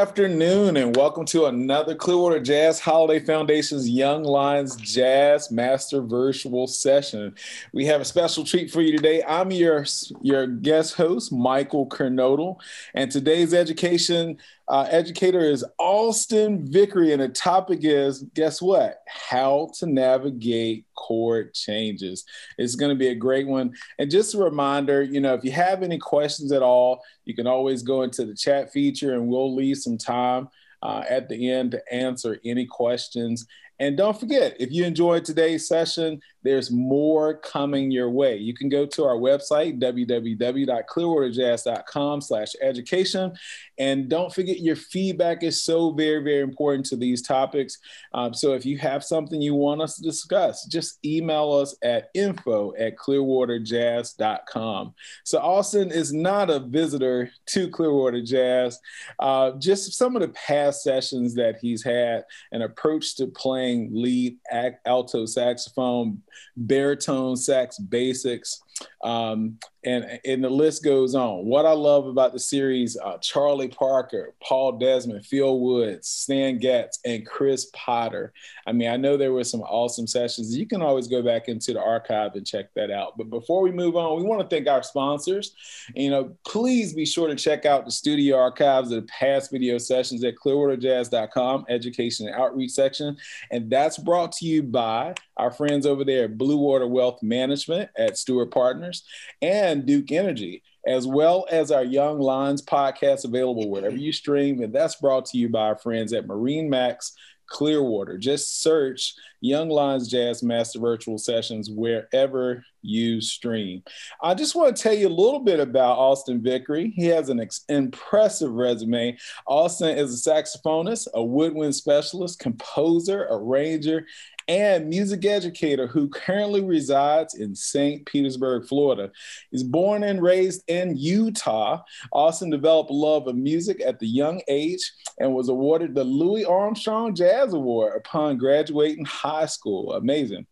[0.00, 7.34] Afternoon, and welcome to another Clearwater Jazz Holiday Foundation's Young Lions Jazz Master Virtual Session.
[7.74, 9.22] We have a special treat for you today.
[9.22, 9.84] I'm your,
[10.22, 12.56] your guest host, Michael Kernodle,
[12.94, 14.38] and today's education
[14.70, 19.00] uh, educator is Austin Vickery, and the topic is guess what?
[19.08, 22.24] How to navigate chord changes.
[22.56, 23.74] It's going to be a great one.
[23.98, 27.48] And just a reminder, you know, if you have any questions at all, you can
[27.48, 30.48] always go into the chat feature, and we'll leave some time
[30.84, 33.46] uh, at the end to answer any questions.
[33.80, 38.36] And don't forget, if you enjoyed today's session, there's more coming your way.
[38.36, 43.32] You can go to our website, www.clearwaterjazz.com slash education.
[43.78, 47.78] And don't forget your feedback is so very, very important to these topics.
[48.12, 52.10] Um, so if you have something you want us to discuss, just email us at
[52.14, 54.94] info at clearwaterjazz.com.
[55.24, 58.78] So Austin is not a visitor to Clearwater Jazz.
[59.18, 64.36] Uh, just some of the past sessions that he's had, an approach to playing lead
[64.84, 66.22] alto saxophone,
[66.56, 68.62] baritone sax basics,
[69.02, 71.46] um, and and the list goes on.
[71.46, 76.98] What I love about the series: uh, Charlie Parker, Paul Desmond, Phil Woods, Stan Getz,
[77.04, 78.32] and Chris Potter.
[78.66, 80.56] I mean, I know there were some awesome sessions.
[80.56, 83.16] You can always go back into the archive and check that out.
[83.16, 85.54] But before we move on, we want to thank our sponsors.
[85.94, 89.78] You know, please be sure to check out the studio archives of the past video
[89.78, 93.16] sessions at clearwaterjazz.com, education and outreach section,
[93.50, 97.88] and that's brought to you by our friends over there at Blue Water Wealth Management
[97.96, 99.02] at Steward Partners
[99.42, 104.62] and Duke Energy, as well as our Young Lions podcast available wherever you stream.
[104.62, 107.12] And that's brought to you by our friends at Marine Max
[107.48, 108.16] Clearwater.
[108.16, 113.82] Just search Young Lions Jazz Master Virtual Sessions wherever you stream.
[114.22, 116.92] I just want to tell you a little bit about Austin Vickery.
[116.94, 119.18] He has an ex- impressive resume.
[119.48, 124.06] Austin is a saxophonist, a woodwind specialist, composer, arranger,
[124.50, 128.04] and music educator who currently resides in St.
[128.04, 129.12] Petersburg, Florida.
[129.52, 131.84] He's born and raised in Utah.
[132.12, 137.14] Austin developed love of music at the young age and was awarded the Louis Armstrong
[137.14, 139.92] Jazz Award upon graduating high school.
[139.92, 140.44] Amazing.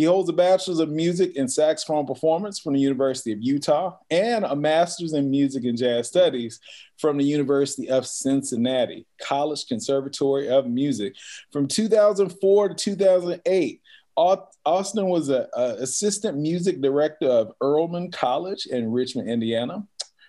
[0.00, 4.46] He holds a bachelor's of music in saxophone performance from the University of Utah and
[4.46, 6.58] a master's in music and jazz studies
[6.96, 11.16] from the University of Cincinnati College Conservatory of Music.
[11.52, 13.82] From 2004 to 2008,
[14.16, 19.86] Austin was an assistant music director of Earlham College in Richmond, Indiana,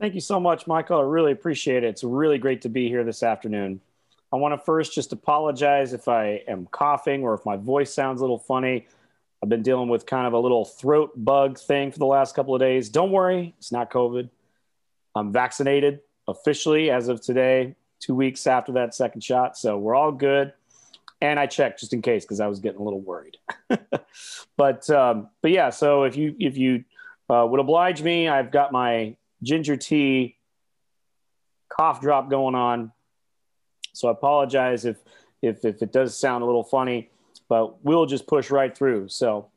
[0.00, 0.98] Thank you so much, Michael.
[0.98, 1.88] I really appreciate it.
[1.88, 3.80] It's really great to be here this afternoon.
[4.32, 8.20] I want to first just apologize if I am coughing or if my voice sounds
[8.20, 8.86] a little funny.
[9.42, 12.54] I've been dealing with kind of a little throat bug thing for the last couple
[12.54, 12.88] of days.
[12.88, 14.30] Don't worry, it's not COVID.
[15.14, 19.58] I'm vaccinated officially as of today, two weeks after that second shot.
[19.58, 20.52] So we're all good.
[21.20, 23.36] And I checked just in case because I was getting a little worried.
[24.56, 26.84] but um, but yeah, so if you if you
[27.28, 30.36] uh, would oblige me, I've got my ginger tea
[31.68, 32.92] cough drop going on
[33.92, 34.98] so I apologize if,
[35.42, 37.10] if, if it does sound a little funny,
[37.48, 39.08] but we'll just push right through.
[39.08, 39.48] So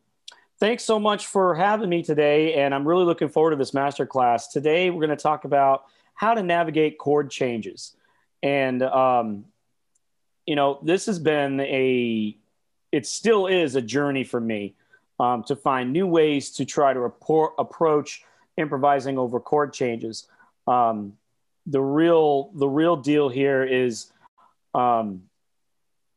[0.59, 2.55] thanks so much for having me today.
[2.55, 4.51] And I'm really looking forward to this masterclass.
[4.51, 5.83] Today, we're going to talk about
[6.15, 7.95] how to navigate chord changes.
[8.41, 9.45] And, um,
[10.45, 12.37] you know, this has been a,
[12.91, 14.75] it still is a journey for me
[15.19, 18.23] um, to find new ways to try to rapport, approach
[18.57, 20.27] improvising over chord changes.
[20.67, 21.13] Um,
[21.65, 24.11] the real, the real deal here is
[24.75, 25.23] um,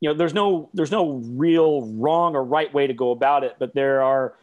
[0.01, 3.57] you know there's no there's no real wrong or right way to go about it
[3.59, 4.35] but there are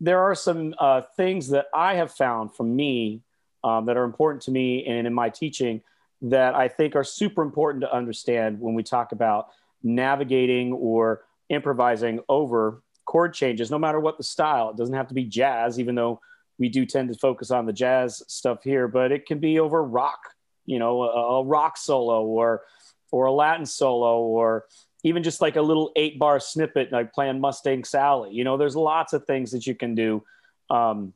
[0.00, 3.20] there are some uh, things that i have found from me
[3.64, 5.82] um, that are important to me and in my teaching
[6.22, 9.48] that i think are super important to understand when we talk about
[9.82, 14.70] navigating or improvising over chord changes, no matter what the style.
[14.70, 16.20] It doesn't have to be jazz, even though
[16.58, 19.82] we do tend to focus on the jazz stuff here, but it can be over
[19.82, 20.20] rock,
[20.64, 22.62] you know, a, a rock solo or
[23.10, 24.66] or a Latin solo or
[25.02, 28.30] even just like a little eight bar snippet like playing Mustang Sally.
[28.32, 30.22] You know, there's lots of things that you can do
[30.70, 31.12] um,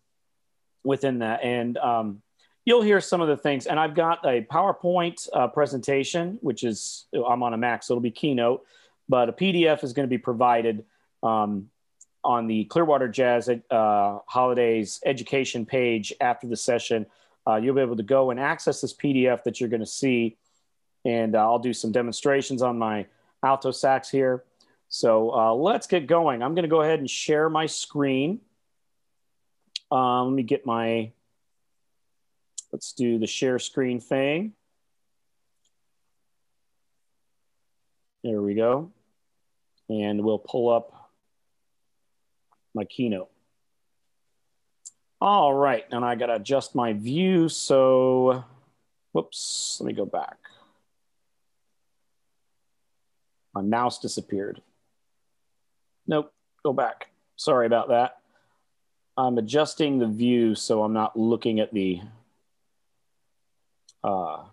[0.82, 1.44] within that.
[1.44, 2.22] And um,
[2.64, 3.66] you'll hear some of the things.
[3.66, 8.02] And I've got a PowerPoint uh, presentation, which is, I'm on a Mac, so it'll
[8.02, 8.64] be Keynote,
[9.08, 10.84] but a PDF is going to be provided
[11.22, 11.68] um,
[12.22, 17.06] on the Clearwater Jazz uh, Holidays education page after the session.
[17.46, 20.36] Uh, you'll be able to go and access this PDF that you're going to see.
[21.04, 23.06] And uh, I'll do some demonstrations on my
[23.42, 24.42] alto sax here.
[24.88, 26.42] So uh, let's get going.
[26.42, 28.40] I'm going to go ahead and share my screen.
[29.90, 31.12] Um, let me get my,
[32.74, 34.52] let's do the share screen thing.
[38.24, 38.90] There we go.
[39.88, 41.12] And we'll pull up
[42.74, 43.30] my keynote.
[45.20, 47.48] All right, and I gotta adjust my view.
[47.48, 48.42] So,
[49.12, 50.36] whoops, let me go back.
[53.54, 54.60] My mouse disappeared.
[56.08, 56.32] Nope,
[56.64, 57.06] go back.
[57.36, 58.16] Sorry about that.
[59.16, 62.00] I'm adjusting the view so I'm not looking at the
[64.04, 64.44] uh,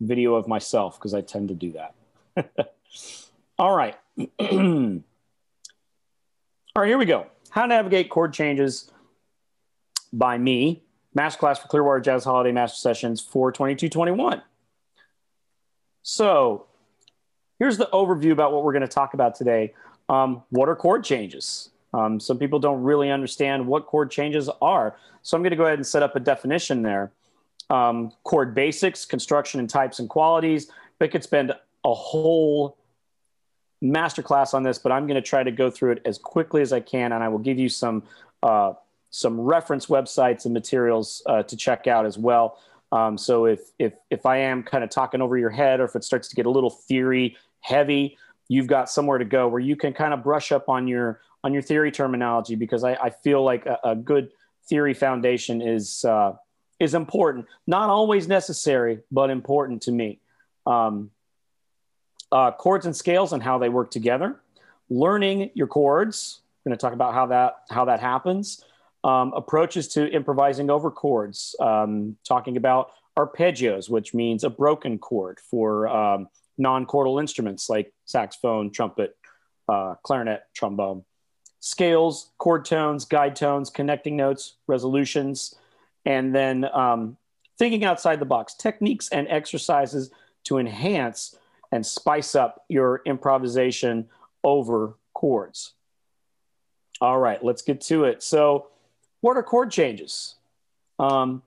[0.00, 2.74] video of myself because I tend to do that.
[3.58, 3.96] All right.
[4.40, 5.02] All
[6.76, 7.26] right, here we go.
[7.50, 8.90] How to navigate chord changes
[10.12, 10.82] by me.
[11.16, 14.42] Masterclass for Clearwater Jazz Holiday Master Sessions for 2221.
[16.02, 16.66] So
[17.58, 19.74] here's the overview about what we're going to talk about today.
[20.08, 21.70] Um, what are chord changes?
[21.92, 24.96] Um, some people don't really understand what chord changes are.
[25.22, 27.10] So I'm going to go ahead and set up a definition there.
[27.70, 30.70] Um, chord basics, construction and types and qualities.
[31.00, 31.52] I could spend
[31.84, 32.76] a whole
[33.82, 36.72] masterclass on this, but I'm going to try to go through it as quickly as
[36.72, 38.02] I can, and I will give you some
[38.42, 38.72] uh,
[39.10, 42.58] some reference websites and materials uh, to check out as well.
[42.92, 45.94] Um, so if if if I am kind of talking over your head, or if
[45.94, 48.16] it starts to get a little theory heavy,
[48.48, 51.52] you've got somewhere to go where you can kind of brush up on your on
[51.52, 54.30] your theory terminology because I, I feel like a, a, good
[54.68, 56.32] theory foundation is uh,
[56.80, 57.46] is important.
[57.66, 60.20] Not always necessary, but important to me.
[60.66, 61.10] Um,
[62.30, 64.40] uh, chords and scales and how they work together.
[64.90, 66.40] Learning your chords.
[66.64, 68.64] We're going to talk about how that how that happens.
[69.04, 71.54] Um, approaches to improvising over chords.
[71.60, 78.70] Um, talking about arpeggios, which means a broken chord for um, non-chordal instruments like saxophone,
[78.70, 79.16] trumpet,
[79.68, 81.04] uh, clarinet, trombone.
[81.60, 85.56] Scales, chord tones, guide tones, connecting notes, resolutions,
[86.08, 87.18] and then um,
[87.58, 90.10] thinking outside the box, techniques and exercises
[90.44, 91.36] to enhance
[91.70, 94.08] and spice up your improvisation
[94.42, 95.74] over chords.
[97.02, 98.22] All right, let's get to it.
[98.22, 98.68] So,
[99.20, 100.36] what are chord changes?
[100.98, 101.42] Um,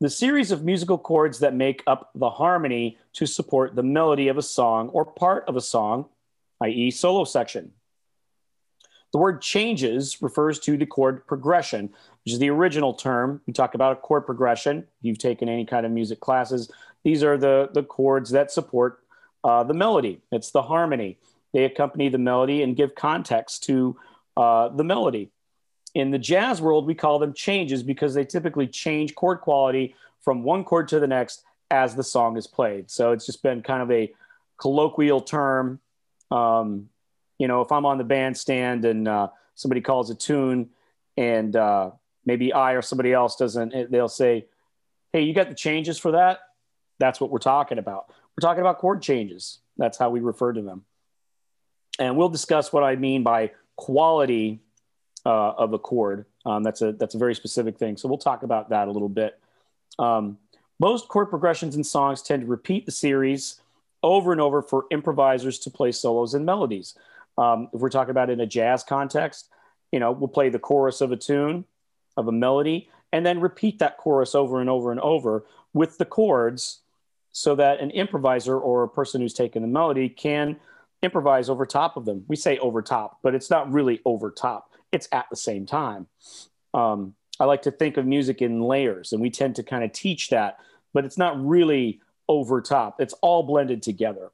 [0.00, 4.36] the series of musical chords that make up the harmony to support the melody of
[4.36, 6.06] a song or part of a song,
[6.60, 7.70] i.e., solo section.
[9.16, 11.86] The word changes refers to the chord progression,
[12.22, 13.40] which is the original term.
[13.46, 14.80] We talk about a chord progression.
[14.80, 16.70] If you've taken any kind of music classes,
[17.02, 19.00] these are the, the chords that support
[19.42, 20.20] uh, the melody.
[20.32, 21.16] It's the harmony.
[21.54, 23.96] They accompany the melody and give context to
[24.36, 25.30] uh, the melody.
[25.94, 30.42] In the jazz world, we call them changes because they typically change chord quality from
[30.42, 32.90] one chord to the next as the song is played.
[32.90, 34.12] So it's just been kind of a
[34.58, 35.80] colloquial term.
[36.30, 36.90] Um,
[37.38, 40.70] you know, if I'm on the bandstand and uh, somebody calls a tune
[41.16, 41.90] and uh,
[42.24, 44.46] maybe I or somebody else doesn't, they'll say,
[45.12, 46.40] Hey, you got the changes for that?
[46.98, 48.08] That's what we're talking about.
[48.08, 49.60] We're talking about chord changes.
[49.76, 50.84] That's how we refer to them.
[51.98, 54.60] And we'll discuss what I mean by quality
[55.24, 56.26] uh, of a chord.
[56.44, 57.96] Um, that's a that's a very specific thing.
[57.96, 59.38] So we'll talk about that a little bit.
[59.98, 60.38] Um,
[60.78, 63.60] most chord progressions in songs tend to repeat the series
[64.02, 66.94] over and over for improvisers to play solos and melodies.
[67.38, 69.50] Um, if we're talking about in a jazz context,
[69.92, 71.64] you know, we'll play the chorus of a tune,
[72.16, 76.04] of a melody, and then repeat that chorus over and over and over with the
[76.04, 76.80] chords
[77.32, 80.56] so that an improviser or a person who's taken the melody can
[81.02, 82.24] improvise over top of them.
[82.28, 86.06] We say over top, but it's not really over top it's at the same time.
[86.74, 89.92] Um, I like to think of music in layers, and we tend to kind of
[89.92, 90.58] teach that,
[90.94, 93.00] but it's not really over top.
[93.00, 94.30] It's all blended together.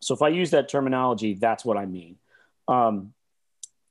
[0.00, 2.16] So if I use that terminology, that's what I mean.
[2.68, 3.12] Um,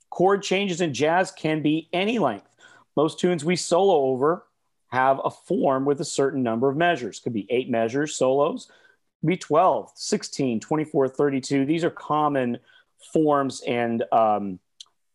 [0.10, 2.48] chord changes in jazz can be any length.
[2.96, 4.46] Most tunes we solo over
[4.88, 7.20] have a form with a certain number of measures.
[7.20, 8.72] Could be eight measures solos,
[9.24, 11.66] be 12, 16, 24, 32.
[11.66, 12.60] These are common
[13.12, 14.60] forms and um,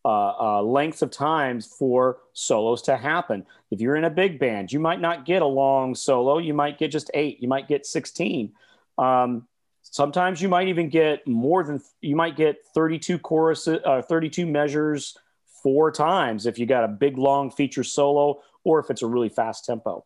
[0.03, 3.45] uh, uh, lengths of times for solos to happen.
[3.69, 6.37] If you're in a big band, you might not get a long solo.
[6.37, 7.41] You might get just eight.
[7.41, 8.53] You might get 16.
[8.97, 9.47] Um,
[9.81, 15.17] sometimes you might even get more than, you might get 32 choruses, uh, 32 measures
[15.63, 19.29] four times if you got a big long feature solo or if it's a really
[19.29, 20.05] fast tempo.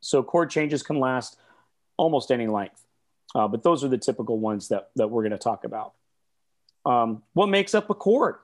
[0.00, 1.36] So chord changes can last
[1.96, 2.84] almost any length,
[3.34, 5.92] uh, but those are the typical ones that, that we're going to talk about.
[6.84, 8.36] Um, what makes up a chord?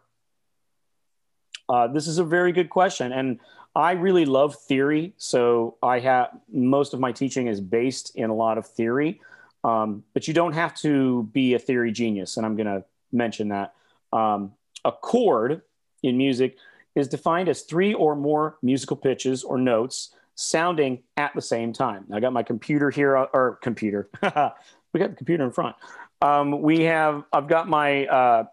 [1.69, 3.13] Uh, this is a very good question.
[3.13, 3.41] And
[3.75, 5.13] I really love theory.
[5.19, 9.21] So I have most of my teaching is based in a lot of theory.
[9.65, 12.37] Um, but you don't have to be a theory genius.
[12.37, 13.75] And I'm going to mention that.
[14.13, 14.53] Um,
[14.85, 15.63] a chord
[16.03, 16.57] in music
[16.95, 22.07] is defined as three or more musical pitches or notes sounding at the same time.
[22.13, 24.09] I got my computer here, uh, or computer.
[24.23, 25.77] we got the computer in front.
[26.23, 28.45] Um, we have, I've got my uh,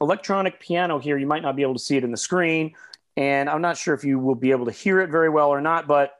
[0.00, 1.18] electronic piano here.
[1.18, 2.74] You might not be able to see it in the screen.
[3.16, 5.60] And I'm not sure if you will be able to hear it very well or
[5.60, 6.16] not, but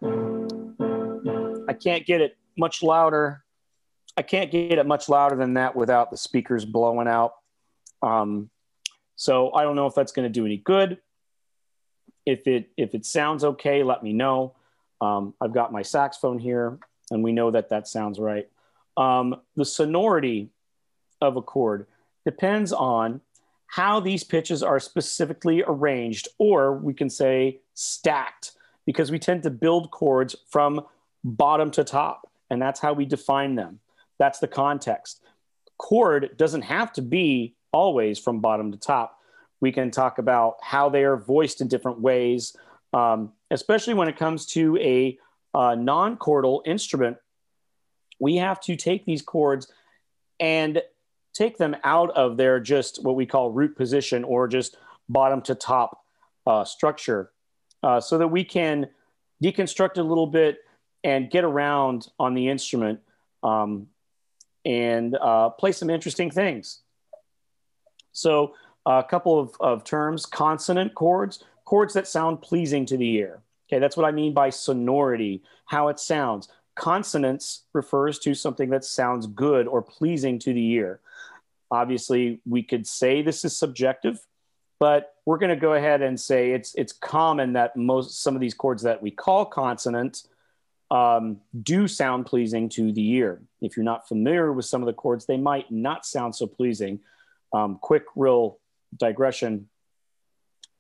[1.68, 3.41] I can't get it much louder.
[4.16, 7.34] I can't get it much louder than that without the speakers blowing out.
[8.02, 8.50] Um,
[9.16, 10.98] so I don't know if that's going to do any good.
[12.26, 14.54] If it if it sounds okay, let me know.
[15.00, 16.78] Um, I've got my saxophone here,
[17.10, 18.48] and we know that that sounds right.
[18.96, 20.50] Um, the sonority
[21.20, 21.86] of a chord
[22.24, 23.20] depends on
[23.66, 28.52] how these pitches are specifically arranged, or we can say stacked,
[28.84, 30.82] because we tend to build chords from
[31.24, 33.80] bottom to top, and that's how we define them.
[34.22, 35.20] That's the context.
[35.78, 39.18] Chord doesn't have to be always from bottom to top.
[39.60, 42.56] We can talk about how they are voiced in different ways,
[42.92, 45.18] um, especially when it comes to a
[45.54, 47.16] uh, non chordal instrument.
[48.20, 49.72] We have to take these chords
[50.38, 50.80] and
[51.34, 54.76] take them out of their just what we call root position or just
[55.08, 55.98] bottom to top
[56.46, 57.32] uh, structure
[57.82, 58.88] uh, so that we can
[59.42, 60.58] deconstruct a little bit
[61.02, 63.00] and get around on the instrument
[63.42, 63.88] um,
[64.64, 66.80] and uh, play some interesting things.
[68.12, 68.54] So,
[68.84, 73.40] a couple of, of terms consonant chords, chords that sound pleasing to the ear.
[73.68, 76.48] Okay, that's what I mean by sonority, how it sounds.
[76.74, 81.00] Consonance refers to something that sounds good or pleasing to the ear.
[81.70, 84.26] Obviously, we could say this is subjective,
[84.78, 88.40] but we're going to go ahead and say it's it's common that most some of
[88.40, 90.24] these chords that we call consonant
[90.92, 93.40] um, do sound pleasing to the ear.
[93.62, 97.00] If you're not familiar with some of the chords, they might not sound so pleasing.
[97.50, 98.58] Um, quick, real
[98.98, 99.70] digression.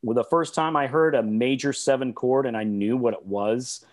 [0.02, 3.24] Well, the first time I heard a major seven chord and I knew what it
[3.24, 3.86] was,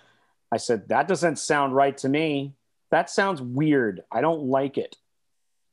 [0.52, 2.54] I said, That doesn't sound right to me.
[2.92, 4.02] That sounds weird.
[4.12, 4.98] I don't like it.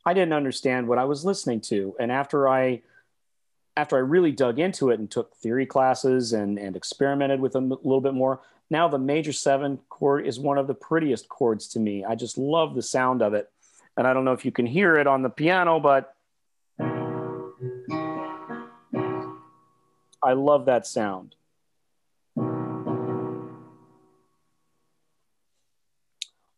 [0.04, 1.96] I didn't understand what I was listening to.
[1.98, 2.82] And after I
[3.76, 7.70] after I really dug into it and took theory classes and, and experimented with them
[7.72, 11.68] a little bit more, now the major seven chord is one of the prettiest chords
[11.68, 12.04] to me.
[12.04, 13.50] I just love the sound of it.
[13.96, 16.14] And I don't know if you can hear it on the piano, but
[20.22, 21.34] I love that sound.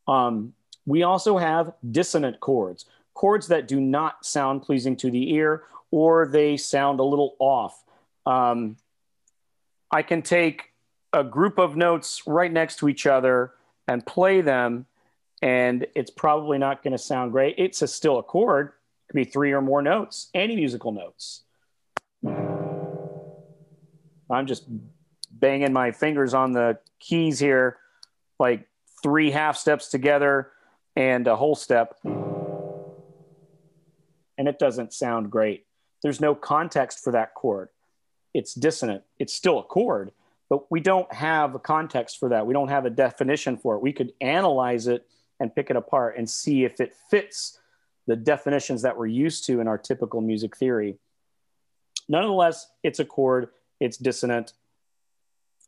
[0.09, 0.55] Um,
[0.87, 6.29] we also have dissonant chords chords that do not sound pleasing to the ear or
[6.29, 7.83] they sound a little off.
[8.25, 8.77] Um,
[9.91, 10.73] I can take
[11.13, 13.53] a group of notes right next to each other
[13.87, 14.87] and play them,
[15.43, 17.55] and it's probably not going to sound great.
[17.59, 18.73] It's a, still a chord, it
[19.13, 21.43] could be three or more notes, any musical notes.
[24.31, 24.65] I'm just
[25.31, 27.79] banging my fingers on the keys here,
[28.39, 28.69] like
[29.03, 30.51] three half steps together
[30.97, 31.95] and a whole step
[34.39, 35.67] and it doesn't sound great.
[36.03, 37.69] There's no context for that chord.
[38.33, 39.03] It's dissonant.
[39.19, 40.13] It's still a chord,
[40.49, 42.47] but we don't have a context for that.
[42.47, 43.83] We don't have a definition for it.
[43.83, 45.07] We could analyze it
[45.41, 47.59] and pick it apart and see if it fits
[48.07, 50.97] the definitions that we're used to in our typical music theory.
[52.09, 54.55] Nonetheless, it's a chord, it's dissonant.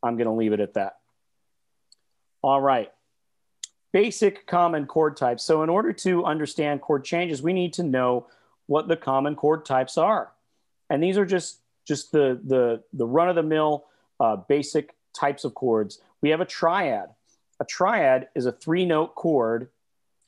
[0.03, 0.97] I'm going to leave it at that.
[2.43, 2.91] All right.
[3.93, 5.43] Basic common chord types.
[5.45, 8.29] So, in order to understand chord changes, we need to know
[8.67, 10.33] what the common chord types are.
[10.89, 13.85] And these are just, just the, the, the run of the mill
[14.21, 16.01] uh, basic types of chords.
[16.21, 17.09] We have a triad.
[17.59, 19.71] A triad is a three note chord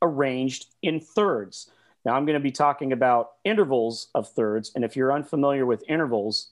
[0.01, 1.71] arranged in thirds.
[2.05, 4.73] Now, I'm going to be talking about intervals of thirds.
[4.75, 6.51] And if you're unfamiliar with intervals,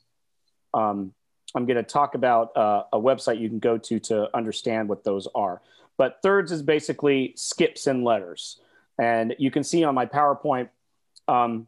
[0.72, 1.12] um,
[1.54, 5.02] I'm going to talk about uh, a website you can go to to understand what
[5.02, 5.60] those are.
[5.96, 8.60] But thirds is basically skips in letters.
[8.98, 10.68] And you can see on my PowerPoint
[11.26, 11.66] um,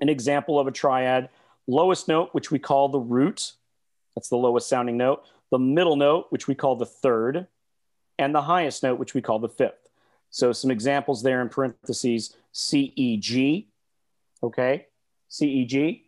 [0.00, 1.30] an example of a triad
[1.66, 3.52] lowest note, which we call the root,
[4.14, 7.46] that's the lowest sounding note, the middle note, which we call the third,
[8.18, 9.88] and the highest note, which we call the fifth.
[10.30, 13.68] So some examples there in parentheses C, E, G,
[14.42, 14.86] okay,
[15.28, 16.06] C, E, G.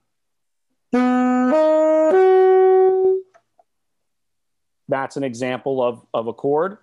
[4.89, 6.79] That's an example of, of a chord.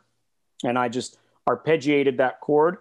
[0.64, 2.78] And I just arpeggiated that chord.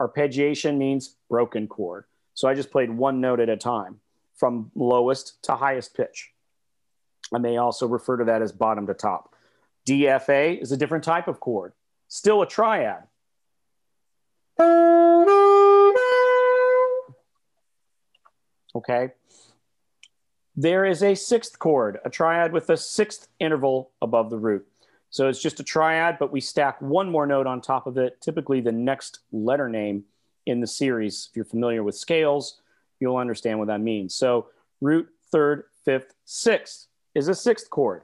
[0.00, 2.04] Arpeggiation means broken chord.
[2.34, 4.00] So I just played one note at a time
[4.34, 6.32] from lowest to highest pitch.
[7.34, 9.34] I may also refer to that as bottom to top.
[9.86, 11.72] DFA is a different type of chord,
[12.08, 13.04] still a triad.
[18.74, 19.12] Okay.
[20.54, 24.66] There is a sixth chord, a triad with a sixth interval above the root.
[25.10, 28.20] So it's just a triad, but we stack one more note on top of it,
[28.20, 30.04] typically the next letter name
[30.46, 31.28] in the series.
[31.30, 32.60] If you're familiar with scales,
[33.00, 34.14] you'll understand what that means.
[34.14, 34.46] So
[34.80, 36.85] root, third, fifth, sixth
[37.16, 38.02] is a sixth chord.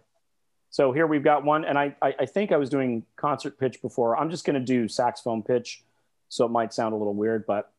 [0.70, 3.82] So here we've got one, and I, I, I think I was doing concert pitch
[3.82, 4.16] before.
[4.16, 5.82] I'm just going to do saxophone pitch,
[6.30, 7.70] so it might sound a little weird, but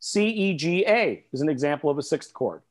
[0.00, 2.62] C, E, G, A is an example of a sixth chord.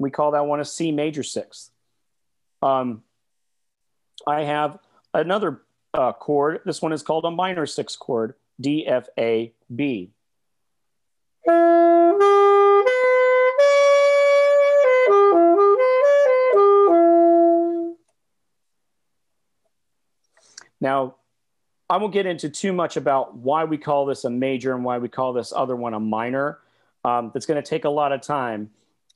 [0.00, 1.70] We call that one a C major sixth.
[2.62, 3.04] Um,
[4.26, 4.80] I have
[5.14, 5.62] another
[5.94, 6.62] uh, chord.
[6.64, 10.10] This one is called a minor sixth chord, D, F, A, B.
[20.80, 21.16] Now,
[21.90, 24.98] I won't get into too much about why we call this a major and why
[24.98, 26.58] we call this other one a minor.
[27.04, 28.70] Um, that's going to take a lot of time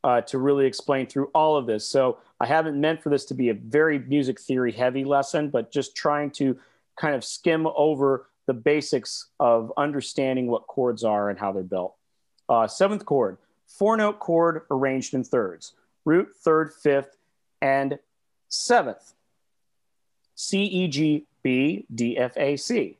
[0.04, 1.86] uh, to really explain through all of this.
[1.86, 5.72] So I haven't meant for this to be a very music theory heavy lesson, but
[5.72, 6.58] just trying to
[6.96, 11.94] kind of skim over the basics of understanding what chords are and how they're built.
[12.52, 15.72] Uh, seventh chord, four note chord arranged in thirds,
[16.04, 17.16] root, third, fifth,
[17.62, 17.98] and
[18.50, 19.14] seventh.
[20.34, 22.98] C, E, G, B, D, F, A, C.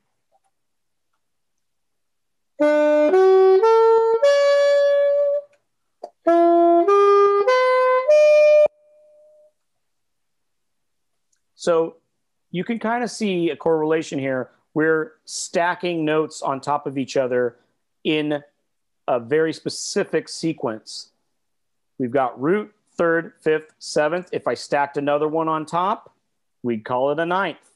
[11.55, 11.97] So
[12.51, 14.49] you can kind of see a correlation here.
[14.73, 17.57] We're stacking notes on top of each other
[18.03, 18.43] in
[19.09, 21.11] a very specific sequence.
[21.99, 24.29] We've got root, third, fifth, seventh.
[24.33, 26.15] If I stacked another one on top,
[26.63, 27.71] we'd call it a ninth.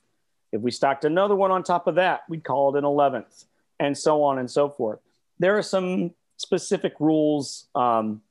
[0.53, 3.45] If we stacked another one on top of that, we'd call it an 11th,
[3.81, 5.01] and so on and so forth.
[5.39, 8.23] There are some specific rules um,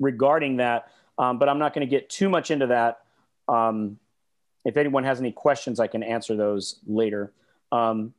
[0.00, 3.00] regarding that, um, but I'm not going to get too much into that.
[3.48, 3.98] Um,
[4.64, 7.32] if anyone has any questions, I can answer those later.
[7.70, 8.14] Um,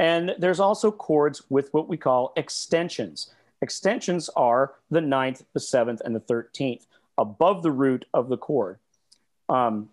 [0.00, 3.34] and there's also chords with what we call extensions.
[3.60, 6.86] Extensions are the ninth, the seventh, and the 13th
[7.18, 8.78] above the root of the chord.
[9.50, 9.90] Um,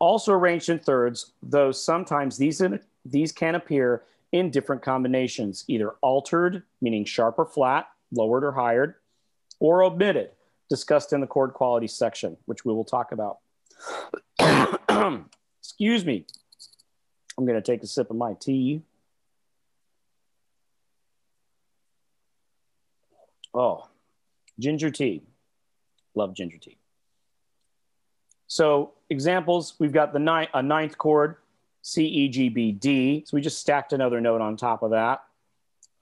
[0.00, 2.60] also arranged in thirds, though sometimes these,
[3.06, 8.98] these can appear in different combinations, either altered, meaning sharp or flat, lowered or higher,
[9.60, 10.30] or omitted,
[10.68, 13.38] discussed in the chord quality section, which we will talk about.
[15.60, 16.26] Excuse me.
[17.38, 18.82] I'm going to take a sip of my tea.
[23.54, 23.86] Oh,
[24.58, 25.22] ginger tea.
[26.14, 26.76] Love ginger tea.
[28.46, 31.36] So examples, we've got the ninth, a ninth chord,
[31.82, 33.24] C, E, G, B, D.
[33.26, 35.22] So we just stacked another note on top of that.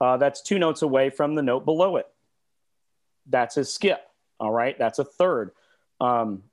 [0.01, 2.07] Uh, that's two notes away from the note below it.
[3.27, 4.01] That's a skip.
[4.39, 5.51] All right, that's a third.
[6.01, 6.43] Um,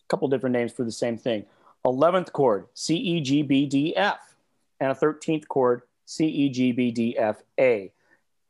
[0.00, 1.44] a couple different names for the same thing.
[1.84, 4.34] 11th chord, C, E, G, B, D, F,
[4.80, 7.92] and a 13th chord, C, E, G, B, D, F, A.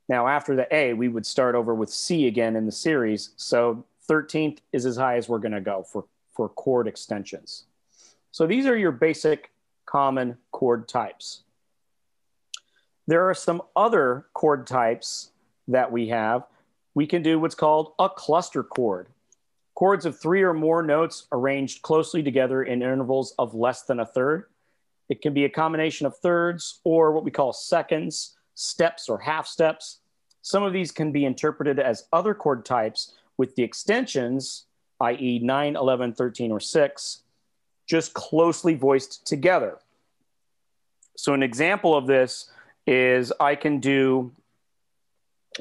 [0.09, 3.31] Now, after the A, we would start over with C again in the series.
[3.37, 7.65] So 13th is as high as we're going to go for, for chord extensions.
[8.31, 9.51] So these are your basic
[9.87, 11.43] common chord types.
[13.07, 15.31] There are some other chord types
[15.69, 16.45] that we have.
[16.95, 19.09] We can do what's called a cluster chord.
[19.75, 24.07] Chords of three or more notes arranged closely together in intervals of less than a
[24.07, 24.47] third.
[25.09, 29.47] It can be a combination of thirds or what we call seconds, steps, or half
[29.47, 29.99] steps.
[30.43, 34.67] Some of these can be interpreted as other chord types with the extensions,
[35.01, 37.23] i.e., 9, 11, 13, or 6,
[37.87, 39.79] just closely voiced together.
[41.17, 42.51] So, an example of this
[42.87, 44.33] is I can do,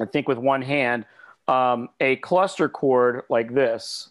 [0.00, 1.06] I think with one hand,
[1.48, 4.10] um, a cluster chord like this.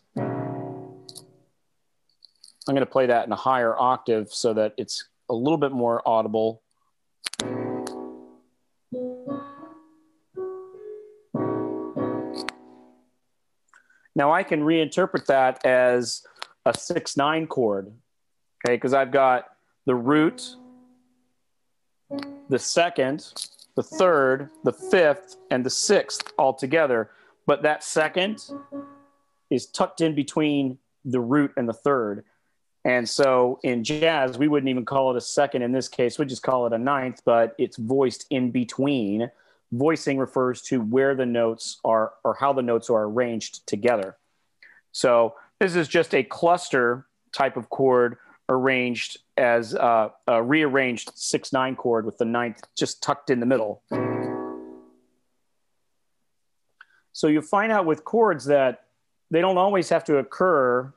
[2.65, 5.72] I'm going to play that in a higher octave so that it's a little bit
[5.72, 6.62] more audible.
[14.15, 16.26] Now I can reinterpret that as
[16.65, 17.91] a six nine chord,
[18.63, 18.76] okay?
[18.76, 19.45] Because I've got
[19.86, 20.56] the root,
[22.49, 23.34] the second,
[23.76, 27.10] the third, the fifth, and the sixth all together.
[27.45, 28.43] But that second
[29.49, 32.23] is tucked in between the root and the third.
[32.86, 36.30] And so in jazz, we wouldn't even call it a second in this case, we'd
[36.30, 39.32] just call it a ninth, but it's voiced in between.
[39.74, 44.18] Voicing refers to where the notes are or how the notes are arranged together.
[44.92, 48.18] So this is just a cluster type of chord
[48.50, 53.48] arranged as uh, a rearranged six nine chord with the ninth just tucked in the
[53.48, 53.82] middle.
[57.12, 58.86] So you find out with chords that
[59.32, 60.94] they don't always have to occur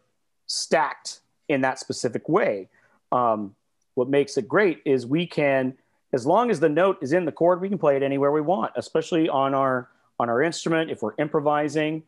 [0.47, 2.69] stacked in that specific way.
[3.11, 3.55] Um,
[3.95, 5.75] what makes it great is we can,
[6.12, 8.40] as long as the note is in the chord, we can play it anywhere we
[8.40, 9.88] want, especially on our
[10.19, 10.90] on our instrument.
[10.90, 12.03] If we're improvising,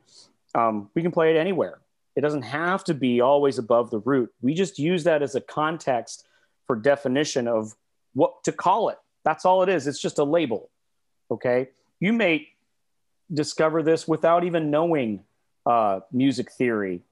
[0.55, 1.81] um, we can play it anywhere.
[2.17, 4.33] It doesn't have to be always above the root.
[4.41, 6.27] We just use that as a context
[6.67, 7.75] for definition of
[8.15, 8.99] what to call it.
[9.25, 9.87] That's all it is.
[9.87, 10.71] It's just a label.
[11.31, 11.69] Okay.
[12.01, 12.49] You may
[13.33, 15.25] discover this without even knowing
[15.67, 17.03] uh, music theory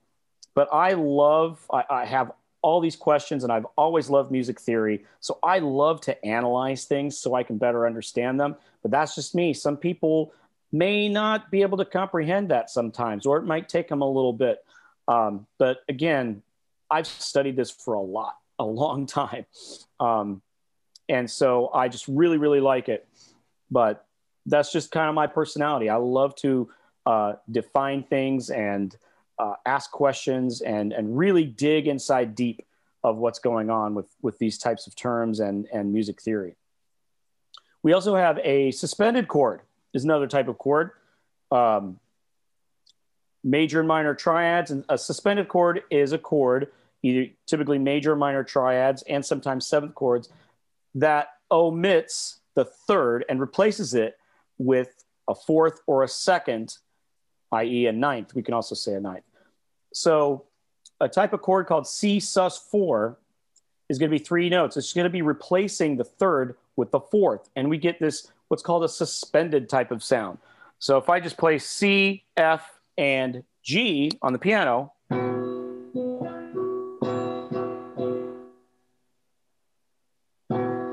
[0.57, 5.05] but I love, I, I have all these questions and I've always loved music theory.
[5.19, 8.55] So I love to analyze things so I can better understand them.
[8.81, 9.53] But that's just me.
[9.53, 10.33] Some people
[10.71, 14.33] may not be able to comprehend that sometimes, or it might take them a little
[14.33, 14.63] bit.
[15.07, 16.41] Um, but again,
[16.89, 19.45] I've studied this for a lot, a long time.
[19.99, 20.41] Um,
[21.09, 23.07] and so I just really, really like it.
[23.71, 24.05] But
[24.45, 25.89] that's just kind of my personality.
[25.89, 26.69] I love to
[27.05, 28.95] uh, define things and
[29.39, 32.65] uh, ask questions and and really dig inside deep
[33.03, 36.55] of what's going on with with these types of terms and and music theory.
[37.83, 39.61] We also have a suspended chord
[39.93, 40.91] is another type of chord.
[41.51, 41.99] Um,
[43.43, 46.71] major and minor triads and a suspended chord is a chord
[47.03, 50.29] either typically major or minor triads and sometimes seventh chords
[50.95, 54.17] that omits the third and replaces it
[54.57, 56.77] with a fourth or a second
[57.51, 58.35] i.e., a ninth.
[58.35, 59.23] We can also say a ninth.
[59.93, 60.45] So,
[60.99, 63.15] a type of chord called C sus4
[63.89, 64.77] is going to be three notes.
[64.77, 67.49] It's going to be replacing the third with the fourth.
[67.55, 70.39] And we get this, what's called a suspended type of sound.
[70.79, 74.93] So, if I just play C, F, and G on the piano,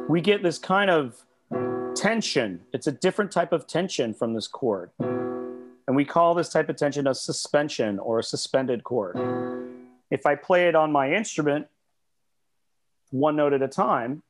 [0.09, 1.25] we get this kind of
[1.97, 2.61] tension.
[2.73, 4.91] It's a different type of tension from this chord.
[5.95, 9.17] And we call this type of tension a suspension or a suspended chord.
[10.11, 11.69] If I play it on my instrument,
[13.13, 14.25] one note at a time,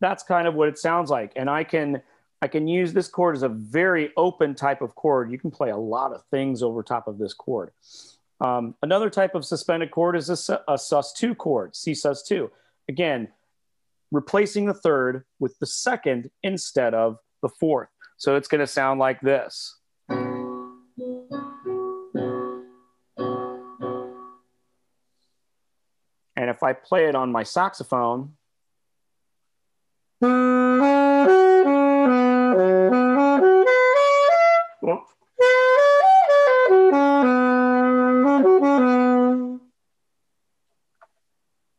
[0.00, 1.32] that's kind of what it sounds like.
[1.34, 2.00] And I can
[2.42, 5.30] I can use this chord as a very open type of chord.
[5.30, 7.70] You can play a lot of things over top of this chord.
[8.40, 12.50] Um, another type of suspended chord is a, a sus2 chord, C sus2.
[12.88, 13.28] Again,
[14.10, 17.90] replacing the third with the second instead of the fourth.
[18.16, 19.78] So it's going to sound like this.
[26.34, 28.32] And if I play it on my saxophone,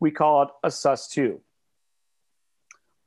[0.03, 1.39] we call it a sus2.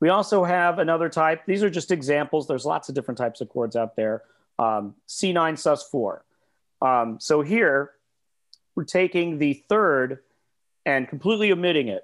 [0.00, 1.42] We also have another type.
[1.46, 2.48] These are just examples.
[2.48, 4.22] There's lots of different types of chords out there.
[4.58, 6.20] Um, C9 sus4.
[6.80, 7.90] Um, so here,
[8.74, 10.20] we're taking the third
[10.86, 12.02] and completely omitting it.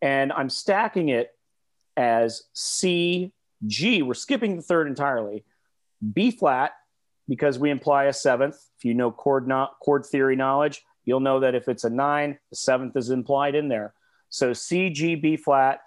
[0.00, 1.30] And I'm stacking it
[1.98, 3.34] as C,
[3.66, 4.00] G.
[4.00, 5.44] We're skipping the third entirely.
[6.14, 6.72] B flat,
[7.28, 8.56] because we imply a seventh.
[8.78, 12.38] If you know chord, not, chord theory knowledge, you'll know that if it's a nine,
[12.50, 13.92] the seventh is implied in there.
[14.28, 15.80] So C, G, B flat,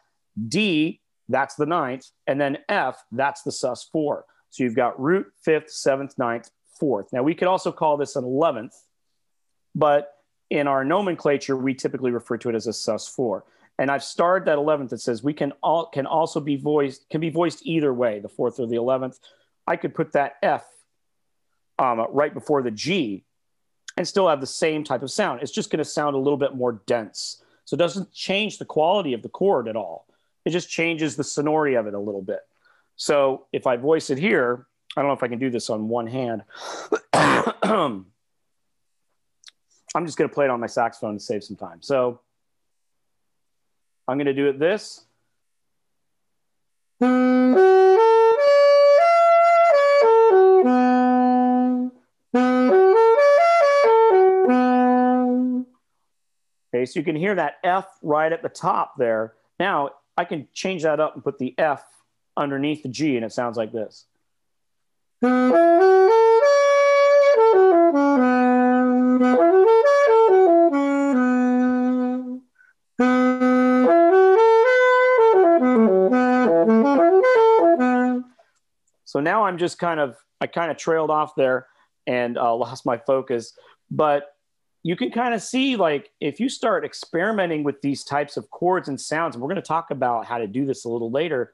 [0.47, 4.25] D, that's the ninth, and then F, that's the sus four.
[4.49, 7.07] So you've got root, fifth, seventh, ninth, fourth.
[7.13, 8.73] Now we could also call this an eleventh,
[9.73, 10.11] but
[10.49, 13.45] in our nomenclature, we typically refer to it as a sus four.
[13.79, 17.21] And I've starred that eleventh that says we can all can also be voiced can
[17.21, 19.17] be voiced either way, the fourth or the eleventh.
[19.65, 20.65] I could put that F
[21.79, 23.23] um, right before the G
[23.97, 25.41] and still have the same type of sound.
[25.41, 27.43] It's just going to sound a little bit more dense.
[27.65, 30.07] So it doesn't change the quality of the chord at all.
[30.45, 32.39] It just changes the sonority of it a little bit.
[32.95, 35.87] So if I voice it here, I don't know if I can do this on
[35.87, 36.43] one hand.
[37.13, 38.05] I'm
[40.05, 41.81] just going to play it on my saxophone to save some time.
[41.81, 42.19] So
[44.07, 45.05] I'm going to do it this.
[56.85, 59.33] So you can hear that F right at the top there.
[59.59, 61.83] Now I can change that up and put the F
[62.35, 64.05] underneath the G and it sounds like this.
[79.05, 81.67] So now I'm just kind of, I kind of trailed off there
[82.07, 83.53] and uh, lost my focus.
[83.91, 84.32] But
[84.83, 88.89] you can kind of see, like, if you start experimenting with these types of chords
[88.89, 91.53] and sounds, and we're going to talk about how to do this a little later,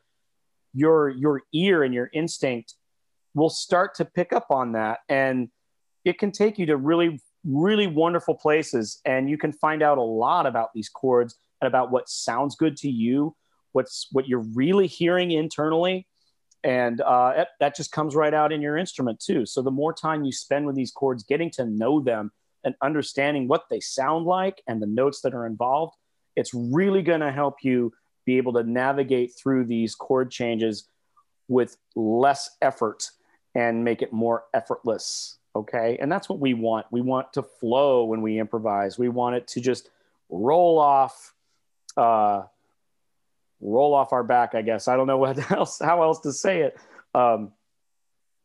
[0.74, 2.76] your your ear and your instinct
[3.36, 5.50] will start to pick up on that, and
[6.06, 10.02] it can take you to really really wonderful places, and you can find out a
[10.02, 13.36] lot about these chords and about what sounds good to you,
[13.72, 16.08] what's what you're really hearing internally
[16.64, 19.46] and uh, that just comes right out in your instrument too.
[19.46, 22.32] So the more time you spend with these chords getting to know them
[22.64, 25.96] and understanding what they sound like and the notes that are involved
[26.36, 27.92] it's really going to help you
[28.26, 30.88] be able to navigate through these chord changes
[31.48, 33.10] with less effort
[33.56, 38.06] and make it more effortless okay and that's what we want we want to flow
[38.06, 39.90] when we improvise we want it to just
[40.30, 41.34] roll off
[41.98, 42.44] uh,
[43.62, 44.88] roll off our back, I guess.
[44.88, 46.78] I don't know what else, how else to say it.
[47.14, 47.52] Um,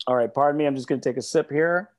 [0.07, 0.66] all right, pardon me.
[0.66, 1.90] I'm just going to take a sip here.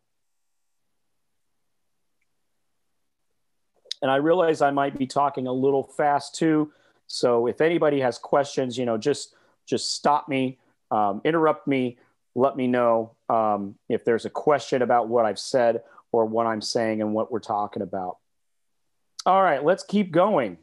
[4.02, 6.72] And I realize I might be talking a little fast too.
[7.08, 10.60] So if anybody has questions, you know, just just stop me,
[10.92, 11.98] um, interrupt me,
[12.36, 16.62] let me know um, if there's a question about what I've said or what I'm
[16.62, 18.18] saying and what we're talking about.
[19.26, 20.58] All right, let's keep going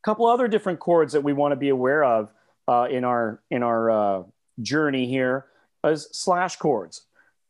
[0.00, 2.32] A couple other different chords that we want to be aware of
[2.68, 4.22] uh, in our in our uh,
[4.62, 5.46] journey here
[5.84, 7.02] is slash chords.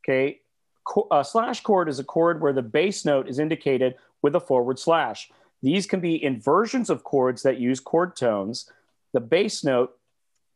[0.05, 0.41] Okay,
[0.87, 4.41] Co- a slash chord is a chord where the bass note is indicated with a
[4.41, 5.31] forward slash.
[5.63, 8.69] These can be inversions of chords that use chord tones.
[9.13, 9.97] The bass note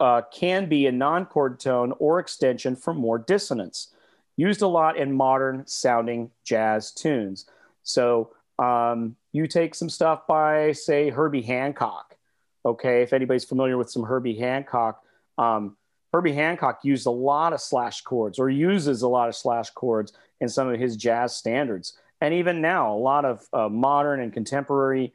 [0.00, 3.94] uh, can be a non-chord tone or extension for more dissonance.
[4.36, 7.46] Used a lot in modern sounding jazz tunes.
[7.84, 12.16] So um, you take some stuff by, say, Herbie Hancock.
[12.64, 15.00] Okay, if anybody's familiar with some Herbie Hancock,
[15.38, 15.76] um,
[16.12, 20.12] Herbie Hancock used a lot of slash chords or uses a lot of slash chords
[20.40, 21.96] in some of his jazz standards.
[22.20, 25.12] And even now, a lot of uh, modern and contemporary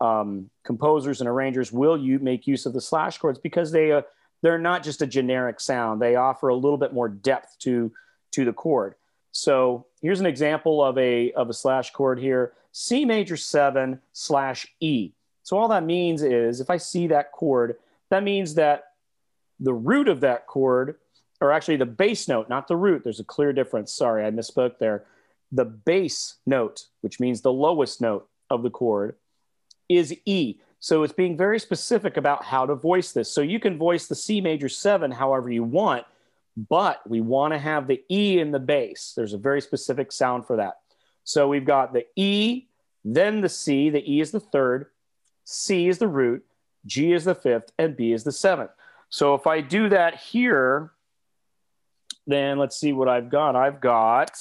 [0.00, 4.02] um, composers and arrangers will you make use of the slash chords because they uh,
[4.42, 6.00] they're not just a generic sound.
[6.00, 7.92] They offer a little bit more depth to
[8.32, 8.94] to the chord.
[9.32, 12.52] So here's an example of a of a slash chord here.
[12.72, 15.12] C major seven slash E.
[15.42, 17.76] So all that means is if I see that chord,
[18.10, 18.92] that means that
[19.60, 20.96] the root of that chord,
[21.40, 23.92] or actually the bass note, not the root, there's a clear difference.
[23.92, 25.04] Sorry, I misspoke there.
[25.54, 29.14] The bass note, which means the lowest note of the chord,
[29.88, 30.58] is E.
[30.80, 33.30] So it's being very specific about how to voice this.
[33.30, 36.04] So you can voice the C major seven however you want,
[36.56, 39.12] but we want to have the E in the bass.
[39.16, 40.80] There's a very specific sound for that.
[41.22, 42.66] So we've got the E,
[43.04, 43.90] then the C.
[43.90, 44.86] The E is the third,
[45.44, 46.44] C is the root,
[46.84, 48.72] G is the fifth, and B is the seventh.
[49.08, 50.90] So if I do that here,
[52.26, 53.54] then let's see what I've got.
[53.54, 54.32] I've got,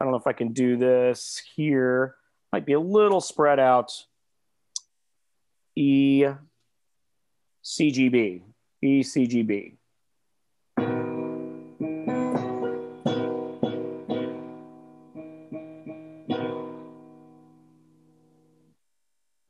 [0.00, 2.16] I don't know if I can do this here,
[2.52, 3.92] might be a little spread out.
[5.74, 6.24] E,
[7.62, 8.42] C, G, B,
[8.82, 9.76] E, C, G, B.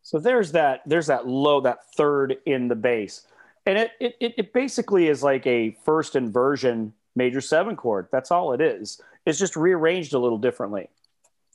[0.03, 3.27] So there's that there's that low that third in the bass,
[3.67, 8.07] and it it it basically is like a first inversion major seven chord.
[8.13, 9.01] That's all it is.
[9.27, 10.89] It's just rearranged a little differently.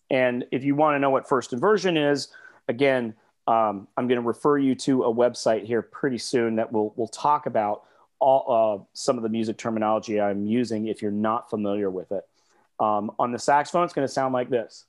[0.09, 2.27] And if you want to know what first inversion is,
[2.67, 3.15] again,
[3.47, 7.07] um, I'm going to refer you to a website here pretty soon that will will
[7.07, 7.83] talk about
[8.19, 12.27] all uh, some of the music terminology I'm using if you're not familiar with it.
[12.79, 14.85] Um, on the saxophone, it's going to sound like this.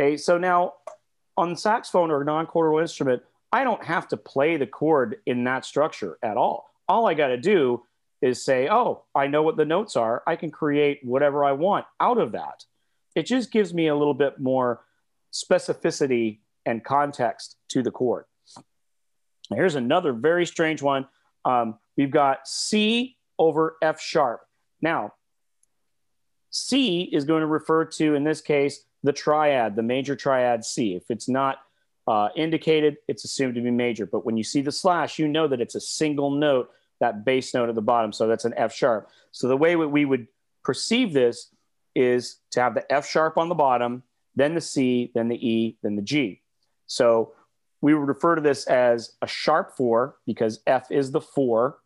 [0.00, 0.74] Okay, so now
[1.36, 3.22] on saxophone or non chordal instrument,
[3.54, 6.72] I don't have to play the chord in that structure at all.
[6.88, 7.84] all I got to do
[8.20, 10.24] is say, oh, I know what the notes are.
[10.26, 12.64] I can create whatever I want out of that.
[13.14, 14.80] It just gives me a little bit more
[15.32, 18.24] specificity and context to the chord.
[19.54, 21.06] Here's another very strange one.
[21.44, 24.40] Um, we've got C over F sharp.
[24.82, 25.14] Now,
[26.50, 30.96] C is going to refer to, in this case, the triad, the major triad C.
[30.96, 31.58] If it's not
[32.06, 34.06] uh, indicated, it's assumed to be major.
[34.06, 37.54] But when you see the slash, you know that it's a single note, that bass
[37.54, 38.12] note at the bottom.
[38.12, 39.08] So that's an F sharp.
[39.32, 40.28] So the way we would
[40.62, 41.50] perceive this
[41.94, 44.02] is to have the F sharp on the bottom,
[44.36, 46.40] then the C, then the E, then the G.
[46.86, 47.32] So
[47.80, 51.78] we would refer to this as a sharp four because F is the four,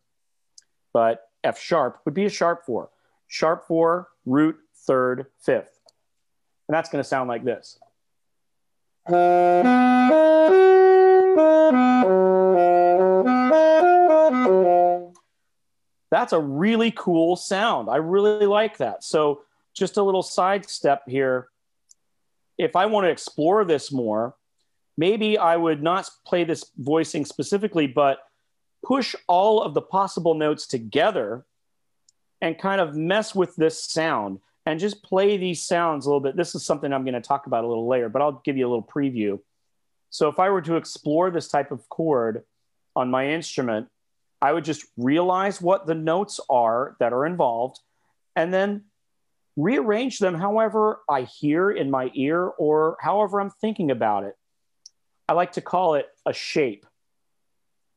[0.93, 2.91] but F sharp would be a sharp four.
[3.27, 5.79] Sharp four, root, third, fifth.
[6.69, 7.79] And that's going to sound like this.
[16.11, 17.88] That's a really cool sound.
[17.88, 19.03] I really like that.
[19.03, 19.42] So,
[19.73, 21.49] just a little sidestep here.
[22.59, 24.35] If I want to explore this more,
[24.99, 28.18] maybe I would not play this voicing specifically, but
[28.85, 31.47] push all of the possible notes together
[32.42, 36.37] and kind of mess with this sound and just play these sounds a little bit.
[36.37, 38.67] This is something I'm going to talk about a little later, but I'll give you
[38.67, 39.41] a little preview.
[40.11, 42.45] So if I were to explore this type of chord
[42.95, 43.89] on my instrument,
[44.43, 47.81] I would just realize what the notes are that are involved
[48.37, 48.85] and then
[49.57, 54.37] rearrange them however I hear in my ear or however I'm thinking about it.
[55.31, 56.85] I like to call it a shape.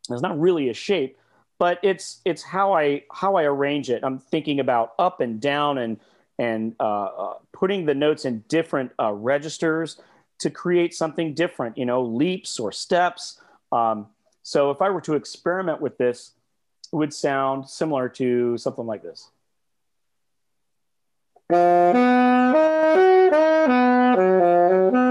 [0.09, 1.17] It's not really a shape,
[1.59, 4.05] but it's it's how I how I arrange it.
[4.05, 5.99] I'm thinking about up and down and
[6.39, 9.99] and uh, uh, putting the notes in different uh, registers
[10.39, 11.77] to create something different.
[11.77, 13.41] You know, leaps or steps.
[13.71, 14.07] Um,
[14.43, 16.31] so if I were to experiment with this,
[16.91, 19.29] it would sound similar to something like this.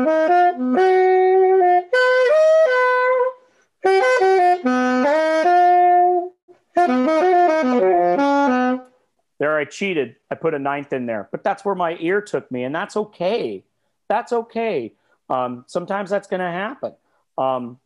[9.40, 10.16] There, I cheated.
[10.30, 12.94] I put a ninth in there, but that's where my ear took me, and that's
[12.94, 13.64] okay.
[14.06, 14.92] That's okay.
[15.30, 16.92] Um, sometimes that's going to happen.
[17.38, 17.78] Um,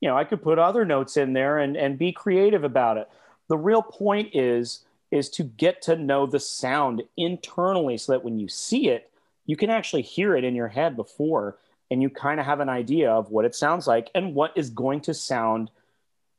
[0.00, 3.10] you know, I could put other notes in there and, and be creative about it.
[3.48, 8.38] The real point is is to get to know the sound internally so that when
[8.38, 9.10] you see it,
[9.44, 11.56] you can actually hear it in your head before
[11.90, 14.70] and you kind of have an idea of what it sounds like and what is
[14.70, 15.68] going to sound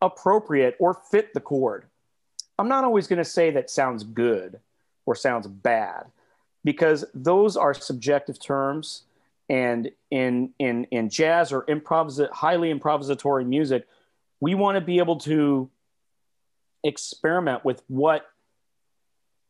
[0.02, 1.84] appropriate or fit the chord.
[2.60, 4.60] I'm not always going to say that sounds good
[5.06, 6.06] or sounds bad
[6.64, 9.04] because those are subjective terms.
[9.50, 13.88] And in, in, in jazz or improvis- highly improvisatory music,
[14.40, 15.70] we want to be able to
[16.84, 18.28] experiment with what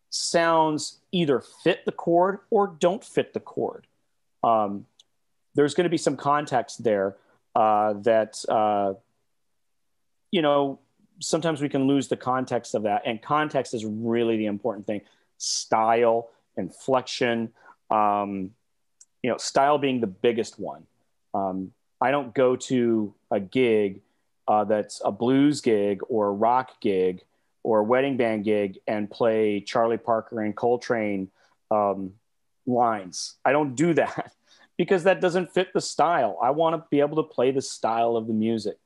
[0.09, 3.87] sounds either fit the chord or don't fit the chord.
[4.43, 4.85] Um,
[5.55, 7.15] there's going to be some context there
[7.55, 8.93] uh, that, uh,
[10.31, 10.79] you know,
[11.21, 13.03] sometimes we can lose the context of that.
[13.05, 15.01] And context is really the important thing.
[15.37, 17.51] Style, inflection,
[17.89, 18.51] um,
[19.21, 20.85] you know, style being the biggest one.
[21.33, 24.01] Um, I don't go to a gig
[24.47, 27.23] uh, that's a blues gig or a rock gig
[27.63, 31.29] or a wedding band gig and play Charlie Parker and Coltrane
[31.69, 32.13] um,
[32.65, 33.35] lines.
[33.45, 34.33] I don't do that
[34.77, 36.37] because that doesn't fit the style.
[36.41, 38.77] I want to be able to play the style of the music.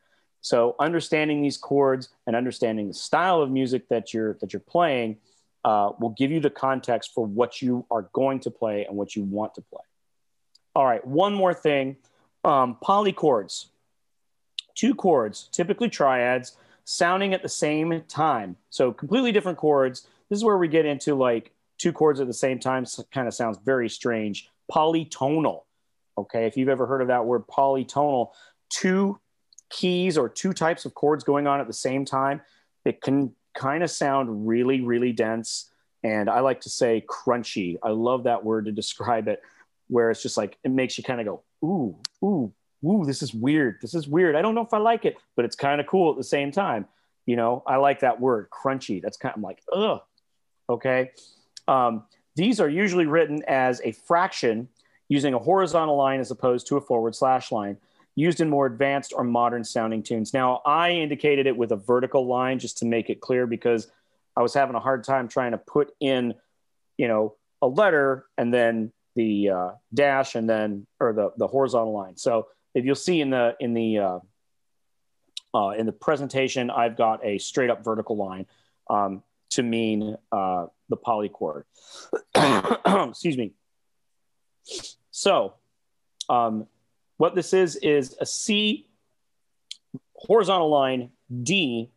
[0.46, 5.18] So understanding these chords and understanding the style of music that you're that you're playing
[5.64, 9.16] uh, will give you the context for what you are going to play and what
[9.16, 9.82] you want to play.
[10.76, 11.98] All right, one more thing:
[12.44, 13.70] um, polychords.
[14.76, 18.56] Two chords, typically triads, sounding at the same time.
[18.70, 20.08] So completely different chords.
[20.30, 22.86] This is where we get into like two chords at the same time.
[22.86, 24.48] So kind of sounds very strange.
[24.72, 25.64] Polytonal.
[26.20, 28.30] Okay, if you've ever heard of that word, polytonal.
[28.70, 29.20] Two
[29.76, 32.40] keys or two types of chords going on at the same time,
[32.86, 35.70] it can kind of sound really, really dense.
[36.02, 37.78] And I like to say crunchy.
[37.84, 39.42] I love that word to describe it,
[39.90, 42.54] where it's just like, it makes you kind of go, ooh, ooh,
[42.86, 43.80] ooh, this is weird.
[43.82, 44.38] This is weird.
[44.38, 46.52] I don't know if I like it, but it's kind of cool at the same
[46.52, 46.86] time.
[47.26, 49.02] You know, I like that word, crunchy.
[49.02, 50.02] That's kind of like, ugh.
[50.70, 51.12] Okay.
[51.68, 52.04] Um,
[52.36, 54.70] these are usually written as a fraction
[55.10, 57.78] using a horizontal line as opposed to a forward slash line
[58.16, 60.34] used in more advanced or modern sounding tunes.
[60.34, 63.92] Now, I indicated it with a vertical line just to make it clear because
[64.36, 66.34] I was having a hard time trying to put in,
[66.98, 71.94] you know, a letter and then the uh, dash and then or the the horizontal
[71.94, 72.18] line.
[72.18, 74.20] So if you'll see in the in the uh,
[75.54, 78.46] uh, in the presentation, I've got a straight up vertical line.
[78.90, 81.64] um, to mean uh, the polychord.
[83.10, 83.54] Excuse me.
[85.12, 85.54] So,
[86.30, 86.68] um,
[87.18, 88.88] what this is is a C
[90.16, 91.12] horizontal line
[91.44, 91.92] D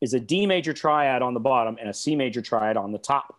[0.00, 2.98] is a D major triad on the bottom and a C major triad on the
[2.98, 3.36] top.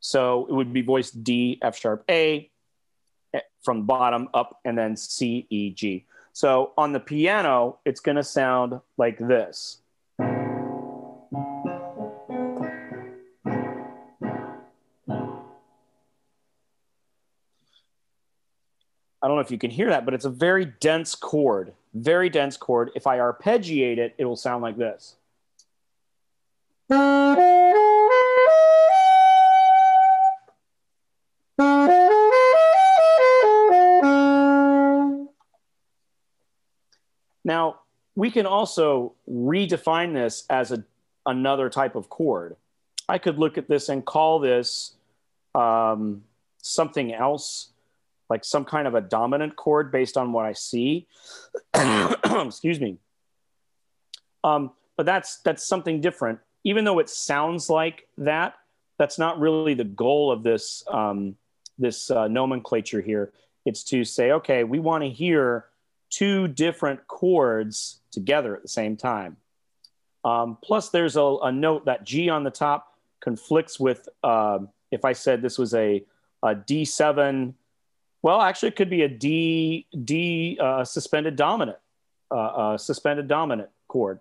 [0.00, 2.50] So it would be voiced D, F sharp A
[3.34, 6.06] eh, from bottom up, and then C, E, G.
[6.32, 9.81] So on the piano, it's going to sound like this.
[19.22, 22.28] I don't know if you can hear that, but it's a very dense chord, very
[22.28, 22.90] dense chord.
[22.96, 25.14] If I arpeggiate it, it will sound like this.
[37.44, 37.80] Now,
[38.16, 40.82] we can also redefine this as a,
[41.26, 42.56] another type of chord.
[43.08, 44.94] I could look at this and call this
[45.54, 46.24] um,
[46.60, 47.71] something else
[48.32, 51.06] like some kind of a dominant chord based on what I see.
[51.74, 52.96] Excuse me.
[54.42, 56.38] Um, but that's that's something different.
[56.64, 58.54] Even though it sounds like that,
[58.98, 61.36] that's not really the goal of this um,
[61.78, 63.34] this uh, nomenclature here.
[63.66, 65.66] It's to say, okay, we want to hear
[66.08, 69.36] two different chords together at the same time.
[70.24, 74.60] Um, plus, there's a, a, note that G on the top conflicts with uh,
[74.90, 76.02] if I said this was a,
[76.42, 77.54] a D7
[78.22, 81.78] well, actually, it could be a D D uh, suspended dominant,
[82.30, 84.20] uh, uh, suspended dominant chord.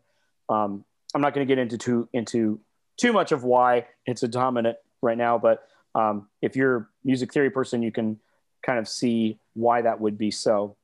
[0.50, 0.84] Um,
[1.14, 2.60] I'm not going to get into too into
[2.98, 7.34] too much of why it's a dominant right now, but um, if you're a music
[7.34, 8.20] theory person, you can
[8.66, 10.76] kind of see why that would be so.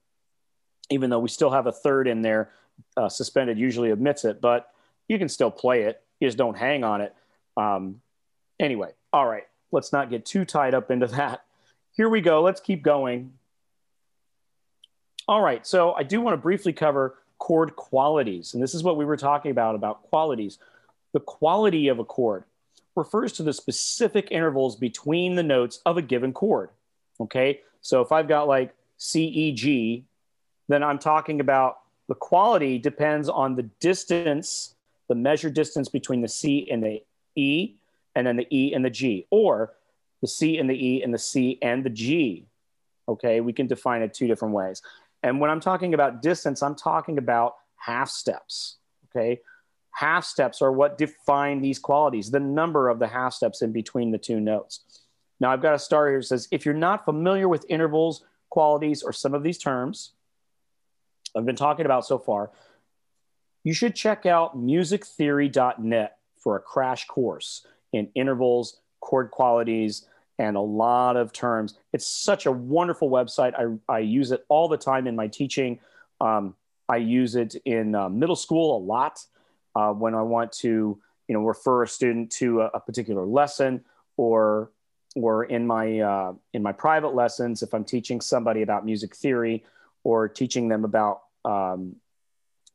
[0.90, 2.52] Even though we still have a third in there,
[2.96, 4.70] uh, suspended usually omits it, but
[5.08, 6.02] you can still play it.
[6.20, 7.14] You just don't hang on it.
[7.56, 8.02] Um,
[8.60, 11.42] anyway, all right, let's not get too tied up into that
[11.98, 12.44] here we go.
[12.44, 13.34] Let's keep going.
[15.28, 18.54] All right, so I do want to briefly cover chord qualities.
[18.54, 20.60] And this is what we were talking about, about qualities.
[21.14, 22.46] The quality of a chord
[22.96, 26.70] refers to the specific intervals between the notes of a given chord.
[27.20, 30.06] Okay, so if I've got like C, E, G,
[30.68, 34.76] then I'm talking about the quality depends on the distance,
[35.10, 37.04] the measured distance between the C and the
[37.36, 37.74] E,
[38.16, 39.26] and then the E and the G.
[39.32, 39.74] Or
[40.22, 42.48] the C and the E and the C and the G.
[43.08, 44.82] Okay, we can define it two different ways.
[45.24, 48.78] And when I'm talking about distance, I'm talking about half steps.
[49.10, 49.42] Okay,
[49.92, 54.12] half steps are what define these qualities, the number of the half steps in between
[54.12, 55.02] the two notes.
[55.40, 59.04] Now, I've got a star here that says if you're not familiar with intervals, qualities,
[59.04, 60.14] or some of these terms
[61.36, 62.52] I've been talking about so far,
[63.64, 70.08] you should check out musictheory.net for a crash course in intervals chord qualities,
[70.40, 71.76] and a lot of terms.
[71.94, 73.54] It's such a wonderful website.
[73.58, 75.80] I, I use it all the time in my teaching.
[76.22, 76.56] Um,
[76.90, 79.24] I use it in uh, middle school a lot
[79.76, 83.84] uh, when I want to, you know, refer a student to a, a particular lesson,
[84.16, 84.72] or
[85.16, 89.64] or in my uh, in my private lessons if I'm teaching somebody about music theory
[90.04, 91.96] or teaching them about um,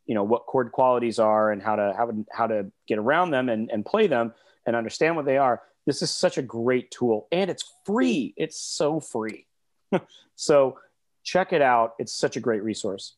[0.06, 3.48] you know what chord qualities are and how to how how to get around them
[3.48, 4.34] and, and play them
[4.66, 8.34] and understand what they are this is such a great tool and it's free.
[8.36, 9.46] It's so free.
[10.36, 10.78] so
[11.22, 11.94] check it out.
[11.98, 13.14] It's such a great resource.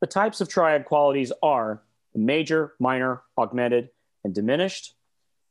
[0.00, 1.82] The types of triad qualities are
[2.14, 3.90] major, minor, augmented,
[4.24, 4.94] and diminished.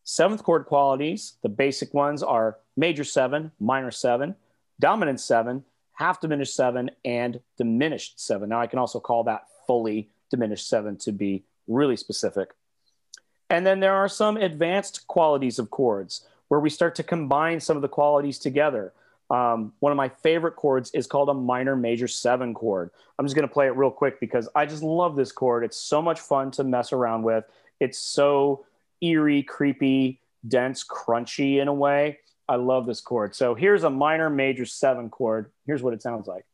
[0.03, 4.35] Seventh chord qualities, the basic ones are major seven, minor seven,
[4.79, 5.63] dominant seven,
[5.93, 8.49] half diminished seven, and diminished seven.
[8.49, 12.49] Now I can also call that fully diminished seven to be really specific.
[13.49, 17.75] And then there are some advanced qualities of chords where we start to combine some
[17.75, 18.93] of the qualities together.
[19.29, 22.89] Um, one of my favorite chords is called a minor major seven chord.
[23.17, 25.63] I'm just going to play it real quick because I just love this chord.
[25.63, 27.45] It's so much fun to mess around with.
[27.79, 28.65] It's so
[29.01, 32.19] eerie, creepy, dense, crunchy in a way.
[32.47, 33.35] I love this chord.
[33.35, 35.51] So here's a minor major seven chord.
[35.67, 36.45] Here's what it sounds like.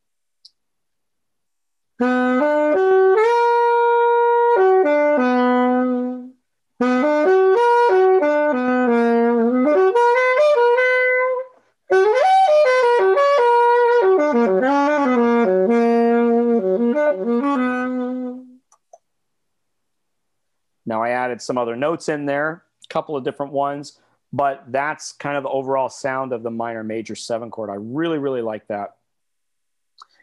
[21.40, 23.98] Some other notes in there, a couple of different ones,
[24.32, 27.70] but that's kind of the overall sound of the minor major seven chord.
[27.70, 28.96] I really, really like that.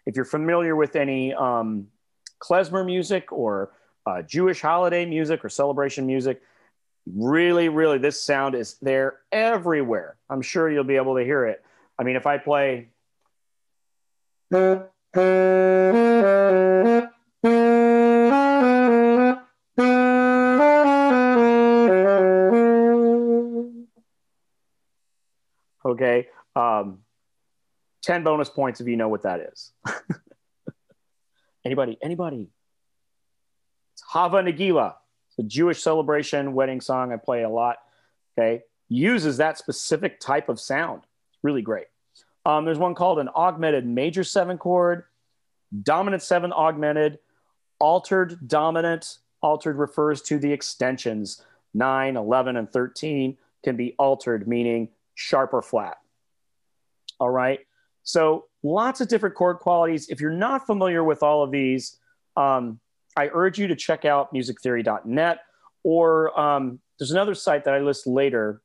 [0.06, 1.88] If you're familiar with any um,
[2.40, 3.72] klezmer music or
[4.06, 6.42] uh, Jewish holiday music or celebration music,
[7.06, 10.16] Really, really, this sound is there everywhere.
[10.30, 11.64] I'm sure you'll be able to hear it.
[12.00, 12.88] I mean, if I play.
[25.94, 26.28] Okay.
[26.56, 27.00] Um,
[28.04, 29.72] 10 bonus points if you know what that is.
[31.66, 31.98] anybody?
[32.02, 32.50] Anybody?
[33.94, 34.96] It's Hava Nagila.
[35.30, 37.78] It's a Jewish celebration wedding song I play a lot.
[38.38, 38.64] Okay.
[38.90, 41.04] Uses that specific type of sound.
[41.30, 41.88] It's really great.
[42.46, 45.04] Um, there's one called an augmented major seven chord,
[45.84, 47.20] dominant seven augmented,
[47.80, 49.20] altered dominant.
[49.42, 55.62] Altered refers to the extensions 9, 11, and 13 can be altered, meaning sharp or
[55.62, 55.98] flat.
[57.20, 57.60] All right.
[58.04, 60.10] So lots of different chord qualities.
[60.10, 61.98] If you're not familiar with all of these,
[62.36, 62.80] um,
[63.16, 65.40] I urge you to check out musictheory.net
[65.84, 68.62] or um, there's another site that I list later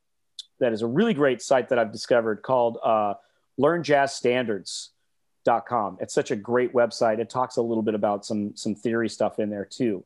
[0.60, 3.14] that is a really great site that I've discovered called uh,
[3.60, 5.98] learnjazzstandards.com.
[6.00, 7.18] It's such a great website.
[7.18, 10.04] It talks a little bit about some, some theory stuff in there too.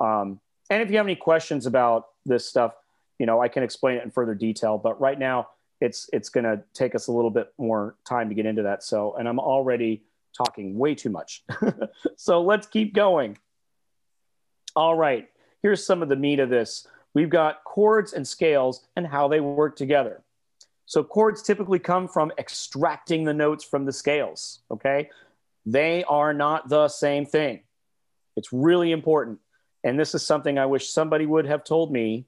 [0.00, 2.74] Um, and if you have any questions about this stuff,
[3.18, 4.78] you know, I can explain it in further detail.
[4.78, 5.48] But right now,
[5.80, 8.82] it's it's going to take us a little bit more time to get into that.
[8.82, 10.02] So, and I'm already
[10.36, 11.44] talking way too much.
[12.16, 13.38] so let's keep going.
[14.76, 15.28] All right,
[15.62, 16.86] here's some of the meat of this.
[17.14, 20.22] We've got chords and scales and how they work together.
[20.86, 25.10] So chords typically come from extracting the notes from the scales, okay?
[25.66, 27.60] They are not the same thing.
[28.36, 29.40] It's really important.
[29.84, 32.26] And this is something I wish somebody would have told me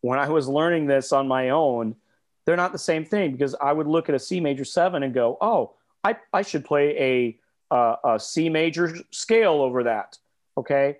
[0.00, 1.96] when I was learning this on my own
[2.44, 5.14] they're not the same thing because I would look at a C major seven and
[5.14, 5.72] go, oh,
[6.02, 7.38] I, I should play
[7.70, 10.18] a, uh, a C major scale over that.
[10.56, 10.98] Okay.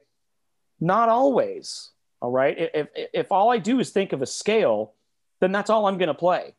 [0.80, 1.90] Not always.
[2.20, 2.58] All right.
[2.58, 4.92] If, if, if all I do is think of a scale,
[5.40, 6.54] then that's all I'm going to play.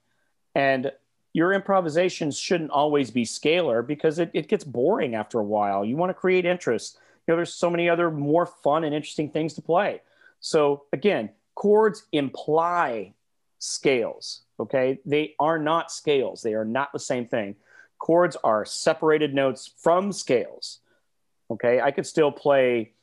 [0.53, 0.91] And
[1.33, 5.83] your improvisations shouldn't always be scalar because it, it gets boring after a while.
[5.83, 6.97] You want to create interest.
[7.27, 10.01] You know, there's so many other more fun and interesting things to play.
[10.39, 13.13] So again, chords imply
[13.59, 14.44] scales.
[14.60, 14.99] Okay.
[15.06, 17.56] They are not scales, they are not the same thing.
[17.97, 20.80] Chords are separated notes from scales.
[21.51, 21.82] Okay.
[21.82, 22.93] I could still play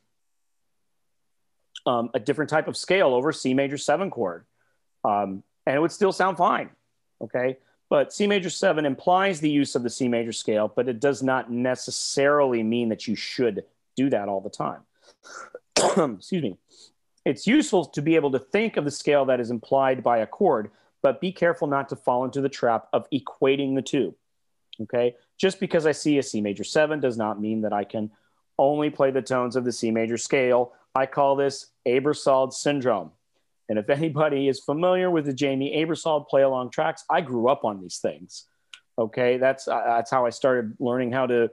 [1.86, 4.44] um, a different type of scale over C major seven chord,
[5.04, 6.70] um, and it would still sound fine.
[7.20, 7.58] Okay.
[7.88, 11.22] But C major seven implies the use of the C major scale, but it does
[11.22, 13.64] not necessarily mean that you should
[13.96, 14.80] do that all the time.
[16.16, 16.56] Excuse me.
[17.24, 20.26] It's useful to be able to think of the scale that is implied by a
[20.26, 20.70] chord,
[21.02, 24.14] but be careful not to fall into the trap of equating the two.
[24.80, 25.16] Okay.
[25.38, 28.10] Just because I see a C major seven does not mean that I can
[28.58, 30.72] only play the tones of the C major scale.
[30.94, 33.10] I call this Aebersold syndrome.
[33.68, 37.64] And if anybody is familiar with the Jamey Aebersold play along tracks, I grew up
[37.64, 38.46] on these things.
[38.98, 39.38] Okay.
[39.38, 41.50] That's, uh, that's how I started learning how to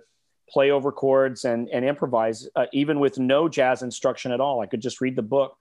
[0.49, 4.61] play over chords and, and improvise, uh, even with no jazz instruction at all.
[4.61, 5.55] I could just read the book.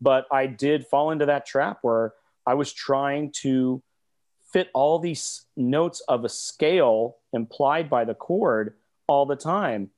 [0.00, 2.14] But I did fall into that trap where
[2.46, 3.82] I was trying to
[4.52, 8.74] fit all these notes of a scale implied by the chord
[9.06, 9.90] all the time.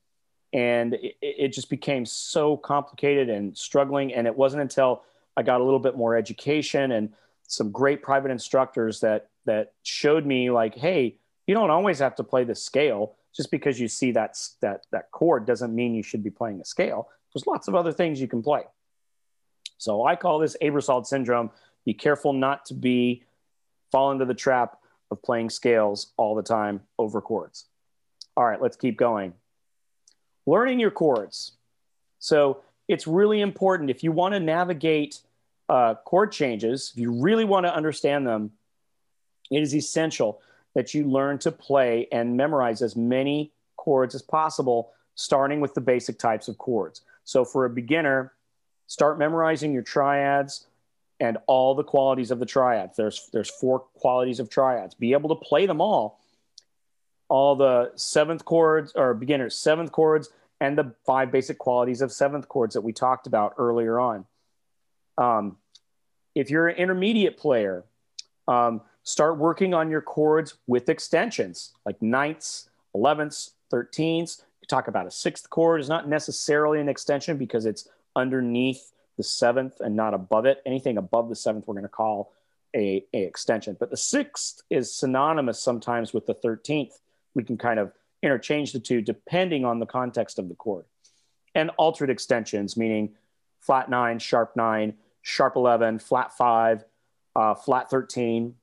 [0.51, 4.13] And it, it, just became so complicated and struggling.
[4.13, 5.03] And it wasn't until
[5.35, 7.13] I got a little bit more education and
[7.47, 11.17] some great private instructors that that showed me like, hey,
[11.47, 13.15] you don't always have to play the scale.
[13.35, 16.65] Just because you see that that that chord doesn't mean you should be playing a
[16.65, 17.09] scale.
[17.33, 18.61] There's lots of other things you can play.
[19.79, 21.49] So I call this Aebersold syndrome
[21.85, 23.23] be careful not to be
[23.91, 24.77] fall into the trap
[25.11, 27.65] of playing scales all the time over chords.
[28.35, 29.33] All right, let's keep going.
[30.45, 31.53] Learning your chords.
[32.19, 35.19] So it's really important if you want to navigate
[35.69, 38.51] uh, chord changes, if you really want to understand them,
[39.51, 40.41] it is essential
[40.75, 45.81] that you learn to play and memorize as many chords as possible, starting with the
[45.81, 47.01] basic types of chords.
[47.23, 48.33] So for a beginner,
[48.87, 50.65] start memorizing your triads,
[51.23, 52.97] and all the qualities of the triads.
[52.97, 54.93] There's there's four qualities of triads.
[54.93, 56.19] Be able to play them all.
[57.29, 62.49] All the seventh chords or beginners seventh chords and the five basic qualities of seventh
[62.49, 64.25] chords that we talked about earlier on.
[65.17, 65.55] Um,
[66.35, 67.85] if you're an intermediate player,
[68.49, 74.41] um, start working on your chords with extensions like ninths, elevenths, thirteenths.
[74.61, 79.23] You talk about a sixth chord is not necessarily an extension because it's underneath the
[79.23, 80.61] seventh and not above it.
[80.65, 82.33] Anything above the seventh, we're going to call
[82.75, 83.77] a, a extension.
[83.79, 86.93] But the sixth is synonymous sometimes with the 13th.
[87.35, 87.91] We can kind of
[88.21, 90.85] interchange the two depending on the context of the chord.
[91.55, 93.13] And altered extensions, meaning
[93.59, 96.83] flat nine, sharp nine, sharp 11, flat 5,
[97.35, 98.55] uh, flat 13.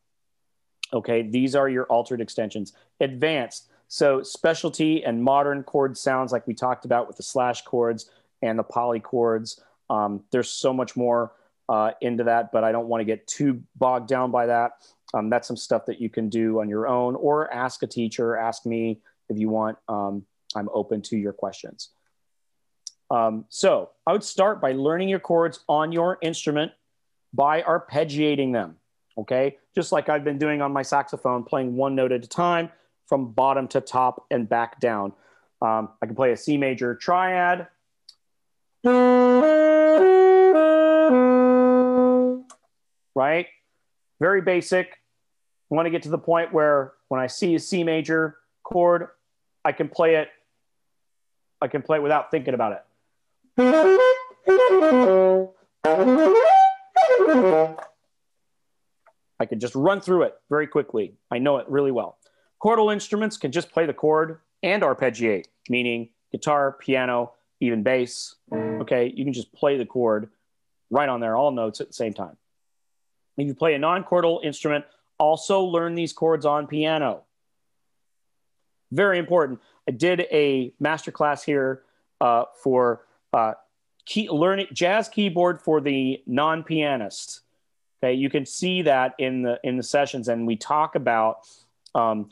[0.92, 2.72] Okay, these are your altered extensions.
[3.00, 8.10] Advanced, so specialty and modern chord sounds like we talked about with the slash chords
[8.42, 9.60] and the poly chords.
[9.90, 11.32] Um, there's so much more
[11.68, 14.72] uh, into that, but I don't want to get too bogged down by that.
[15.12, 18.36] Um, that's some stuff that you can do on your own or ask a teacher,
[18.36, 19.76] ask me if you want.
[19.88, 20.24] Um,
[20.54, 21.90] I'm open to your questions.
[23.10, 26.72] Um, so I would start by learning your chords on your instrument
[27.32, 28.76] by arpeggiating them.
[29.18, 29.58] Okay.
[29.74, 32.70] Just like I've been doing on my saxophone, playing one note at a time
[33.06, 35.12] from bottom to top and back down.
[35.60, 37.66] Um, I can play a C major triad.
[43.20, 43.48] Right?
[44.18, 44.98] Very basic.
[45.70, 49.08] I want to get to the point where when I see a C major chord,
[49.62, 50.28] I can play it.
[51.60, 52.82] I can play it without thinking about it.
[59.38, 61.12] I can just run through it very quickly.
[61.30, 62.16] I know it really well.
[62.62, 68.36] Chordal instruments can just play the chord and arpeggiate, meaning guitar, piano, even bass.
[68.50, 70.30] Okay, you can just play the chord
[70.88, 72.38] right on there, all notes at the same time.
[73.40, 74.84] If you play a non chordal instrument,
[75.18, 77.22] also learn these chords on piano.
[78.92, 79.60] Very important.
[79.88, 81.82] I did a masterclass here
[82.20, 83.54] uh, for uh,
[84.04, 87.40] key, learning jazz keyboard for the non pianist.
[88.02, 91.46] Okay, you can see that in the in the sessions, and we talk about
[91.94, 92.30] um,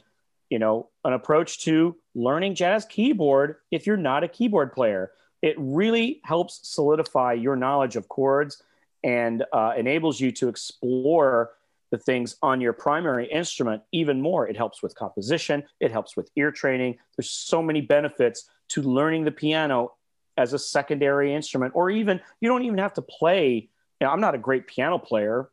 [0.50, 5.12] you know, an approach to learning jazz keyboard if you're not a keyboard player.
[5.42, 8.62] It really helps solidify your knowledge of chords
[9.04, 11.50] and uh, enables you to explore
[11.90, 14.46] the things on your primary instrument even more.
[14.46, 16.98] It helps with composition, it helps with ear training.
[17.16, 19.92] There's so many benefits to learning the piano
[20.36, 23.68] as a secondary instrument, or even you don't even have to play.
[24.00, 25.48] You know, I'm not a great piano player,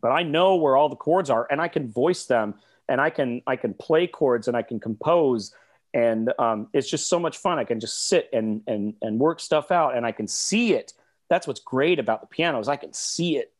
[0.00, 2.54] but I know where all the chords are and I can voice them
[2.88, 5.54] and I can I can play chords and I can compose
[5.94, 7.58] and um, it's just so much fun.
[7.58, 10.92] I can just sit and and and work stuff out and I can see it.
[11.28, 13.52] That's what's great about the piano is I can see it.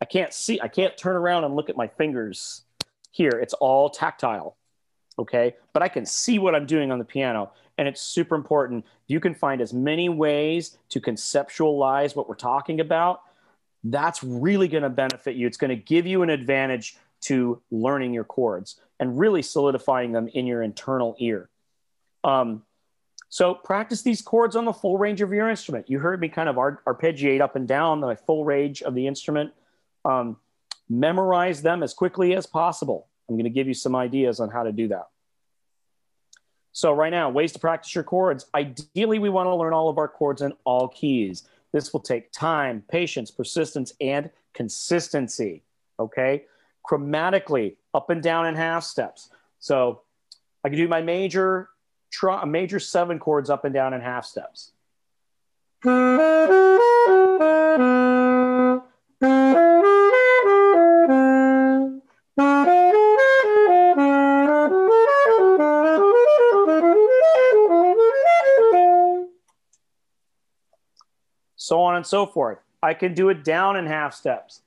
[0.00, 2.62] I can't see I can't turn around and look at my fingers
[3.10, 3.30] here.
[3.30, 4.56] It's all tactile.
[5.18, 5.56] Okay?
[5.72, 8.84] But I can see what I'm doing on the piano and it's super important.
[9.06, 13.22] You can find as many ways to conceptualize what we're talking about.
[13.84, 15.46] That's really going to benefit you.
[15.46, 20.28] It's going to give you an advantage to learning your chords and really solidifying them
[20.28, 21.48] in your internal ear.
[22.24, 22.64] Um,
[23.28, 25.88] so practice these chords on the full range of your instrument.
[25.88, 29.52] You heard me kind of arpeggiate up and down the full range of the instrument.
[30.04, 30.36] Um,
[30.88, 33.06] memorize them as quickly as possible.
[33.28, 35.08] I'm going to give you some ideas on how to do that.
[36.72, 38.46] So right now, ways to practice your chords.
[38.54, 41.46] Ideally, we want to learn all of our chords in all keys.
[41.72, 45.62] This will take time, patience, persistence, and consistency.
[45.98, 46.44] Okay
[46.88, 49.30] chromatically up and down in half steps.
[49.58, 50.02] So
[50.64, 51.68] I can do my major,
[52.46, 54.72] major seven chords up and down in half steps.
[71.56, 72.58] So on and so forth.
[72.82, 74.62] I can do it down in half steps.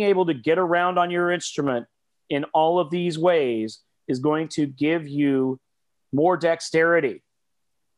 [0.00, 1.86] Being able to get around on your instrument
[2.30, 5.60] in all of these ways is going to give you
[6.12, 7.22] more dexterity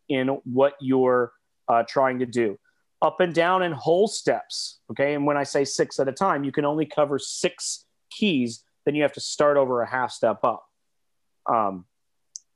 [0.09, 1.33] in what you're
[1.69, 2.59] uh, trying to do.
[3.01, 4.81] Up and down and whole steps.
[4.91, 5.15] Okay.
[5.15, 8.65] And when I say six at a time, you can only cover six keys.
[8.85, 10.65] Then you have to start over a half step up.
[11.49, 11.85] Um,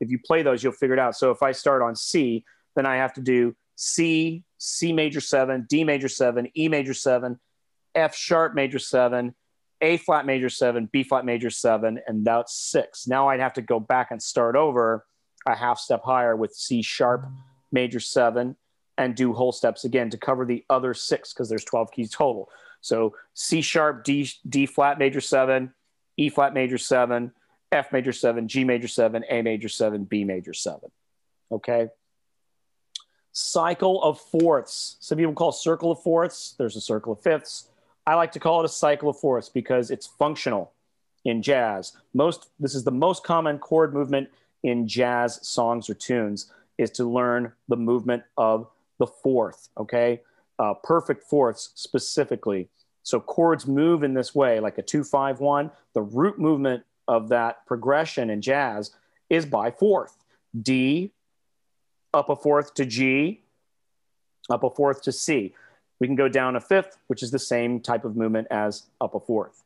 [0.01, 1.17] if you play those, you'll figure it out.
[1.17, 2.45] So if I start on C,
[2.75, 7.39] then I have to do C, C major seven, D major seven, E major seven,
[7.97, 9.35] F sharp major seven,
[9.81, 13.09] A flat major seven, B flat major seven, and that's six.
[13.09, 15.05] Now I'd have to go back and start over
[15.47, 17.27] a half step higher with C sharp
[17.73, 18.57] major seven
[18.99, 22.49] and do whole steps again to cover the other six because there's 12 keys total.
[22.81, 25.73] So C sharp, D, D flat major seven,
[26.17, 27.33] E flat major seven,
[27.73, 30.91] F major seven, G major seven, A major seven, B major seven.
[31.51, 31.89] Okay.
[33.33, 34.97] Cycle of fourths.
[35.01, 36.55] Some people call circle of fourths.
[36.59, 37.69] There's a circle of fifths.
[38.07, 40.73] I like to call it a cycle of fourths because it's functional
[41.25, 41.93] in jazz.
[42.15, 44.29] Most this is the most common chord movement
[44.63, 49.69] in jazz songs or tunes is to learn the movement of the fourth.
[49.79, 50.23] Okay,
[50.59, 52.69] uh, perfect fourths specifically.
[53.03, 55.71] So chords move in this way, like a two, five, one.
[55.95, 58.93] The root movement of that progression in jazz
[59.31, 60.17] is by fourth.
[60.61, 61.13] D,
[62.15, 63.43] up a fourth to G,
[64.49, 65.55] up a fourth to C.
[65.99, 69.15] We can go down a fifth, which is the same type of movement as up
[69.15, 69.63] a fourth.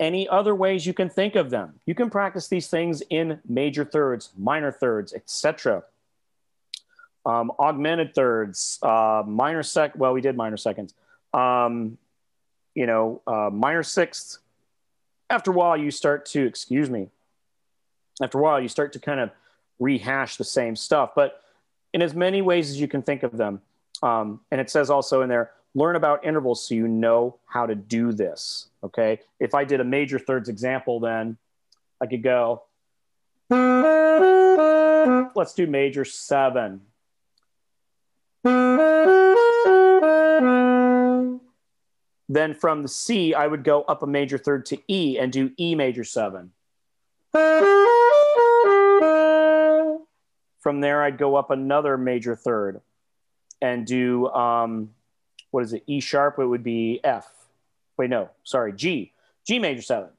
[0.00, 1.74] Any other ways you can think of them?
[1.86, 5.84] You can practice these things in major thirds, minor thirds, etc.
[7.24, 9.92] Um, augmented thirds, uh, minor sec.
[9.96, 10.94] Well, we did minor seconds.
[11.32, 11.98] Um,
[12.74, 14.38] you know, uh, minor sixths.
[15.30, 17.08] After a while, you start to excuse me.
[18.20, 19.30] After a while, you start to kind of
[19.78, 21.40] rehash the same stuff, but
[21.92, 23.62] in as many ways as you can think of them.
[24.02, 27.74] Um, and it says also in there, learn about intervals so you know how to
[27.74, 28.68] do this.
[28.82, 29.20] Okay.
[29.40, 31.36] If I did a major thirds example, then
[32.00, 32.62] I could go,
[35.34, 36.82] let's do major seven.
[42.28, 45.52] Then from the C, I would go up a major third to E and do
[45.58, 46.52] E major seven.
[50.60, 52.80] From there, I'd go up another major third
[53.64, 54.90] and do um,
[55.50, 55.84] what is it?
[55.86, 56.38] E sharp.
[56.38, 57.26] It would be F.
[57.96, 59.12] Wait, no, sorry, G.
[59.46, 60.10] G major seven.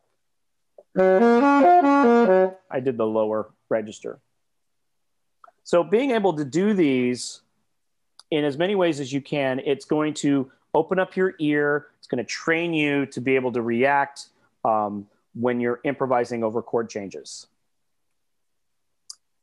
[0.97, 4.17] I did the lower register.
[5.63, 7.41] So being able to do these
[8.31, 11.87] in as many ways as you can, it's going to open up your ear.
[11.99, 14.29] It's going to train you to be able to react
[14.63, 17.45] um, when you're improvising over chord changes.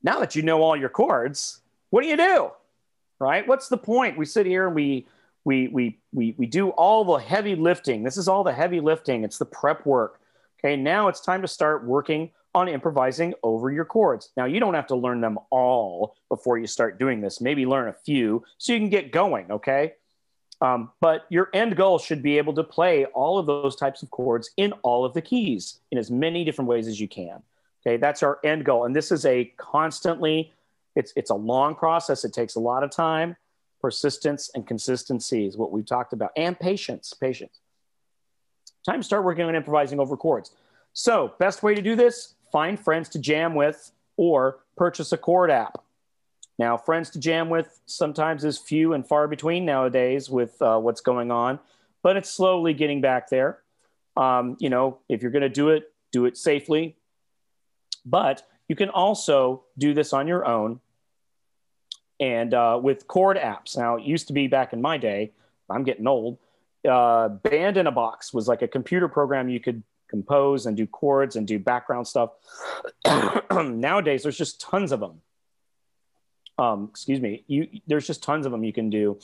[0.02, 2.50] Now that you know all your chords, what do you do?
[3.22, 3.46] Right?
[3.46, 4.18] What's the point?
[4.18, 5.06] We sit here and we
[5.44, 8.02] we we we we do all the heavy lifting.
[8.02, 9.24] This is all the heavy lifting.
[9.24, 10.20] It's the prep work.
[10.58, 14.30] Okay, now it's time to start working on improvising over your chords.
[14.36, 17.40] Now you don't have to learn them all before you start doing this.
[17.40, 19.50] Maybe learn a few so you can get going.
[19.50, 19.94] Okay.
[20.60, 24.10] Um, but your end goal should be able to play all of those types of
[24.10, 27.42] chords in all of the keys in as many different ways as you can.
[27.84, 28.84] Okay, that's our end goal.
[28.84, 30.52] And this is a constantly
[30.94, 32.24] it's, it's a long process.
[32.24, 33.36] It takes a lot of time.
[33.80, 37.12] Persistence and consistency is what we've talked about, and patience.
[37.14, 37.60] Patience.
[38.86, 40.52] Time to start working on improvising over chords.
[40.92, 45.50] So, best way to do this: find friends to jam with, or purchase a chord
[45.50, 45.82] app.
[46.58, 51.00] Now, friends to jam with sometimes is few and far between nowadays with uh, what's
[51.00, 51.58] going on,
[52.02, 53.58] but it's slowly getting back there.
[54.16, 56.96] Um, you know, if you're going to do it, do it safely.
[58.04, 58.42] But
[58.72, 60.80] you can also do this on your own
[62.18, 63.76] and uh, with chord apps.
[63.76, 65.32] Now, it used to be back in my day,
[65.68, 66.38] I'm getting old.
[66.88, 70.86] Uh, Band in a Box was like a computer program you could compose and do
[70.86, 72.30] chords and do background stuff.
[73.52, 75.20] Nowadays, there's just tons of them.
[76.56, 77.44] Um, excuse me.
[77.48, 79.18] You, there's just tons of them you can do.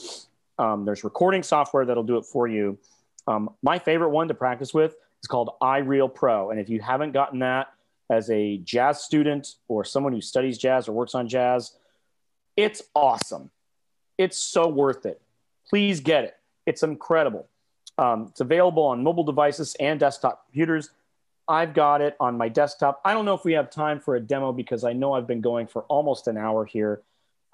[0.58, 2.76] Um, there's recording software that'll do it for you.
[3.26, 6.50] Um, my favorite one to practice with is called iReal Pro.
[6.50, 7.68] And if you haven't gotten that
[8.10, 11.72] as a jazz student or someone who studies jazz or works on jazz,
[12.56, 13.50] it's awesome.
[14.16, 15.20] It's so worth it.
[15.68, 16.36] Please get it.
[16.66, 17.48] It's incredible.
[17.98, 20.90] Um, it's available on mobile devices and desktop computers.
[21.48, 23.00] I've got it on my desktop.
[23.04, 25.40] I don't know if we have time for a demo because I know I've been
[25.40, 27.02] going for almost an hour here.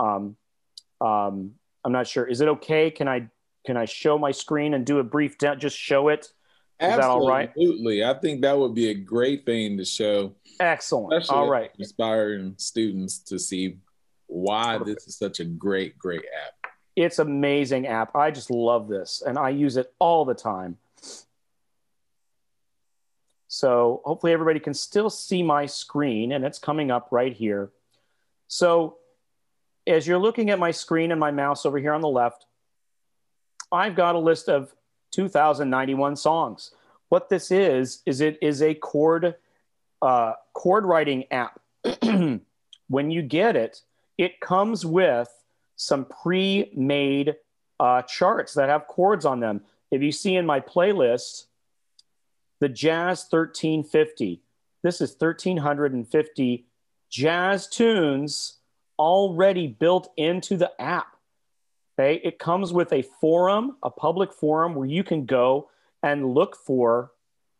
[0.01, 0.37] Um,
[1.01, 1.53] um,
[1.85, 2.27] I'm not sure.
[2.27, 2.91] Is it okay?
[2.91, 3.29] Can I
[3.65, 6.33] can I show my screen and do a brief de- just show it?
[6.81, 7.03] Is Absolutely.
[7.03, 7.49] that all right?
[7.51, 8.05] Absolutely.
[8.05, 10.35] I think that would be a great thing to show.
[10.59, 11.31] Excellent.
[11.31, 11.71] All right.
[11.79, 13.79] Inspiring students to see
[14.27, 14.87] why Perfect.
[14.87, 16.73] this is such a great, great app.
[16.97, 18.17] It's amazing app.
[18.17, 20.79] I just love this and I use it all the time.
[23.47, 27.71] So hopefully everybody can still see my screen and it's coming up right here.
[28.49, 28.99] So
[29.87, 32.47] as you're looking at my screen and my mouse over here on the left,
[33.71, 34.75] I've got a list of
[35.15, 36.73] 2091 songs.
[37.09, 39.37] What this is, is it is a chord,
[40.03, 41.61] uh, chord writing app.
[42.89, 43.83] when you get it,
[44.19, 45.29] it comes with
[45.77, 47.37] some pre-made
[47.81, 49.61] uh, charts that have chords on them.
[49.91, 51.45] If you see in my playlist,
[52.61, 54.41] the Jazz 1350,
[54.83, 56.67] this is 1350
[57.11, 58.55] jazz tunes
[58.99, 61.14] already built into the app.
[61.99, 65.71] Okay, it comes with a forum, a public forum where you can go
[66.03, 67.13] and look for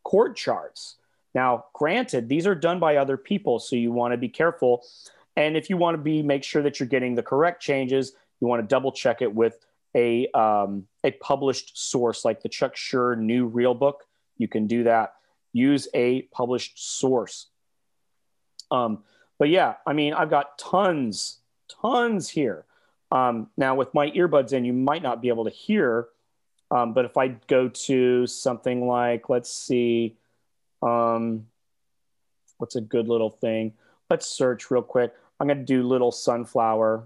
[0.03, 0.95] chord charts.
[1.33, 4.83] Now, granted, these are done by other people, so you want to be careful
[5.35, 8.47] and if you want to be make sure that you're getting the correct changes, you
[8.47, 9.65] want to double check it with
[9.95, 14.03] a um, a published source like the Chuck Sher New Real Book.
[14.37, 15.13] You can do that.
[15.53, 17.47] Use a published source.
[18.71, 19.03] Um,
[19.37, 21.39] but yeah, I mean, I've got tons,
[21.81, 22.65] tons here.
[23.11, 26.07] Um, now with my earbuds in, you might not be able to hear
[26.71, 30.17] Um, but if I go to something like, let's see,
[30.81, 31.45] um,
[32.57, 33.73] what's a good little thing?
[34.09, 35.13] Let's search real quick.
[35.39, 37.03] I'm going to do little sunflower.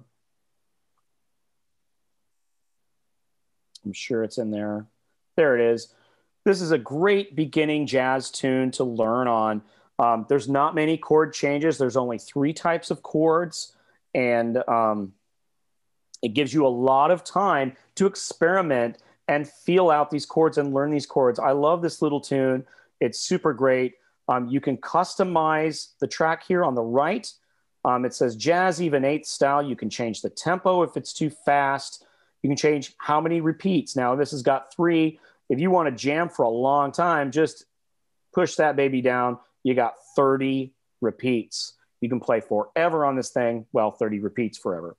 [3.86, 4.86] I'm sure it's in there.
[5.36, 5.94] There it is.
[6.46, 9.62] This is a great beginning jazz tune to learn on.
[9.98, 11.78] Um, there's not many chord changes.
[11.78, 13.74] There's only three types of chords,
[14.16, 15.14] and um,
[16.22, 18.98] it gives you a lot of time to experiment
[19.28, 21.40] and feel out these chords and learn these chords.
[21.40, 22.66] I love this little tune.
[23.00, 23.96] It's super great.
[24.28, 27.32] Um, you can customize the track here on the right.
[27.86, 29.64] Um, it says jazz even eighth style.
[29.64, 32.06] You can change the tempo if it's too fast.
[32.44, 33.96] You can change how many repeats.
[33.96, 35.20] Now, this has got three.
[35.50, 37.66] If you want to jam for a long time, just
[38.34, 39.40] push that baby down.
[39.64, 41.74] You got 30 repeats.
[42.02, 43.66] You can play forever on this thing.
[43.74, 44.96] Well, 30 repeats forever.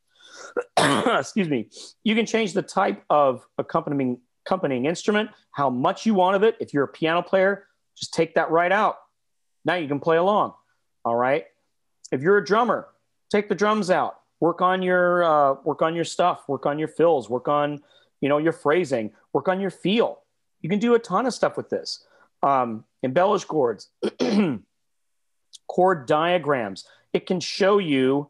[1.19, 1.69] Excuse me.
[2.05, 6.57] You can change the type of accompanying accompanying instrument, how much you want of it.
[6.61, 8.97] If you're a piano player, just take that right out.
[9.65, 10.55] Now you can play along.
[11.05, 11.45] All right.
[12.11, 12.89] If you're a drummer,
[13.31, 16.89] take the drums out work on your uh, work on your stuff work on your
[16.89, 17.81] fills work on
[18.21, 20.21] you know your phrasing work on your feel
[20.61, 22.05] you can do a ton of stuff with this
[22.43, 23.91] um, embellish chords
[25.69, 28.29] chord diagrams it can show you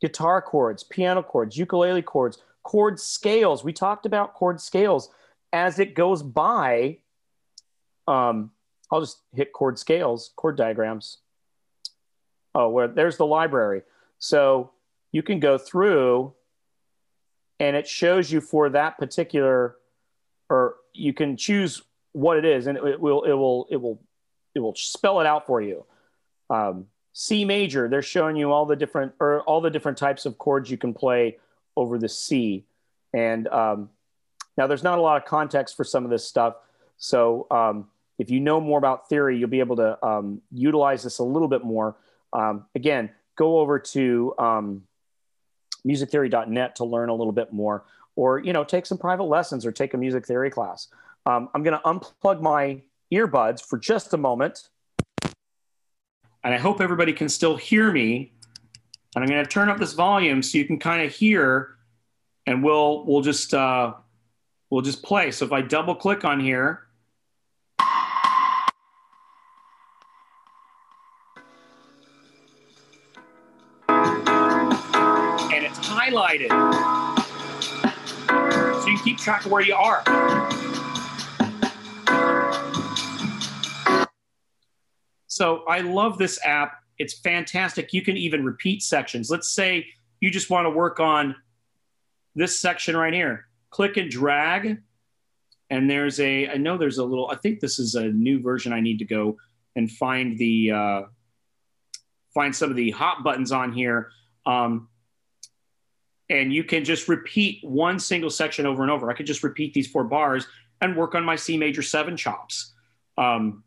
[0.00, 3.62] guitar chords piano chords ukulele chords chord scales.
[3.62, 5.10] We talked about chord scales.
[5.52, 6.98] As it goes by
[8.06, 8.50] um,
[8.90, 11.18] i'll just hit chord scales chord diagrams.
[12.54, 13.82] Oh where there's the library.
[14.18, 14.72] So
[15.12, 16.34] you can go through
[17.60, 19.76] and it shows you for that particular
[20.50, 21.82] or you can choose
[22.12, 24.02] what it is and it, will it will it will
[24.54, 25.84] it will spell it out for you.
[26.50, 30.36] Um, c major they're showing you all the different or all the different types of
[30.36, 31.38] chords you can play
[31.76, 32.64] over the c.
[33.12, 33.88] And um,
[34.58, 36.56] now there's not a lot of context for some of this stuff.
[36.98, 37.88] So um,
[38.18, 41.48] if you know more about theory you'll be able to um, utilize this a little
[41.48, 41.96] bit more.
[42.32, 44.82] Um, again go over to um,
[45.86, 47.84] musictheory.net to learn a little bit more,
[48.16, 50.88] or you know, take some private lessons or take a music theory class.
[51.26, 52.80] Um, I'm going to unplug my
[53.12, 54.68] earbuds for just a moment,
[56.44, 58.32] and I hope everybody can still hear me.
[59.16, 61.76] And I'm going to turn up this volume so you can kind of hear,
[62.46, 63.94] and we'll we'll just uh,
[64.70, 65.30] we'll just play.
[65.30, 66.82] So if I double click on here.
[73.88, 76.50] And it's highlighted.
[78.82, 80.02] So you can keep track of where you are.
[85.34, 86.80] So I love this app.
[86.96, 87.92] It's fantastic.
[87.92, 89.30] You can even repeat sections.
[89.30, 89.84] Let's say
[90.20, 91.34] you just want to work on
[92.36, 93.46] this section right here.
[93.70, 94.80] Click and drag.
[95.70, 98.72] And there's a, I know there's a little, I think this is a new version.
[98.72, 99.36] I need to go
[99.74, 101.02] and find the, uh,
[102.32, 104.10] find some of the hot buttons on here.
[104.46, 104.88] Um,
[106.30, 109.10] and you can just repeat one single section over and over.
[109.10, 110.46] I could just repeat these four bars
[110.80, 112.72] and work on my C major seven chops.
[113.18, 113.64] Um,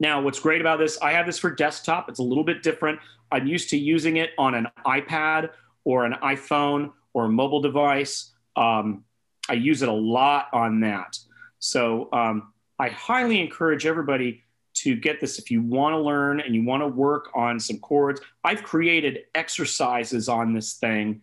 [0.00, 2.08] now, what's great about this, I have this for desktop.
[2.08, 3.00] It's a little bit different.
[3.32, 5.50] I'm used to using it on an iPad
[5.84, 8.32] or an iPhone or a mobile device.
[8.56, 9.04] Um,
[9.48, 11.18] I use it a lot on that.
[11.58, 14.44] So um, I highly encourage everybody
[14.74, 17.78] to get this if you want to learn and you want to work on some
[17.78, 18.20] chords.
[18.44, 21.22] I've created exercises on this thing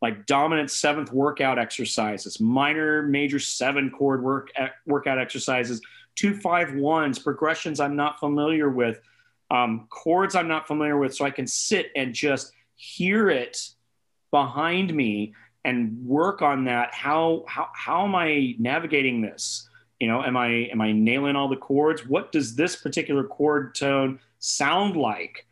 [0.00, 4.50] like dominant seventh workout exercises, minor major seven chord work
[4.86, 5.80] workout exercises,
[6.18, 9.00] two five ones, progressions I'm not familiar with,
[9.52, 13.70] um, chords I'm not familiar with, so I can sit and just hear it
[14.32, 15.32] behind me
[15.64, 16.92] and work on that.
[16.92, 19.68] How how how am I navigating this?
[20.00, 22.04] You know, am I am I nailing all the chords?
[22.04, 25.46] What does this particular chord tone sound like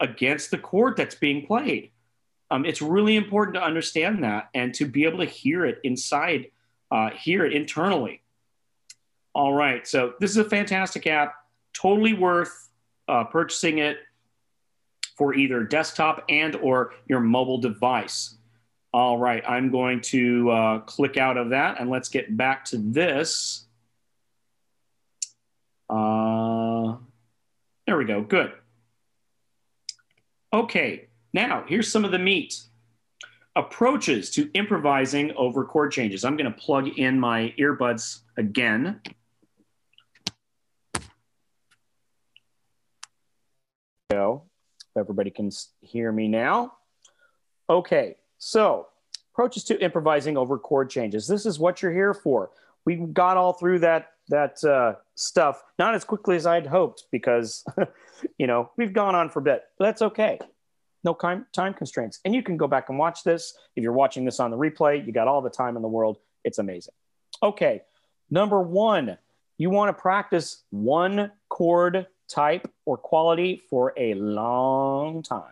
[0.00, 1.92] against the chord that's being played?
[2.50, 6.50] Um, it's really important to understand that and to be able to hear it inside,
[6.90, 8.22] uh, hear it internally.
[9.34, 11.34] All right, so this is a fantastic app,
[11.72, 12.68] totally worth
[13.08, 13.98] uh, purchasing it
[15.16, 18.36] for either desktop and or your mobile device.
[18.92, 22.78] All right, I'm going to uh, click out of that and let's get back to
[22.78, 23.66] this.
[25.90, 26.96] Uh,
[27.86, 28.52] there we go, good.
[30.52, 32.60] Okay, now, here's some of the meat.
[33.56, 36.24] Approaches to improvising over chord changes.
[36.24, 39.00] I'm going to plug in my earbuds again.
[44.10, 44.44] Go.
[44.96, 45.50] Everybody can
[45.82, 46.72] hear me now.
[47.68, 48.86] Okay, so
[49.34, 51.26] approaches to improvising over chord changes.
[51.26, 52.50] This is what you're here for.
[52.86, 57.66] we got all through that that uh, stuff not as quickly as I'd hoped because
[58.38, 59.64] you know we've gone on for a bit.
[59.78, 60.38] But that's okay.
[61.04, 63.58] No time time constraints, and you can go back and watch this.
[63.76, 66.16] If you're watching this on the replay, you got all the time in the world.
[66.44, 66.94] It's amazing.
[67.42, 67.82] Okay,
[68.30, 69.18] number one,
[69.58, 75.42] you want to practice one chord type or quality for a long time.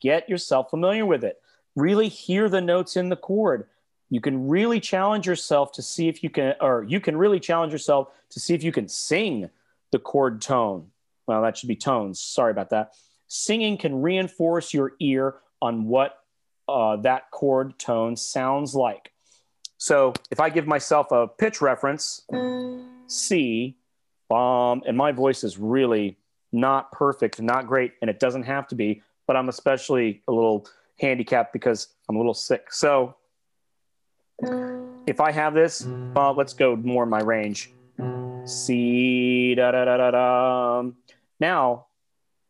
[0.00, 1.40] Get yourself familiar with it.
[1.76, 3.66] Really hear the notes in the chord.
[4.08, 7.72] You can really challenge yourself to see if you can, or you can really challenge
[7.72, 9.50] yourself to see if you can sing
[9.92, 10.88] the chord tone.
[11.26, 12.20] Well, that should be tones.
[12.20, 12.92] Sorry about that.
[13.28, 16.18] Singing can reinforce your ear on what
[16.68, 19.12] uh, that chord tone sounds like.
[19.78, 22.22] So if I give myself a pitch reference,
[23.06, 23.76] C,
[24.30, 26.16] um, and my voice is really
[26.52, 30.66] not perfect, not great, and it doesn't have to be, but I'm especially a little
[30.98, 32.72] handicapped because I'm a little sick.
[32.72, 33.16] So
[35.06, 37.72] if I have this, well, let's go more in my range.
[38.44, 40.90] C da da da da da.
[41.38, 41.86] Now,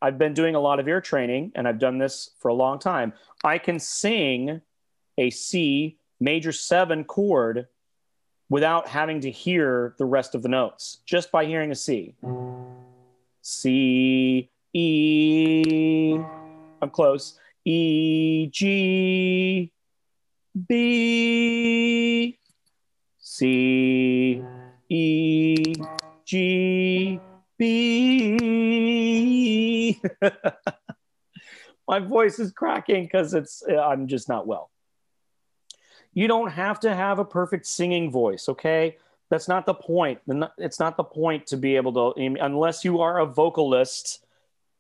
[0.03, 2.79] I've been doing a lot of ear training and I've done this for a long
[2.79, 3.13] time.
[3.45, 4.63] I can sing
[5.19, 7.67] a C major seven chord
[8.51, 12.15] without having to hear the rest of the notes, just by hearing a C.
[13.41, 16.19] C, E,
[16.83, 17.39] I'm close.
[17.65, 19.73] E, G,
[20.69, 22.37] B,
[23.19, 24.43] C,
[24.89, 25.75] E,
[26.25, 27.21] G,
[27.57, 28.41] B.
[31.89, 34.71] My voice is cracking because it's I'm just not well.
[36.13, 38.97] You don't have to have a perfect singing voice, okay?
[39.31, 40.21] That's not the point.
[40.59, 44.25] It's not the point to be able to, unless you are a vocalist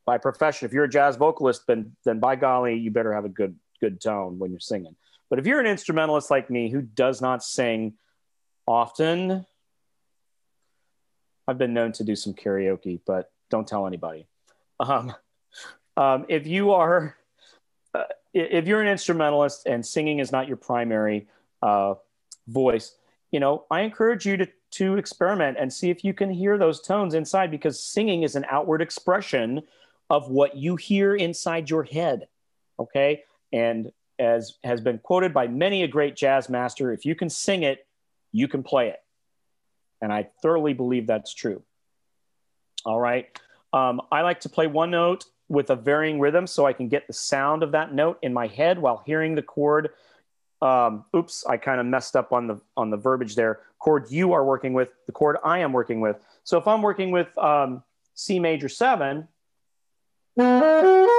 [0.04, 0.66] by profession.
[0.66, 4.00] If you're a jazz vocalist, then then by golly, you better have a good good
[4.00, 4.96] tone when you're singing.
[5.28, 7.94] But if you're an instrumentalist like me who does not sing
[8.66, 9.46] often,
[11.46, 14.26] I've been known to do some karaoke, but don't tell anybody.
[14.80, 15.14] Um,
[15.96, 17.16] um, if you are
[18.32, 21.28] if you're an instrumentalist and singing is not your primary
[21.62, 21.94] uh,
[22.46, 22.94] voice,
[23.30, 26.80] you know, I encourage you to to experiment and see if you can hear those
[26.80, 29.62] tones inside because singing is an outward expression
[30.08, 32.28] of what you hear inside your head.
[32.78, 33.24] Okay.
[33.52, 37.62] And as has been quoted by many a great jazz master, if you can sing
[37.62, 37.86] it,
[38.32, 39.00] you can play it.
[40.00, 41.62] And I thoroughly believe that's true.
[42.84, 43.26] All right.
[43.72, 47.06] Um, I like to play one note with a varying rhythm so I can get
[47.08, 49.90] the sound of that note in my head while hearing the chord.
[50.62, 53.60] Um, oops, I kind of messed up on the on the verbiage there.
[53.80, 56.16] Chord you are working with, the chord I am working with.
[56.44, 57.82] So if I'm working with um,
[58.14, 59.26] C major seven,
[60.36, 61.16] then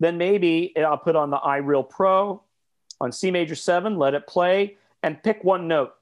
[0.00, 2.42] maybe I'll put on the iReal Pro
[3.00, 5.94] on C major seven, let it play, and pick one note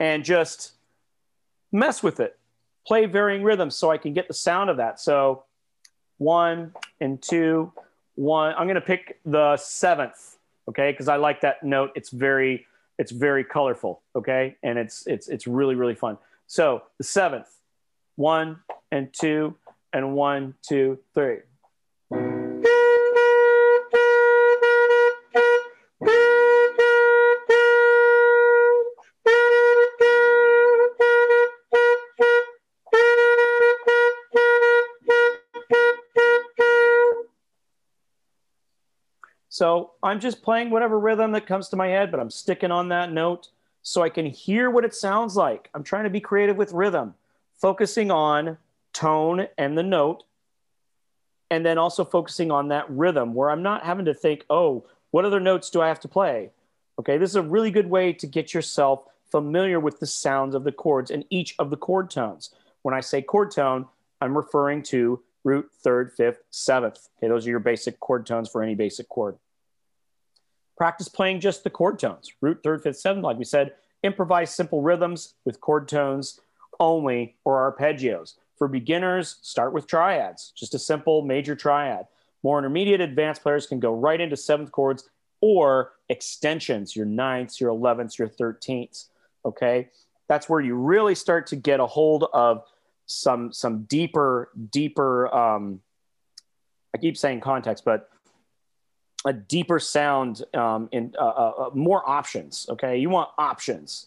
[0.00, 0.72] and just
[1.72, 2.38] mess with it
[2.86, 5.00] play varying rhythms so I can get the sound of that.
[5.00, 5.44] So
[6.18, 7.72] one and two,
[8.14, 8.54] one.
[8.56, 10.36] I'm going to pick the seventh,
[10.68, 11.90] okay, because I like that note.
[11.94, 12.66] It's very,
[12.98, 16.16] it's very colorful, okay, and it's it's it's really really fun.
[16.46, 17.48] So the seventh,
[18.14, 18.60] one
[18.90, 19.56] and two
[19.92, 21.38] and one, two, three.
[40.06, 43.12] I'm just playing whatever rhythm that comes to my head, but I'm sticking on that
[43.12, 43.48] note
[43.82, 45.68] so I can hear what it sounds like.
[45.74, 47.14] I'm trying to be creative with rhythm,
[47.60, 48.58] focusing on
[48.92, 50.24] tone and the note,
[51.50, 55.24] and then also focusing on that rhythm where I'm not having to think, oh, what
[55.24, 56.50] other notes do I have to play?
[56.98, 60.64] Okay, this is a really good way to get yourself familiar with the sounds of
[60.64, 62.50] the chords and each of the chord tones.
[62.82, 63.86] When I say chord tone,
[64.20, 67.08] I'm referring to root, third, fifth, seventh.
[67.18, 69.36] Okay, those are your basic chord tones for any basic chord.
[70.76, 73.72] Practice playing just the chord tones, root, third, fifth, seventh, like we said.
[74.02, 76.40] Improvise simple rhythms with chord tones
[76.78, 78.34] only or arpeggios.
[78.58, 82.06] For beginners, start with triads, just a simple major triad.
[82.42, 85.08] More intermediate advanced players can go right into seventh chords
[85.40, 89.06] or extensions, your ninths, your elevenths, your thirteenths.
[89.44, 89.88] Okay.
[90.28, 92.64] That's where you really start to get a hold of
[93.06, 95.80] some some deeper, deeper um,
[96.94, 98.08] I keep saying context, but
[99.26, 102.66] a deeper sound um, in uh, uh, uh, more options.
[102.70, 104.06] Okay, you want options.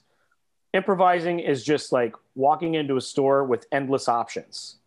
[0.74, 4.78] Improvising is just like walking into a store with endless options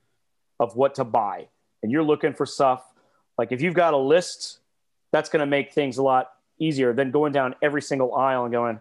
[0.59, 1.49] of what to buy,
[1.83, 2.83] and you're looking for stuff.
[3.37, 4.61] Like if you've got a list,
[5.13, 8.53] that's going to make things a lot easier than going down every single aisle and
[8.53, 8.81] going,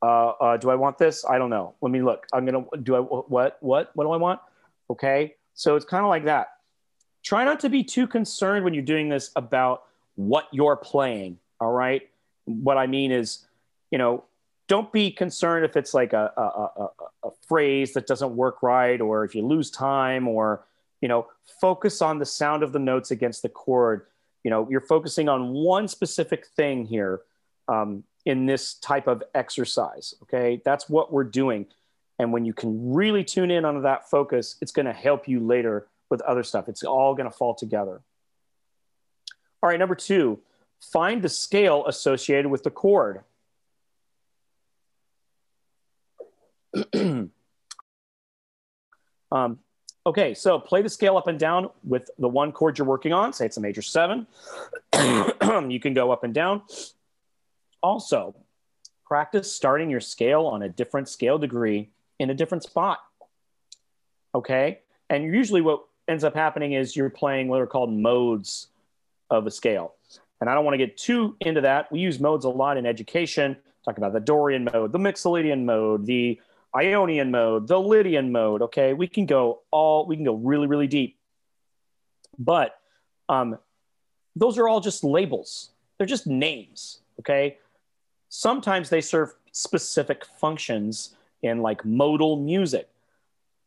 [0.00, 1.24] uh, uh, do I want this?
[1.28, 1.74] I don't know.
[1.80, 2.26] Let me look.
[2.32, 4.40] I'm gonna do I what what what do I want?
[4.90, 6.48] Okay, so it's kind of like that.
[7.24, 9.82] Try not to be too concerned when you're doing this about
[10.18, 11.38] what you're playing.
[11.60, 12.08] All right.
[12.44, 13.46] What I mean is,
[13.90, 14.24] you know,
[14.66, 16.88] don't be concerned if it's like a, a, a,
[17.28, 20.64] a phrase that doesn't work right, or if you lose time, or
[21.00, 21.26] you know,
[21.60, 24.06] focus on the sound of the notes against the chord.
[24.44, 27.22] You know, you're focusing on one specific thing here.
[27.68, 30.14] Um, in this type of exercise.
[30.22, 31.66] Okay, that's what we're doing.
[32.18, 35.40] And when you can really tune in on that focus, it's going to help you
[35.40, 36.68] later with other stuff.
[36.68, 38.02] It's all going to fall together.
[39.62, 40.40] All right, number two,
[40.80, 43.22] find the scale associated with the chord.
[49.32, 49.58] um,
[50.06, 53.32] okay, so play the scale up and down with the one chord you're working on.
[53.32, 54.26] Say it's a major seven.
[54.94, 56.62] you can go up and down.
[57.82, 58.34] Also,
[59.04, 61.88] practice starting your scale on a different scale degree
[62.18, 62.98] in a different spot.
[64.34, 64.80] Okay.
[65.10, 68.68] And usually what ends up happening is you're playing what are called modes
[69.30, 69.94] of a scale.
[70.40, 71.90] And I don't want to get too into that.
[71.90, 76.06] We use modes a lot in education, talk about the Dorian mode, the Mixolydian mode,
[76.06, 76.40] the
[76.74, 78.62] Ionian mode, the Lydian mode.
[78.62, 78.92] Okay.
[78.92, 81.16] We can go all, we can go really, really deep.
[82.38, 82.78] But
[83.28, 83.58] um,
[84.36, 87.00] those are all just labels, they're just names.
[87.20, 87.58] Okay
[88.28, 92.88] sometimes they serve specific functions in like modal music.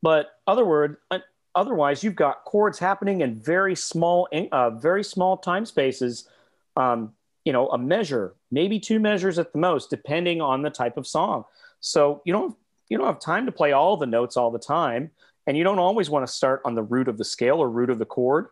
[0.02, 1.20] But other word, uh,
[1.56, 6.28] otherwise, you've got chords happening in very small, uh, very small time spaces.
[6.76, 10.96] Um, you know, a measure, maybe two measures at the most, depending on the type
[10.98, 11.46] of song.
[11.80, 12.56] So you don't
[12.88, 15.12] you don't have time to play all the notes all the time,
[15.48, 17.90] and you don't always want to start on the root of the scale or root
[17.90, 18.48] of the chord.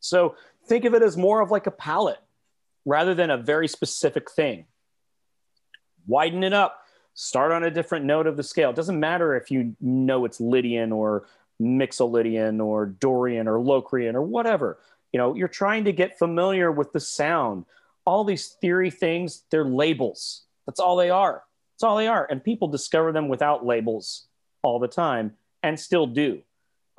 [0.00, 0.36] So
[0.66, 2.20] think of it as more of like a palette
[2.84, 4.66] rather than a very specific thing
[6.06, 6.80] widen it up,
[7.14, 8.70] start on a different note of the scale.
[8.70, 11.26] It doesn't matter if you know it's Lydian or
[11.60, 14.78] Mixolydian or Dorian or Locrian or whatever.
[15.12, 17.64] You know, you're trying to get familiar with the sound.
[18.04, 20.42] All these theory things, they're labels.
[20.66, 21.44] That's all they are.
[21.74, 22.26] That's all they are.
[22.30, 24.26] And people discover them without labels
[24.62, 26.42] all the time and still do.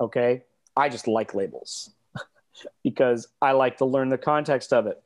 [0.00, 0.42] Okay.
[0.76, 1.90] I just like labels
[2.82, 5.02] because I like to learn the context of it.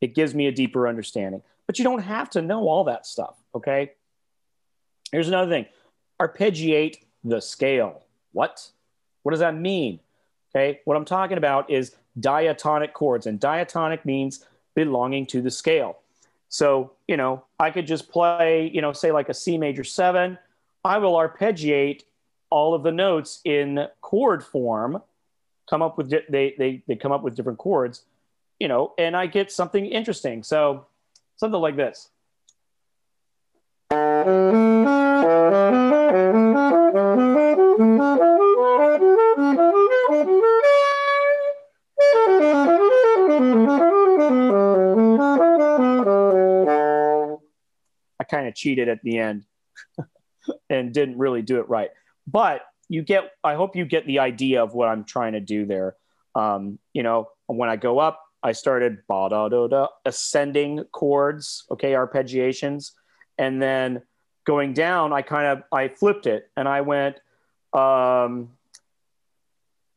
[0.00, 3.36] It gives me a deeper understanding but you don't have to know all that stuff.
[3.54, 3.92] Okay.
[5.12, 5.66] Here's another thing
[6.20, 8.02] arpeggiate the scale.
[8.32, 8.70] What?
[9.22, 10.00] What does that mean?
[10.50, 10.80] Okay.
[10.84, 14.44] What I'm talking about is diatonic chords, and diatonic means
[14.74, 15.98] belonging to the scale.
[16.48, 20.38] So, you know, I could just play, you know, say like a C major seven.
[20.84, 22.02] I will arpeggiate
[22.50, 25.00] all of the notes in chord form,
[25.68, 28.02] come up with, they, they, they come up with different chords,
[28.58, 30.42] you know, and I get something interesting.
[30.42, 30.86] So,
[31.40, 32.10] Something like this.
[48.50, 49.46] of cheated at the end
[50.70, 51.90] and didn't really do it right.
[52.26, 55.64] But you get, I hope you get the idea of what I'm trying to do
[55.64, 55.96] there.
[56.34, 61.64] Um, you know, when I go up, I started ba da da da ascending chords,
[61.70, 62.92] okay, arpeggiations,
[63.38, 64.02] and then
[64.44, 67.16] going down, I kind of I flipped it and I went
[67.72, 68.50] um,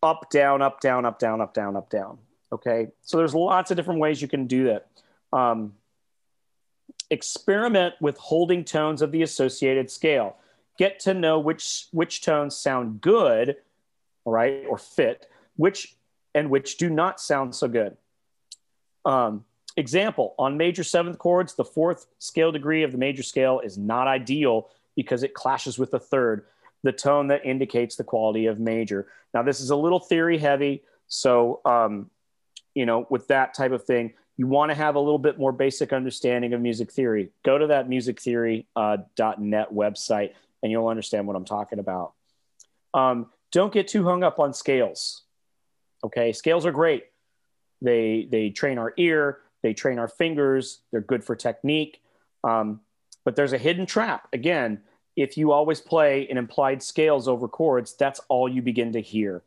[0.01, 2.17] up down up down up down up down up down.
[2.51, 4.87] Okay, so there's lots of different ways you can do that.
[5.31, 5.73] Um,
[7.09, 10.37] experiment with holding tones of the associated scale.
[10.77, 13.57] Get to know which which tones sound good,
[14.25, 15.95] right, or fit, which
[16.33, 17.97] and which do not sound so good.
[19.05, 19.45] Um,
[19.77, 24.07] example on major seventh chords, the fourth scale degree of the major scale is not
[24.07, 26.45] ideal because it clashes with the third,
[26.83, 29.07] the tone that indicates the quality of major.
[29.33, 30.83] Now, this is a little theory heavy.
[31.07, 32.09] So, um,
[32.73, 35.51] you know, with that type of thing, you want to have a little bit more
[35.51, 37.31] basic understanding of music theory.
[37.43, 42.13] Go to that musictheory.net uh, website and you'll understand what I'm talking about.
[42.93, 45.23] Um, don't get too hung up on scales.
[46.03, 47.05] Okay, scales are great.
[47.81, 50.79] They they train our ear, they train our fingers.
[50.91, 52.01] They're good for technique.
[52.43, 52.81] Um,
[53.23, 54.27] but there's a hidden trap.
[54.33, 54.81] Again,
[55.15, 59.43] if you always play in implied scales over chords, that's all you begin to hear.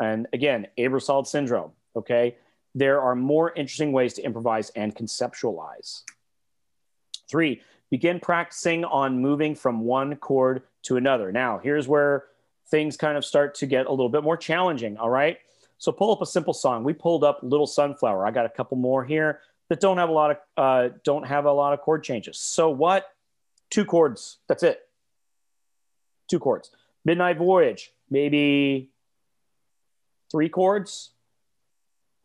[0.00, 1.72] And again, Aebersold syndrome.
[1.96, 2.36] Okay,
[2.78, 6.02] there are more interesting ways to improvise and conceptualize.
[7.28, 11.32] Three, begin practicing on moving from one chord to another.
[11.32, 12.24] Now, here's where
[12.70, 14.96] things kind of start to get a little bit more challenging.
[14.96, 15.38] All right.
[15.78, 16.84] So pull up a simple song.
[16.84, 18.26] We pulled up Little Sunflower.
[18.26, 21.44] I got a couple more here that don't have a lot of uh, don't have
[21.44, 22.38] a lot of chord changes.
[22.38, 23.06] So what?
[23.70, 24.38] two chords.
[24.48, 24.80] That's it.
[26.28, 26.70] Two chords.
[27.04, 28.90] Midnight Voyage, maybe
[30.30, 31.10] three chords,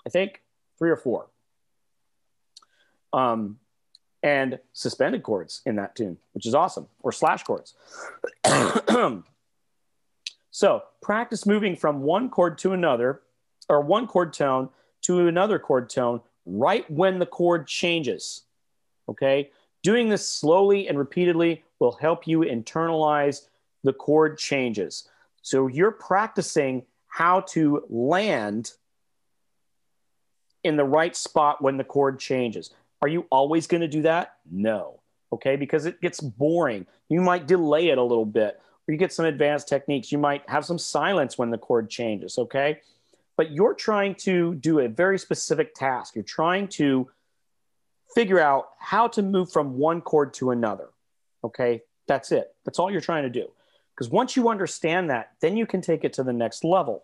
[0.05, 0.41] I think,
[0.84, 1.27] three or four.
[3.14, 3.57] Um,
[4.22, 7.73] and suspended chords in that tune, which is awesome, or slash chords.
[10.51, 13.22] so practice moving from one chord to another,
[13.69, 14.68] or one chord tone
[15.03, 18.41] to another chord tone right when the chord changes.
[19.07, 19.51] Okay.
[19.84, 23.47] Doing this slowly and repeatedly will help you internalize
[23.85, 25.07] the chord changes.
[25.43, 28.73] So you're practicing how to land
[30.64, 32.72] in the right spot when the chord changes.
[33.02, 34.35] Are you always going to do that?
[34.49, 34.99] No.
[35.31, 36.85] Okay, because it gets boring.
[37.10, 40.11] You might delay it a little bit, or you get some advanced techniques.
[40.11, 42.38] You might have some silence when the chord changes.
[42.38, 42.81] Okay,
[43.35, 46.15] but you're trying to do a very specific task.
[46.15, 47.10] You're trying to
[48.14, 50.90] figure out how to move from one chord to another.
[51.44, 52.53] Okay, that's it.
[52.64, 53.48] That's all you're trying to do.
[53.95, 57.03] Because once you understand that, then you can take it to the next level.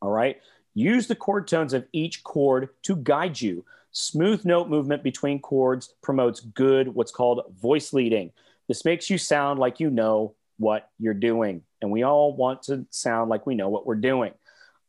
[0.00, 0.40] All right.
[0.76, 3.64] Use the chord tones of each chord to guide you.
[3.92, 8.30] Smooth note movement between chords promotes good, what's called voice leading.
[8.68, 11.62] This makes you sound like you know what you're doing.
[11.80, 14.34] And we all want to sound like we know what we're doing.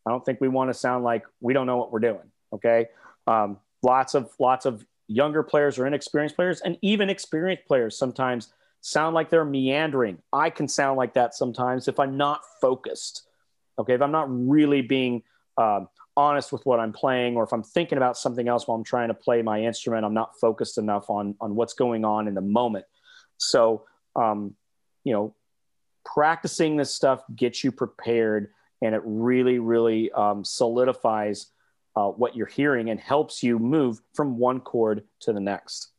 [0.06, 2.32] I don't think we want to sound like we don't know what we're doing.
[2.52, 2.88] Okay.
[3.26, 8.52] Um, lots of lots of younger players or inexperienced players, and even experienced players sometimes
[8.82, 10.18] sound like they're meandering.
[10.34, 13.24] I can sound like that sometimes if I'm not focused.
[13.80, 15.24] Okay, if I'm not really being
[15.58, 18.84] um, honest with what I'm playing, or if I'm thinking about something else while I'm
[18.84, 22.34] trying to play my instrument, I'm not focused enough on on what's going on in
[22.34, 22.86] the moment.
[23.38, 23.86] So,
[24.16, 24.56] um,
[25.04, 25.36] you know,
[26.06, 28.50] practicing this stuff gets you prepared,
[28.82, 31.48] and it really, really um, solidifies
[31.96, 35.92] uh, what you're hearing and helps you move from one chord to the next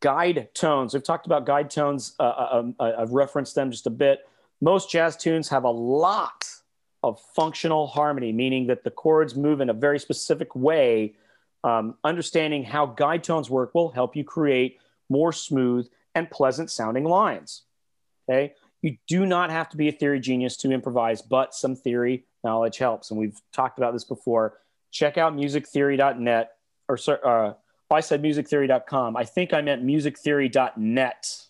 [0.00, 0.94] guide tones.
[0.94, 2.14] We've talked about guide tones.
[2.18, 4.20] Uh, uh, um, uh, I've referenced them just a bit.
[4.60, 6.46] Most jazz tunes have a lot
[7.02, 11.14] of functional harmony, meaning that the chords move in a very specific way.
[11.62, 14.78] Um, understanding how guide tones work will help you create
[15.08, 17.62] more smooth and pleasant sounding lines.
[18.28, 18.54] Okay.
[18.82, 22.78] You do not have to be a theory genius to improvise, but some theory knowledge
[22.78, 23.10] helps.
[23.10, 24.58] And we've talked about this before.
[24.90, 26.52] Check out musictheory.net
[26.88, 27.54] or uh,
[27.90, 29.16] I said musictheory.com.
[29.16, 31.46] I think I meant musictheory.net.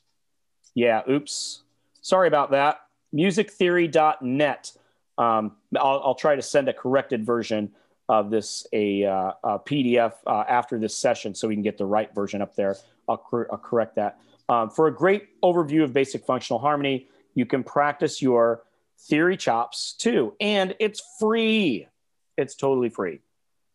[0.75, 1.63] Yeah, oops.
[2.01, 2.81] Sorry about that.
[3.15, 4.73] Musictheory.net.
[5.19, 7.73] Um, I'll, I'll, try to send a corrected version
[8.09, 11.85] of this, a, uh, a PDF uh, after this session so we can get the
[11.85, 12.77] right version up there.
[13.09, 14.19] I'll, cor- I'll correct that.
[14.49, 18.63] Um, for a great overview of basic functional harmony, you can practice your
[19.09, 20.35] theory chops too.
[20.41, 21.87] And it's free.
[22.37, 23.21] It's totally free.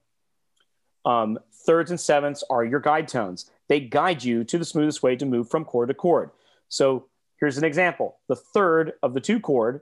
[1.04, 3.50] um, thirds and sevenths are your guide tones.
[3.68, 6.30] They guide you to the smoothest way to move from chord to chord.
[6.68, 7.06] So
[7.40, 8.18] here's an example.
[8.28, 9.80] The third of the two chord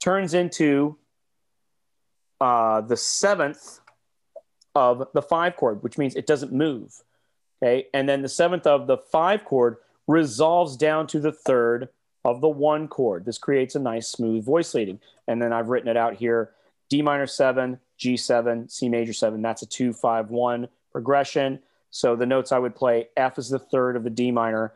[0.00, 0.98] turns into
[2.40, 3.80] uh, the seventh
[4.74, 7.02] of the five chord, which means it doesn't move.
[7.62, 7.86] Okay.
[7.94, 11.88] And then the seventh of the five chord resolves down to the third
[12.24, 13.24] of the one chord.
[13.24, 15.00] This creates a nice smooth voice leading.
[15.26, 16.50] And then I've written it out here
[16.90, 19.42] D minor seven, G7, C major seven.
[19.42, 21.60] That's a two, five, one progression.
[21.90, 24.74] So the notes I would play F is the third of the D minor,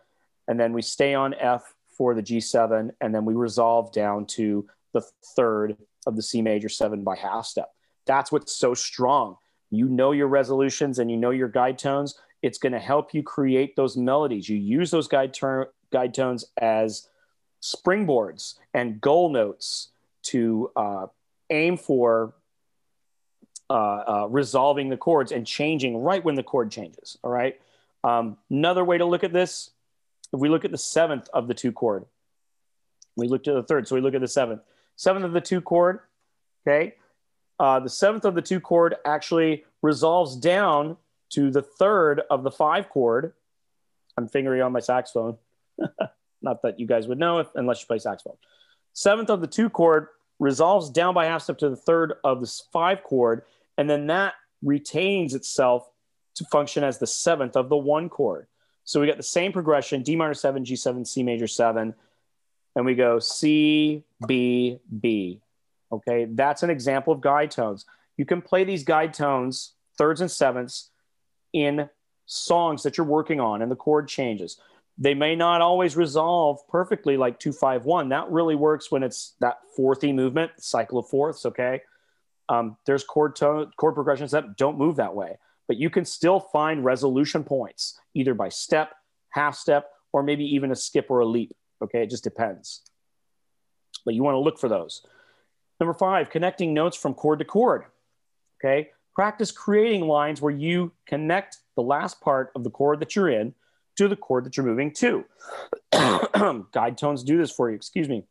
[0.49, 4.67] and then we stay on F for the G7, and then we resolve down to
[4.93, 5.03] the
[5.37, 5.77] third
[6.11, 7.71] of the C major seven by half step.
[8.05, 9.37] That's what's so strong.
[9.71, 12.19] You know your resolutions and you know your guide tones.
[12.43, 14.49] It's going to help you create those melodies.
[14.49, 17.09] You use those guide, ter- guide tones as
[17.63, 19.89] springboards and goal notes
[20.23, 21.07] to uh,
[21.51, 22.35] aim for
[23.69, 27.17] uh, uh, resolving the chords and changing right when the chord changes.
[27.23, 27.61] All right.
[28.03, 29.71] Um, another way to look at this,
[30.33, 32.07] if we look at the seventh of the two chord,
[33.17, 33.87] we look to the third.
[33.87, 34.63] So we look at the seventh.
[35.01, 36.01] Seventh of the two chord.
[36.61, 36.97] Okay.
[37.59, 40.99] Uh, the seventh of the two chord actually resolves down
[41.31, 43.33] to the third of the five chord.
[44.19, 45.39] I'm fingering on my saxophone.
[46.43, 48.37] Not that you guys would know if, unless you play saxophone.
[48.93, 50.09] Seventh of the two chord
[50.39, 53.45] resolves down by half step to the third of this five chord,
[53.79, 55.89] and then that retains itself
[56.35, 58.49] to function as the seventh of the one chord.
[58.85, 61.95] So we got the same progression D minor 7, G7, C major 7,
[62.77, 65.41] and we go C, B, B.
[65.93, 67.85] Okay, that's an example of guide tones.
[68.17, 70.91] You can play these guide tones, thirds and sevenths,
[71.53, 71.89] in
[72.27, 74.59] songs that you're working on and the chord changes.
[74.99, 78.11] They may not always resolve perfectly like 251.
[78.11, 81.83] That really works when it's that fourthy movement, cycle of fourths, okay?
[82.49, 86.39] Um, there's chord tone, chord progressions that don't move that way, but you can still
[86.39, 88.93] find resolution points either by step,
[89.31, 91.55] half step, or maybe even a skip or a leap.
[91.83, 92.83] Okay, it just depends.
[94.05, 95.05] But you want to look for those.
[95.79, 97.85] Number five, connecting notes from chord to chord.
[98.59, 103.31] Okay, practice creating lines where you connect the last part of the chord that you're
[103.31, 103.55] in
[103.97, 105.25] to the chord that you're moving to.
[106.73, 108.25] Guide tones do this for you, excuse me.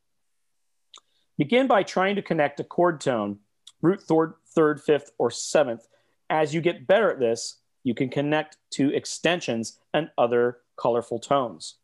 [1.37, 3.39] Begin by trying to connect a chord tone,
[3.81, 5.87] root third, third, fifth, or seventh.
[6.29, 11.75] As you get better at this, you can connect to extensions and other colorful tones,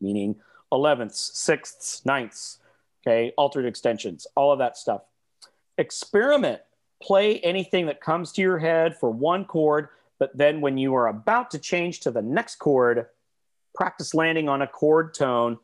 [0.00, 0.36] meaning
[0.72, 2.58] 11ths, 6ths, 9ths,
[3.06, 5.02] okay, altered extensions, all of that stuff.
[5.78, 6.60] Experiment.
[7.02, 11.08] Play anything that comes to your head for one chord, but then when you are
[11.08, 13.06] about to change to the next chord,
[13.74, 15.58] practice landing on a chord tone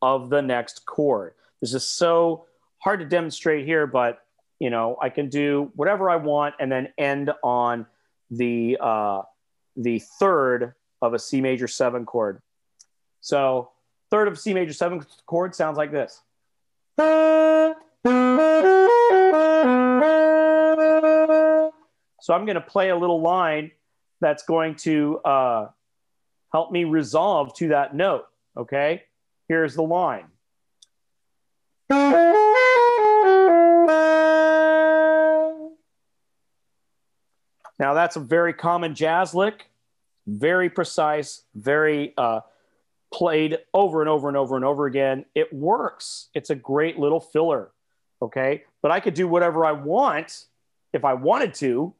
[0.00, 1.34] of the next chord.
[1.60, 2.46] This is so
[2.78, 4.24] hard to demonstrate here, but
[4.58, 7.86] you know, I can do whatever I want and then end on
[8.30, 9.22] the uh,
[9.76, 12.42] the third of a C major seven chord.
[13.20, 13.70] So
[14.10, 16.22] third of C major seven chord sounds like this.
[22.20, 23.70] So I'm going to play a little line
[24.20, 25.68] that's going to uh,
[26.52, 28.26] help me resolve to that note.
[28.56, 29.04] Okay,
[29.48, 30.26] here's the line.
[37.78, 39.70] Now that's a very common jazz lick,
[40.26, 42.40] very precise, very uh,
[43.12, 45.24] played over and over and over and over again.
[45.34, 46.28] It works.
[46.34, 47.70] It's a great little filler.
[48.20, 50.46] Okay, but I could do whatever I want
[50.92, 51.94] if I wanted to,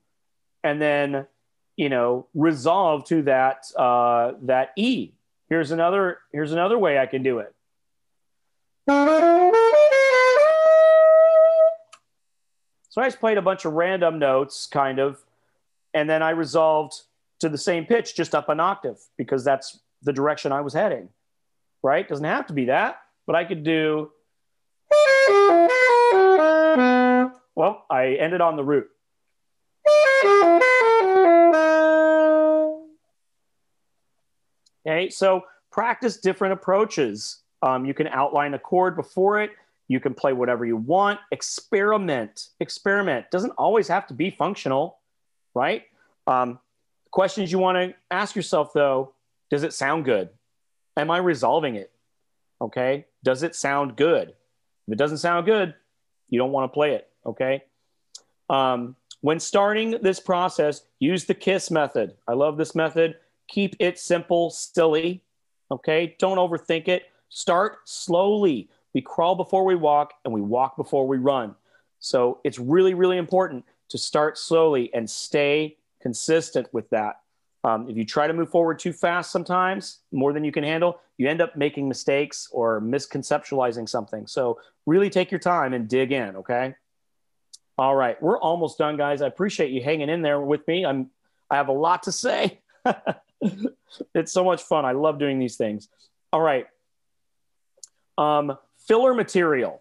[0.64, 1.26] and then
[1.76, 5.12] you know resolve to that uh, that E.
[5.48, 7.54] Here's another here's another way I can do it.
[12.90, 15.22] So I just played a bunch of random notes, kind of,
[15.94, 17.02] and then I resolved
[17.38, 21.08] to the same pitch, just up an octave, because that's the direction I was heading.
[21.82, 22.08] Right?
[22.08, 24.10] Doesn't have to be that, but I could do.
[27.54, 28.88] Well, I ended on the root.
[34.86, 37.38] Okay, so practice different approaches.
[37.62, 39.50] Um, you can outline a chord before it.
[39.88, 41.20] You can play whatever you want.
[41.30, 42.48] Experiment.
[42.60, 43.30] Experiment.
[43.30, 44.98] Doesn't always have to be functional,
[45.54, 45.82] right?
[46.26, 46.58] Um,
[47.10, 49.14] questions you want to ask yourself though
[49.50, 50.30] does it sound good?
[50.96, 51.90] Am I resolving it?
[52.60, 53.06] Okay.
[53.22, 54.30] Does it sound good?
[54.86, 55.74] If it doesn't sound good,
[56.28, 57.08] you don't want to play it.
[57.24, 57.62] Okay.
[58.50, 62.14] Um, when starting this process, use the KISS method.
[62.26, 63.16] I love this method.
[63.48, 65.22] Keep it simple, silly.
[65.70, 66.16] Okay.
[66.18, 67.04] Don't overthink it.
[67.28, 68.68] Start slowly.
[68.94, 71.54] We crawl before we walk and we walk before we run.
[72.00, 77.20] So it's really, really important to start slowly and stay consistent with that.
[77.64, 81.00] Um, if you try to move forward too fast sometimes, more than you can handle,
[81.16, 84.26] you end up making mistakes or misconceptualizing something.
[84.26, 86.74] So really take your time and dig in, okay?
[87.76, 89.22] All right, we're almost done, guys.
[89.22, 90.84] I appreciate you hanging in there with me.
[90.84, 91.10] I'm
[91.50, 92.60] I have a lot to say.
[94.14, 94.84] it's so much fun.
[94.84, 95.88] I love doing these things.
[96.32, 96.66] All right.
[98.18, 99.80] Um, filler material.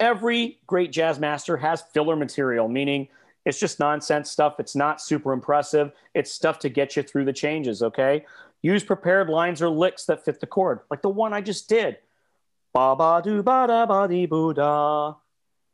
[0.00, 3.08] Every great jazz master has filler material, meaning
[3.44, 4.60] it's just nonsense stuff.
[4.60, 5.92] It's not super impressive.
[6.14, 8.24] It's stuff to get you through the changes, okay?
[8.62, 11.98] Use prepared lines or licks that fit the chord, like the one I just did.
[12.74, 15.14] Ba ba do ba da ba dee boo da.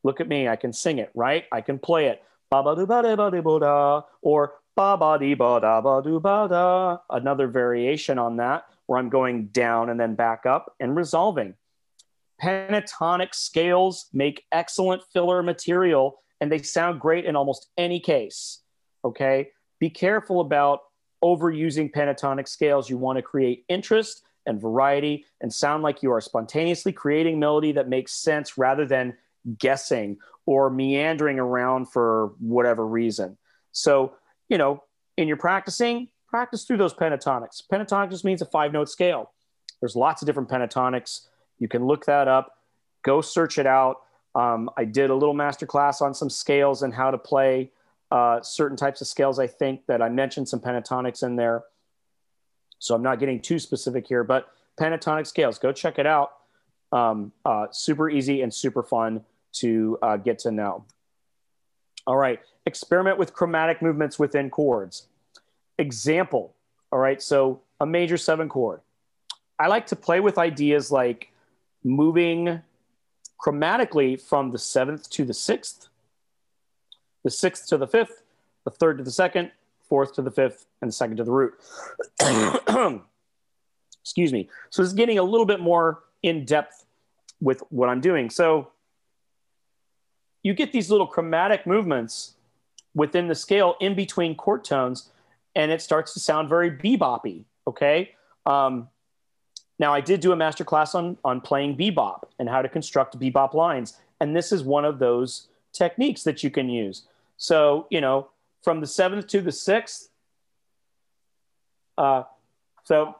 [0.03, 1.45] Look at me, I can sing it, right?
[1.51, 2.23] I can play it.
[2.51, 4.03] Ba ba do ba da ba dee boo da.
[4.23, 6.99] Or ba ba dee ba da ba do ba da.
[7.11, 11.55] Another variation on that where I'm going down and then back up and resolving.
[12.43, 18.61] Pentatonic scales make excellent filler material and they sound great in almost any case.
[19.03, 19.49] Okay.
[19.79, 20.81] Be careful about
[21.25, 22.91] overusing pentatonic scales.
[22.91, 27.73] You want to create interest and variety and sound like you are spontaneously creating melody
[27.73, 29.17] that makes sense rather than
[29.59, 33.39] guessing or meandering around for whatever reason.
[33.73, 34.13] So,
[34.51, 34.85] you know,
[35.17, 37.63] in your practicing, practice through those pentatonics.
[37.73, 39.33] Pentatonic just means a five note scale.
[39.81, 41.23] There's lots of different pentatonics.
[41.59, 42.59] You can look that up,
[43.03, 44.03] go search it out.
[44.35, 47.71] Um, I did a little master class on some scales and how to play
[48.11, 49.39] uh, certain types of scales.
[49.39, 51.65] I think that I mentioned some pentatonics in there.
[52.79, 54.49] So I'm not getting too specific here, but
[54.79, 56.33] pentatonic scales, go check it out.
[56.93, 59.25] Um, uh, super easy and super fun
[59.55, 60.85] to uh, get to know.
[62.07, 65.07] All right, experiment with chromatic movements within chords.
[65.79, 66.55] Example,
[66.93, 68.81] all right, so a major seven chord.
[69.59, 71.33] I like to play with ideas like
[71.83, 72.61] moving
[73.43, 75.89] chromatically from the seventh to the sixth,
[77.23, 78.23] the sixth to the fifth,
[78.65, 79.51] the third to the second,
[79.89, 81.55] fourth to the fifth, and the second to the root.
[84.03, 84.49] Excuse me.
[84.71, 86.85] So it's getting a little bit more in depth
[87.41, 88.31] with what I'm doing.
[88.31, 88.69] So
[90.43, 92.35] you get these little chromatic movements
[92.95, 95.11] within the scale in between chord tones,
[95.57, 97.45] and it starts to sound very beboppy.
[97.67, 98.13] Okay.
[98.47, 98.89] Um,
[99.79, 103.19] now, I did do a master class on, on playing bebop and how to construct
[103.19, 103.99] bebop lines.
[104.21, 107.03] And this is one of those techniques that you can use.
[107.37, 108.29] So, you know,
[108.63, 110.11] from the seventh to the sixth,
[111.99, 112.23] uh,
[112.85, 113.17] so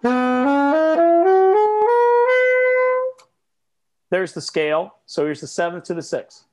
[4.11, 4.95] there's the scale.
[5.07, 6.45] So here's the seventh to the sixth.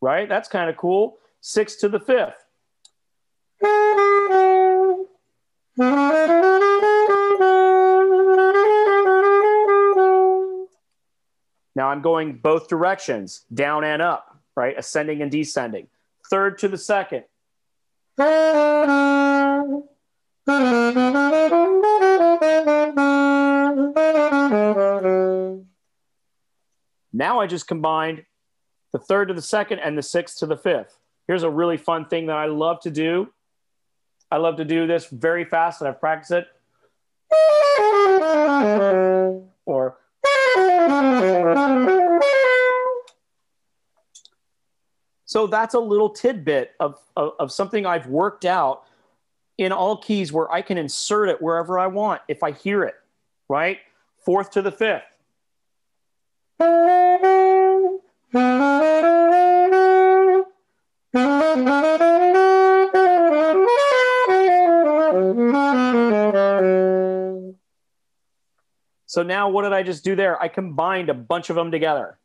[0.00, 0.28] Right?
[0.28, 1.18] That's kind of cool.
[1.40, 2.43] Six to the fifth.
[5.76, 5.88] Now
[11.76, 14.78] I'm going both directions, down and up, right?
[14.78, 15.88] Ascending and descending.
[16.30, 17.24] Third to the second.
[18.16, 19.82] Now
[27.40, 28.24] I just combined
[28.92, 31.00] the third to the second and the sixth to the fifth.
[31.26, 33.33] Here's a really fun thing that I love to do.
[34.30, 36.46] I love to do this very fast and I've practiced it.
[39.66, 39.98] Or
[45.24, 48.84] so that's a little tidbit of, of, of, something I've worked out
[49.58, 52.94] in all keys where I can insert it wherever I want if I hear it,
[53.48, 53.78] right?
[54.24, 55.02] Fourth to the fifth.
[69.14, 70.42] So now what did I just do there?
[70.42, 72.18] I combined a bunch of them together,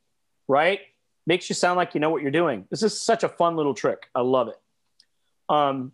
[0.47, 0.79] right?
[1.27, 2.65] Makes you sound like you know what you're doing.
[2.71, 4.07] This is such a fun little trick.
[4.15, 4.55] I love it.
[5.49, 5.91] Um,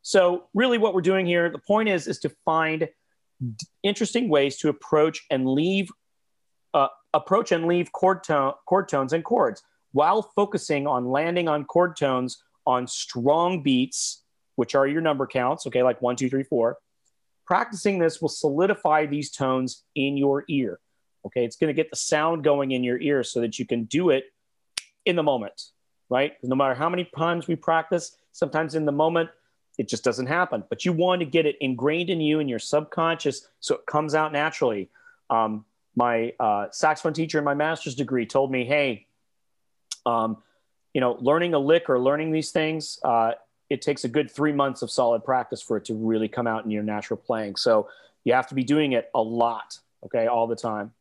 [0.00, 2.88] so really what we're doing here, the point is, is to find
[3.82, 5.90] interesting ways to approach and leave,
[6.72, 9.62] uh, approach and leave chord, tone, chord tones and chords
[9.92, 14.22] while focusing on landing on chord tones on strong beats,
[14.54, 16.78] which are your number counts, okay, like one, two, three, four,
[17.46, 20.80] Practicing this will solidify these tones in your ear.
[21.24, 23.84] Okay, it's going to get the sound going in your ear so that you can
[23.84, 24.24] do it
[25.04, 25.70] in the moment,
[26.08, 26.34] right?
[26.42, 29.30] No matter how many times we practice, sometimes in the moment,
[29.78, 30.64] it just doesn't happen.
[30.68, 34.14] But you want to get it ingrained in you and your subconscious so it comes
[34.14, 34.90] out naturally.
[35.30, 35.64] Um,
[35.94, 39.06] my uh, saxophone teacher in my master's degree told me, hey,
[40.04, 40.38] um,
[40.92, 43.32] you know, learning a lick or learning these things, uh,
[43.68, 46.64] it takes a good three months of solid practice for it to really come out
[46.64, 47.56] in your natural playing.
[47.56, 47.88] So
[48.24, 50.92] you have to be doing it a lot, okay, all the time.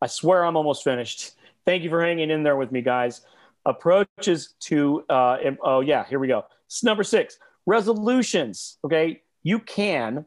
[0.00, 1.32] I swear I'm almost finished.
[1.64, 3.20] Thank you for hanging in there with me, guys.
[3.64, 6.44] Approaches to, uh, oh, yeah, here we go.
[6.66, 9.22] It's number six resolutions, okay?
[9.44, 10.26] You can,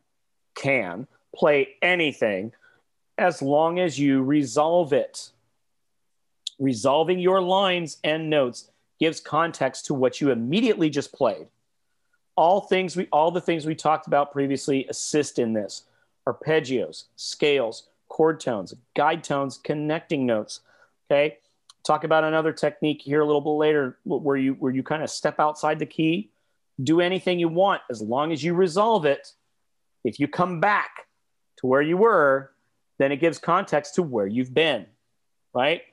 [0.55, 2.53] can play anything
[3.17, 5.31] as long as you resolve it.
[6.59, 8.69] Resolving your lines and notes
[8.99, 11.47] gives context to what you immediately just played.
[12.35, 15.83] All things we all the things we talked about previously assist in this.
[16.27, 20.61] Arpeggios, scales, chord tones, guide tones, connecting notes.
[21.09, 21.37] Okay.
[21.85, 25.09] Talk about another technique here a little bit later where you where you kind of
[25.09, 26.31] step outside the key,
[26.81, 29.33] do anything you want as long as you resolve it.
[30.03, 31.07] If you come back
[31.57, 32.51] to where you were,
[32.97, 34.87] then it gives context to where you've been.
[35.53, 35.83] Right?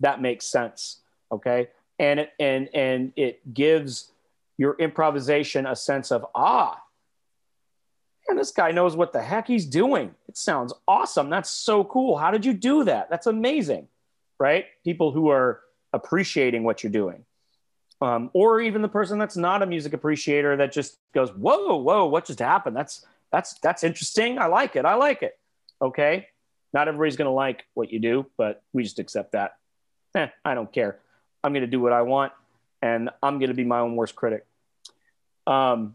[0.00, 1.00] That makes sense.
[1.30, 1.68] Okay
[2.02, 4.10] and it, and and it gives
[4.58, 6.82] your improvisation a sense of ah
[8.28, 10.14] and this guy knows what the heck he's doing.
[10.28, 11.28] It sounds awesome.
[11.28, 12.16] That's so cool.
[12.16, 13.10] How did you do that?
[13.10, 13.88] That's amazing.
[14.38, 14.66] Right?
[14.84, 15.60] People who are
[15.92, 17.24] appreciating what you're doing.
[18.00, 22.06] Um, or even the person that's not a music appreciator that just goes whoa whoa
[22.06, 22.76] what just happened?
[22.76, 24.38] That's that's that's interesting.
[24.38, 24.84] I like it.
[24.84, 25.38] I like it.
[25.80, 26.28] Okay?
[26.72, 29.56] Not everybody's going to like what you do but we just accept that.
[30.14, 30.98] Eh, i don't care
[31.42, 32.32] I'm going to do what I want,
[32.80, 34.46] and I'm going to be my own worst critic.
[35.46, 35.94] Um,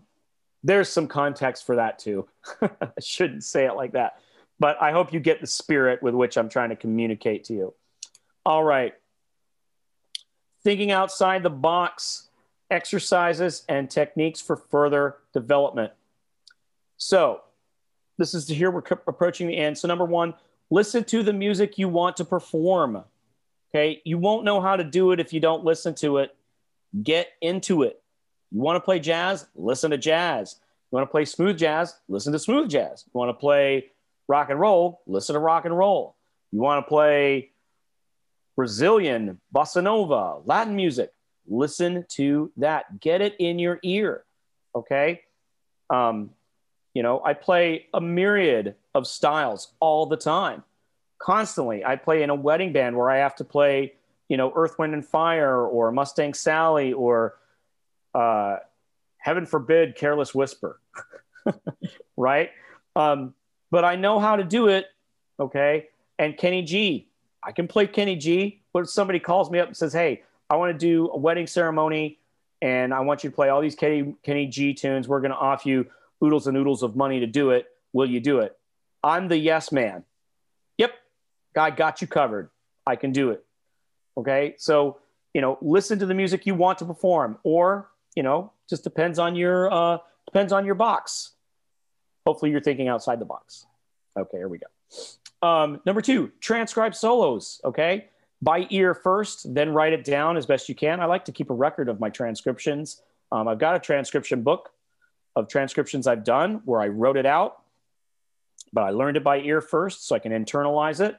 [0.63, 2.27] there's some context for that too.
[2.61, 4.19] I shouldn't say it like that,
[4.59, 7.73] but I hope you get the spirit with which I'm trying to communicate to you.
[8.45, 8.93] All right.
[10.63, 12.29] thinking outside the box,
[12.69, 15.93] exercises and techniques for further development.
[16.97, 17.41] So,
[18.17, 19.77] this is here we're approaching the end.
[19.77, 20.33] So, number one,
[20.69, 23.03] listen to the music you want to perform.
[23.77, 24.01] Okay.
[24.05, 26.35] You won't know how to do it if you don't listen to it.
[27.03, 28.01] Get into it.
[28.51, 29.45] You want to play jazz?
[29.55, 30.55] Listen to jazz.
[30.91, 31.95] You want to play smooth jazz?
[32.09, 33.03] Listen to smooth jazz.
[33.05, 33.91] You want to play
[34.27, 35.01] rock and roll?
[35.05, 36.15] Listen to rock and roll.
[36.51, 37.51] You want to play
[38.55, 41.13] Brazilian, bossa nova, Latin music?
[41.47, 42.99] Listen to that.
[42.99, 44.23] Get it in your ear.
[44.73, 45.21] Okay.
[45.91, 46.31] Um,
[46.95, 50.63] you know, I play a myriad of styles all the time,
[51.19, 51.83] constantly.
[51.83, 53.93] I play in a wedding band where I have to play,
[54.29, 57.35] you know, Earth, Wind, and Fire or Mustang Sally or
[58.13, 58.57] uh,
[59.17, 60.79] heaven forbid, careless whisper,
[62.17, 62.51] right?
[62.95, 63.33] Um,
[63.71, 64.87] but I know how to do it.
[65.39, 65.87] Okay.
[66.17, 67.09] And Kenny G,
[67.43, 68.61] I can play Kenny G.
[68.73, 71.47] But if somebody calls me up and says, Hey, I want to do a wedding
[71.47, 72.19] ceremony
[72.61, 75.07] and I want you to play all these Kenny, Kenny G tunes.
[75.07, 75.87] We're going to offer you
[76.23, 77.67] oodles and oodles of money to do it.
[77.93, 78.57] Will you do it?
[79.03, 80.03] I'm the yes man.
[81.57, 82.49] I got you covered.
[82.85, 83.43] I can do it.
[84.17, 84.55] Okay.
[84.57, 84.97] So,
[85.33, 89.19] you know, listen to the music you want to perform or you know, just depends
[89.19, 91.33] on your uh, depends on your box.
[92.25, 93.67] Hopefully, you're thinking outside the box.
[94.17, 95.47] Okay, here we go.
[95.47, 97.61] Um, number two, transcribe solos.
[97.63, 98.07] Okay,
[98.41, 100.99] by ear first, then write it down as best you can.
[100.99, 103.03] I like to keep a record of my transcriptions.
[103.31, 104.71] Um, I've got a transcription book
[105.35, 107.61] of transcriptions I've done where I wrote it out,
[108.73, 111.15] but I learned it by ear first so I can internalize it.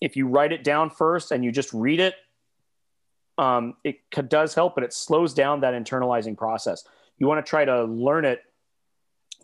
[0.00, 2.14] If you write it down first and you just read it,
[3.36, 6.84] um, it does help, but it slows down that internalizing process.
[7.18, 8.42] You want to try to learn it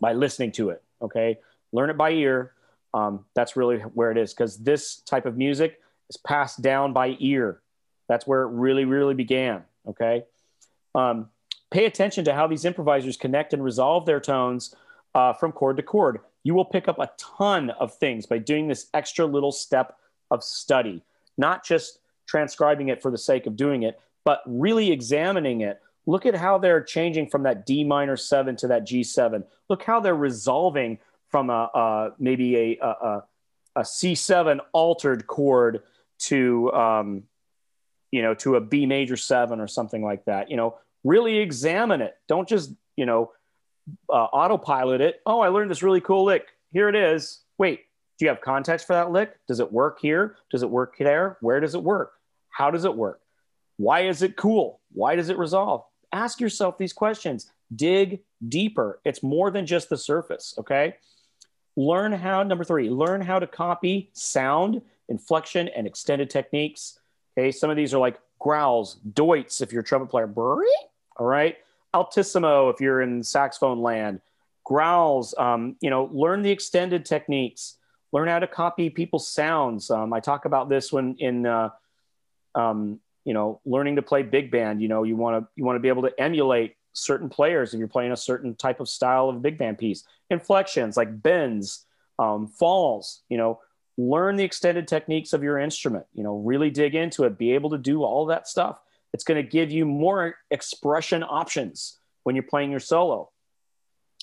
[0.01, 0.83] by listening to it.
[1.01, 1.37] Okay,
[1.71, 2.53] learn it by ear.
[2.93, 7.17] Um, that's really where it is because this type of music is passed down by
[7.19, 7.61] ear.
[8.07, 9.63] That's where it really, really began.
[9.87, 10.23] Okay.
[10.93, 11.29] Um,
[11.71, 14.73] pay attention to how these improvisers connect and resolve their tones
[15.13, 16.19] uh, from chord to chord.
[16.43, 19.97] You will pick up a ton of things by doing this extra little step
[20.31, 21.03] of study,
[21.37, 25.81] not just transcribing it for the sake of doing it, but really examining it.
[26.07, 29.43] Look at how they're changing from that D minor seven to that G7.
[29.69, 30.99] Look how they're resolving
[31.29, 33.23] from a, a maybe a, a,
[33.75, 35.81] a C7 altered chord
[36.17, 37.23] to um,
[38.11, 40.49] you know to a B major seven or something like that.
[40.49, 42.15] You know, really examine it.
[42.27, 43.31] Don't just you know
[44.09, 45.21] uh, autopilot it.
[45.25, 46.47] Oh, I learned this really cool lick.
[46.71, 47.41] Here it is.
[47.57, 47.84] Wait,
[48.17, 49.37] do you have context for that lick?
[49.47, 50.37] Does it work here?
[50.51, 51.37] Does it work there?
[51.41, 52.13] Where does it work?
[52.49, 53.21] How does it work?
[53.77, 54.79] Why is it cool?
[54.93, 55.83] Why does it resolve?
[56.13, 57.51] Ask yourself these questions.
[57.75, 59.01] Dig deeper.
[59.03, 60.95] It's more than just the surface, okay?
[61.75, 66.99] Learn how, number three, learn how to copy sound, inflection, and extended techniques.
[67.37, 71.57] Okay, some of these are like growls, doits if you're a trumpet player, all right?
[71.93, 74.21] Altissimo if you're in saxophone land,
[74.63, 77.77] growls, um, you know, learn the extended techniques,
[78.15, 79.91] learn how to copy people's sounds.
[79.91, 81.71] Um, I talk about this when in uh,
[82.55, 85.75] um, you know, learning to play big band, you know, you want to, you want
[85.75, 89.27] to be able to emulate certain players if you're playing a certain type of style
[89.27, 90.05] of big band piece.
[90.29, 91.85] Inflections like bends,
[92.17, 93.59] um, falls, you know,
[93.97, 97.71] learn the extended techniques of your instrument, you know, really dig into it, be able
[97.71, 98.79] to do all that stuff.
[99.13, 103.29] It's going to give you more expression options when you're playing your solo.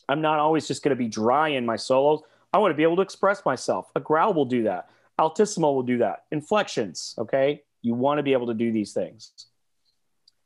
[0.09, 2.23] I'm not always just going to be dry in my solos.
[2.53, 3.91] I want to be able to express myself.
[3.97, 4.91] A growl will do that.
[5.19, 6.25] Altissimo will do that.
[6.31, 7.63] Inflections, okay?
[7.81, 9.33] You want to be able to do these things.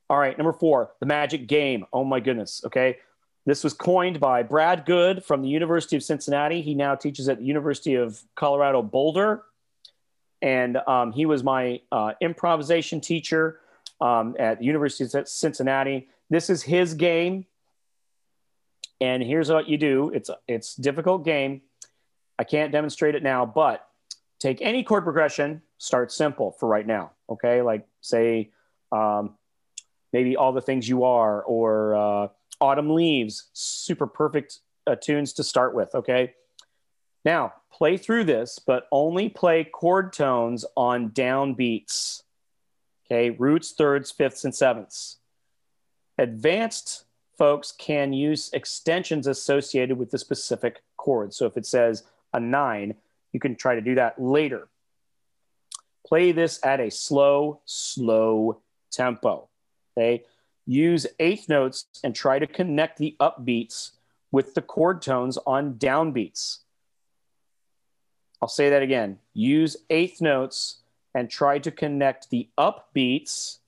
[0.08, 1.84] All right, number four, the magic game.
[1.92, 2.62] Oh my goodness.
[2.64, 2.98] Okay.
[3.44, 6.62] This was coined by Brad Goode from the University of Cincinnati.
[6.62, 9.42] He now teaches at the University of Colorado Boulder.
[10.42, 13.60] And um, he was my uh, improvisation teacher
[14.00, 16.08] um, at the University of Cincinnati.
[16.28, 17.46] This is his game.
[19.00, 21.62] And here's what you do it's, it's difficult game.
[22.38, 23.86] I can't demonstrate it now, but
[24.38, 27.12] take any chord progression, start simple for right now.
[27.30, 28.50] Okay, like say
[28.92, 29.34] um,
[30.12, 32.28] maybe all the things you are or uh,
[32.60, 35.94] autumn leaves, super perfect uh, tunes to start with.
[35.94, 36.34] Okay,
[37.24, 42.22] now play through this, but only play chord tones on down beats.
[43.06, 45.18] Okay, roots, thirds, fifths, and sevenths.
[46.18, 47.04] Advanced
[47.36, 51.34] folks can use extensions associated with the specific chord.
[51.34, 52.04] So if it says
[52.36, 52.94] a nine,
[53.32, 54.68] you can try to do that later.
[56.06, 58.60] Play this at a slow, slow
[58.92, 59.48] tempo.
[59.96, 60.22] Okay.
[60.66, 63.92] Use eighth notes and try to connect the upbeats
[64.30, 66.58] with the chord tones on downbeats.
[68.42, 69.18] I'll say that again.
[69.32, 70.80] Use eighth notes
[71.14, 73.58] and try to connect the upbeats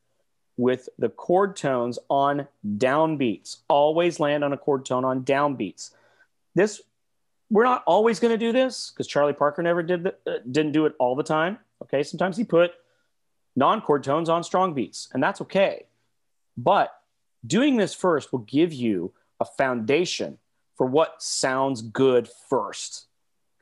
[0.57, 3.59] with the chord tones on downbeats.
[3.69, 5.93] Always land on a chord tone on downbeats.
[6.55, 6.83] This
[7.51, 10.73] we're not always going to do this because Charlie Parker never did the, uh, didn't
[10.73, 11.59] do it all the time.
[11.83, 12.73] Okay, sometimes he put
[13.57, 15.87] non-chord tones on strong beats, and that's okay.
[16.57, 16.93] But
[17.47, 20.39] doing this first will give you a foundation
[20.77, 23.07] for what sounds good first.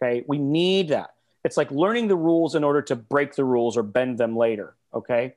[0.02, 1.14] Okay, we need that.
[1.44, 4.74] It's like learning the rules in order to break the rules or bend them later.
[4.92, 5.34] Okay,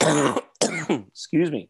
[0.80, 1.68] excuse me.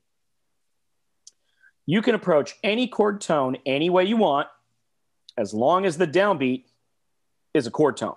[1.86, 4.48] You can approach any chord tone any way you want
[5.36, 6.64] as long as the downbeat
[7.52, 8.16] is a chord tone.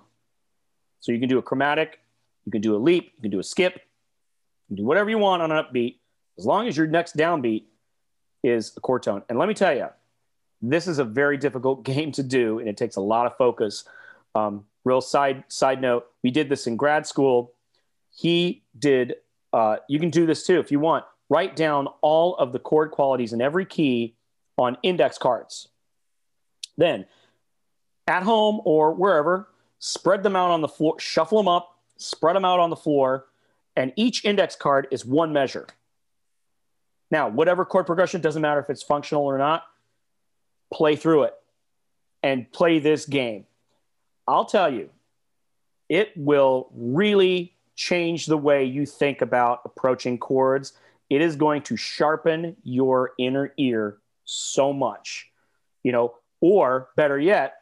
[1.00, 2.00] So you can do a chromatic,
[2.46, 5.18] you can do a leap, you can do a skip, you can do whatever you
[5.18, 5.96] want on an upbeat,
[6.38, 7.64] as long as your next downbeat
[8.44, 9.24] is a chord tone.
[9.30, 9.88] And let me tell you,
[10.62, 13.84] this is a very difficult game to do, and it takes a lot of focus.
[14.36, 17.54] Um, real side side note: we did this in grad school.
[18.16, 19.16] He did.
[19.54, 21.06] Uh, you can do this too if you want.
[21.30, 24.16] Write down all of the chord qualities in every key
[24.58, 25.70] on index cards.
[26.78, 27.06] Then,
[28.08, 29.50] at home or wherever,
[29.80, 33.26] spread them out on the floor, shuffle them up, spread them out on the floor,
[33.76, 35.68] and each index card is one measure.
[37.10, 39.64] Now, whatever chord progression, doesn't matter if it's functional or not,
[40.74, 41.34] play through it
[42.24, 43.46] and play this game.
[44.28, 44.90] I'll tell you,
[45.88, 50.74] it will really change the way you think about approaching chords.
[51.10, 55.30] It is going to sharpen your inner ear so much.
[55.84, 57.56] You know, or better yet,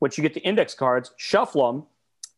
[0.00, 1.84] once you get the index cards, shuffle them,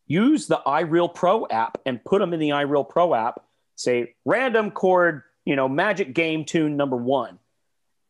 [0.07, 3.43] use the iReal Pro app and put them in the iReal Pro app.
[3.75, 7.39] Say random chord, you know, magic game tune number one.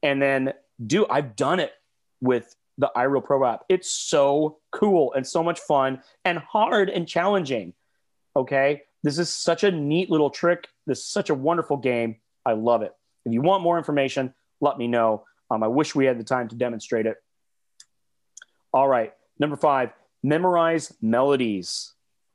[0.03, 0.53] And then
[0.85, 1.71] do, I've done it
[2.21, 3.63] with the iReal Pro app.
[3.69, 7.73] It's so cool and so much fun and hard and challenging.
[8.35, 8.83] Okay.
[9.03, 10.67] This is such a neat little trick.
[10.85, 12.17] This is such a wonderful game.
[12.45, 12.91] I love it.
[13.25, 15.25] If you want more information, let me know.
[15.49, 17.17] Um, I wish we had the time to demonstrate it.
[18.75, 19.13] All right.
[19.39, 21.93] Number five, memorize melodies.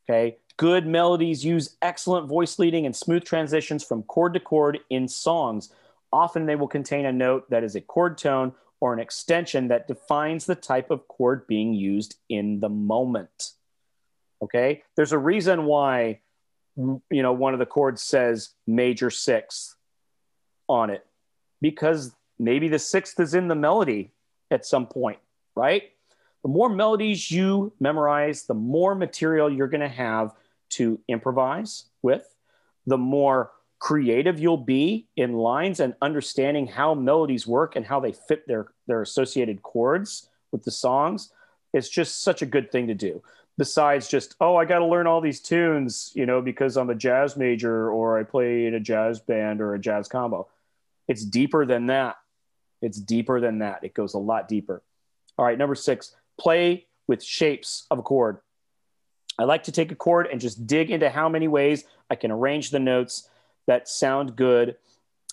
[0.08, 0.38] Okay.
[0.56, 5.70] Good melodies use excellent voice leading and smooth transitions from chord to chord in songs.
[6.10, 9.86] Often they will contain a note that is a chord tone or an extension that
[9.86, 13.52] defines the type of chord being used in the moment.
[14.42, 14.82] Okay.
[14.96, 16.20] There's a reason why,
[16.76, 19.76] you know, one of the chords says major sixth
[20.70, 21.04] on it
[21.60, 24.12] because maybe the sixth is in the melody
[24.50, 25.18] at some point,
[25.54, 25.82] right?
[26.42, 30.32] The more melodies you memorize, the more material you're going to have
[30.70, 32.34] to improvise with,
[32.86, 38.12] the more creative you'll be in lines and understanding how melodies work and how they
[38.12, 41.32] fit their, their associated chords with the songs.
[41.72, 43.22] It's just such a good thing to do.
[43.58, 46.94] Besides just, oh, I got to learn all these tunes, you know, because I'm a
[46.94, 50.48] jazz major or I play in a jazz band or a jazz combo.
[51.08, 52.16] It's deeper than that.
[52.80, 53.80] It's deeper than that.
[53.82, 54.82] It goes a lot deeper.
[55.36, 58.38] All right, number six, play with shapes of a chord.
[59.38, 62.30] I like to take a chord and just dig into how many ways I can
[62.30, 63.28] arrange the notes
[63.66, 64.76] that sound good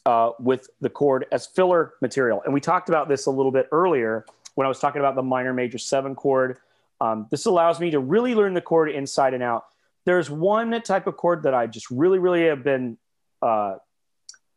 [0.05, 2.41] uh, with the chord as filler material.
[2.45, 4.25] And we talked about this a little bit earlier
[4.55, 6.57] when I was talking about the minor major seven chord.
[6.99, 9.65] Um, this allows me to really learn the chord inside and out.
[10.05, 12.97] There's one type of chord that I just really, really have been
[13.41, 13.75] uh,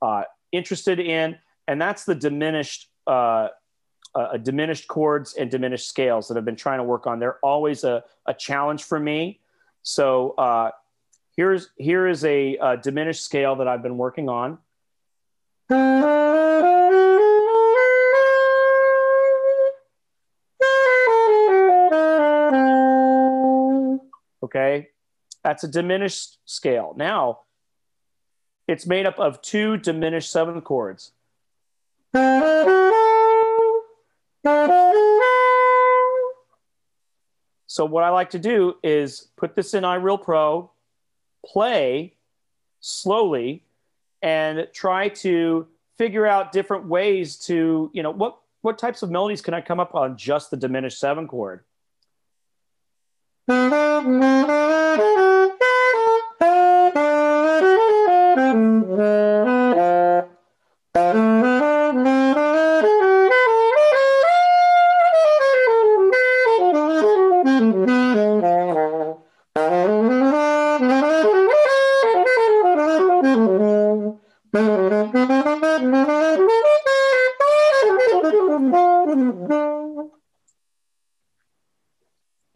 [0.01, 0.23] uh,
[0.53, 3.49] interested in, and that's the diminished uh,
[4.15, 7.19] uh, diminished chords and diminished scales that I've been trying to work on.
[7.21, 9.41] They're always a, a challenge for me.
[9.83, 10.71] So uh,
[11.37, 14.59] here's here is a, a diminished scale that I've been working on.
[24.43, 24.89] Okay,
[25.45, 26.95] that's a diminished scale.
[26.97, 27.41] Now,
[28.67, 31.13] it's made up of two diminished seventh chords.
[37.67, 40.71] So what I like to do is put this in iReal Pro,
[41.45, 42.15] play
[42.81, 43.63] slowly,
[44.23, 49.41] and try to figure out different ways to, you know, what what types of melodies
[49.41, 51.65] can I come up on just the diminished seven chord?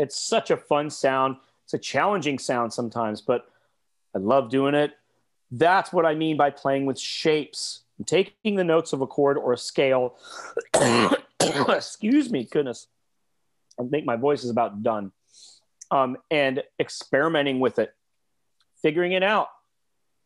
[0.05, 1.36] It's such a fun sound.
[1.64, 3.47] It's a challenging sound sometimes, but
[4.14, 4.93] I love doing it.
[5.51, 7.85] That's what I mean by playing with shapes.
[7.98, 10.16] I'm taking the notes of a chord or a scale.
[11.40, 12.86] Excuse me, goodness.
[13.81, 15.10] I think my voice is about done.
[15.90, 17.94] Um, and experimenting with it,
[18.82, 19.48] figuring it out.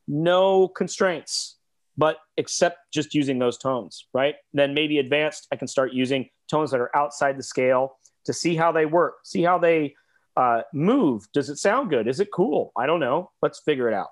[0.08, 1.54] No constraints,
[1.96, 4.34] but except just using those tones, right?
[4.52, 7.98] Then maybe advanced, I can start using tones that are outside the scale
[8.28, 9.94] to see how they work, see how they
[10.36, 11.26] uh, move.
[11.32, 12.06] Does it sound good?
[12.06, 12.72] Is it cool?
[12.76, 13.30] I don't know.
[13.40, 14.10] Let's figure it out,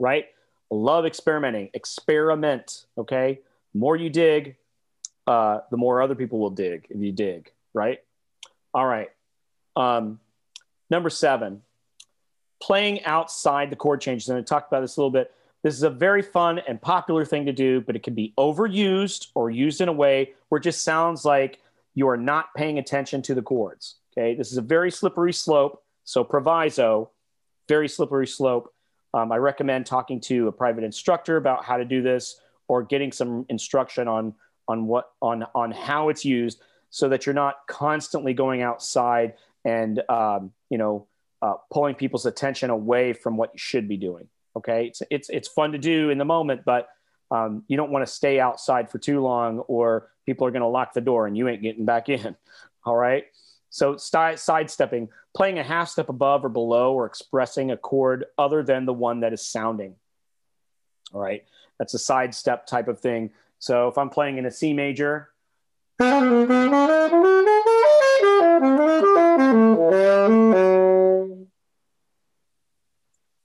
[0.00, 0.26] right?
[0.68, 1.70] Love experimenting.
[1.74, 3.38] Experiment, okay?
[3.72, 4.56] More you dig,
[5.28, 8.00] uh, the more other people will dig if you dig, right?
[8.74, 9.10] All right.
[9.76, 10.18] Um,
[10.90, 11.62] number seven,
[12.60, 14.28] playing outside the chord changes.
[14.28, 15.32] And I talked about this a little bit.
[15.62, 19.28] This is a very fun and popular thing to do, but it can be overused
[19.36, 21.60] or used in a way where it just sounds like
[21.94, 23.96] you are not paying attention to the chords.
[24.16, 24.34] Okay.
[24.34, 25.82] This is a very slippery slope.
[26.04, 27.10] So, proviso,
[27.68, 28.72] very slippery slope.
[29.14, 32.38] Um, I recommend talking to a private instructor about how to do this
[32.68, 34.34] or getting some instruction on
[34.68, 36.60] on what on on how it's used
[36.90, 39.34] so that you're not constantly going outside
[39.64, 41.06] and um, you know
[41.42, 45.48] uh, pulling people's attention away from what you should be doing okay it's it's, it's
[45.48, 46.88] fun to do in the moment but
[47.30, 50.68] um, you don't want to stay outside for too long or people are going to
[50.68, 52.36] lock the door and you ain't getting back in
[52.84, 53.24] all right?
[53.70, 58.62] So st- sidestepping playing a half step above or below or expressing a chord other
[58.62, 59.96] than the one that is sounding
[61.14, 61.44] all right?
[61.78, 63.30] That's a sidestep type of thing.
[63.58, 65.30] So if I'm playing in a C major,
[65.98, 66.08] the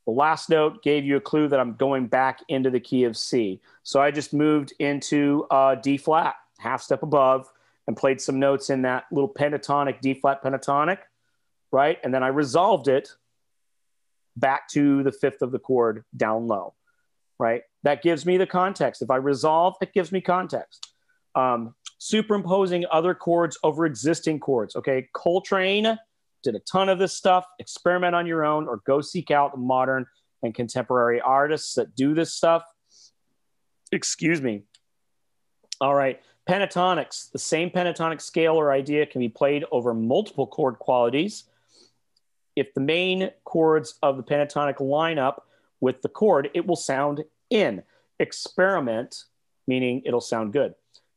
[0.08, 3.62] last note gave you a clue that I'm going back into the key of C.
[3.84, 7.50] So I just moved into uh, D flat, half step above,
[7.88, 11.00] and played some notes in that little pentatonic, D flat pentatonic,
[11.72, 11.98] right?
[12.04, 13.10] And then I resolved it
[14.38, 16.76] back to the fifth of the chord down low
[17.40, 17.62] right?
[17.84, 19.02] That gives me the context.
[19.02, 20.94] If I resolve, it gives me context.
[21.34, 24.76] Um, superimposing other chords over existing chords.
[24.76, 25.98] Okay, Coltrane
[26.44, 27.46] did a ton of this stuff.
[27.60, 30.06] Experiment on your own or go seek out modern
[30.44, 32.64] and contemporary artists that do this stuff.
[33.92, 34.64] Excuse me.
[35.82, 37.32] All right, pentatonics.
[37.32, 41.44] The same pentatonic scale or idea can be played over multiple chord qualities.
[42.56, 45.48] If the main chords of the pentatonic line up
[45.80, 47.84] with the chord, it will sound in.
[48.20, 49.26] Experiment,
[49.68, 50.74] meaning it'll sound good.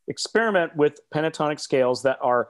[0.07, 2.49] Experiment with pentatonic scales that are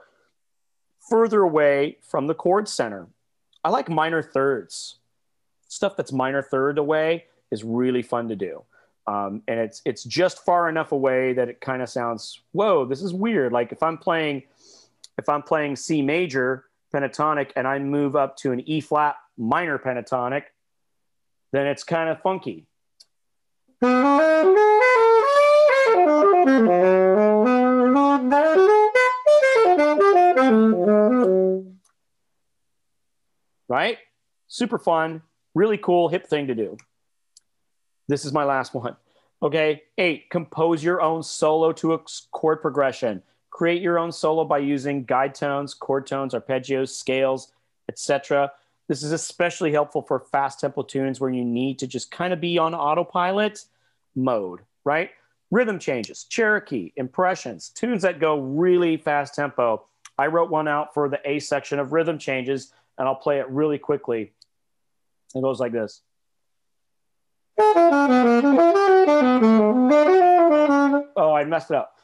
[1.08, 3.06] further away from the chord center.
[3.64, 4.98] I like minor thirds.
[5.68, 8.62] Stuff that's minor third away is really fun to do.
[9.06, 13.02] Um, and it's it's just far enough away that it kind of sounds whoa this
[13.02, 14.44] is weird like if i'm playing
[15.18, 19.78] if i'm playing c major pentatonic and i move up to an e flat minor
[19.78, 20.44] pentatonic
[21.54, 22.66] then it's kind of funky.
[33.68, 33.98] Right?
[34.48, 35.22] Super fun,
[35.54, 36.76] really cool, hip thing to do.
[38.08, 38.96] This is my last one.
[39.42, 39.82] Okay.
[39.98, 42.00] Eight, compose your own solo to a
[42.30, 43.22] chord progression.
[43.50, 47.52] Create your own solo by using guide tones, chord tones, arpeggios, scales,
[47.88, 48.50] etc.
[48.88, 52.40] This is especially helpful for fast tempo tunes where you need to just kind of
[52.40, 53.64] be on autopilot
[54.14, 55.10] mode, right?
[55.50, 59.84] Rhythm changes, Cherokee, impressions, tunes that go really fast tempo.
[60.18, 63.48] I wrote one out for the A section of rhythm changes, and I'll play it
[63.48, 64.32] really quickly.
[65.34, 66.02] It goes like this.
[71.16, 71.94] Oh, I messed it up.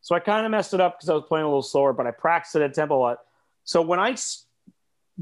[0.00, 2.06] So I kind of messed it up because I was playing a little slower, but
[2.06, 3.18] I practiced it at tempo a lot.
[3.64, 4.16] So when I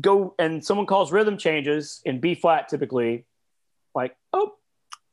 [0.00, 3.24] go and someone calls rhythm changes in B flat, typically,
[3.94, 4.52] like, oh,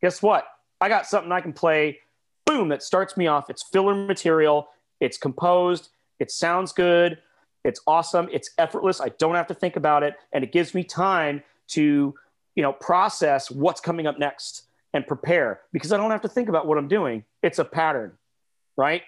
[0.01, 0.45] guess what?
[0.80, 1.99] I got something I can play.
[2.45, 3.49] Boom, that starts me off.
[3.49, 4.70] It's filler material.
[4.99, 5.90] It's composed.
[6.20, 7.20] It sounds good.
[7.64, 8.30] It's awesome.
[8.32, 8.99] It's effortless.
[8.99, 12.14] I don't have to think about it, and it gives me time to,
[12.56, 14.64] you know, process what's coming up next
[14.94, 17.24] and prepare because I don't have to think about what I'm doing.
[17.41, 18.11] It's a pattern,
[18.78, 19.02] right?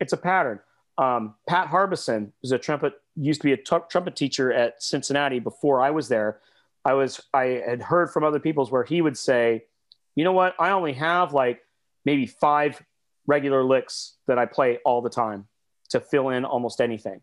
[0.00, 0.60] it's a pattern.
[0.96, 5.38] Um, Pat Harbison was a trumpet used to be a t- trumpet teacher at Cincinnati
[5.38, 6.40] before I was there.
[6.84, 9.64] I was I had heard from other people's where he would say,
[10.14, 11.60] you know what, I only have like
[12.04, 12.82] maybe five
[13.26, 15.46] regular licks that I play all the time
[15.90, 17.20] to fill in almost anything.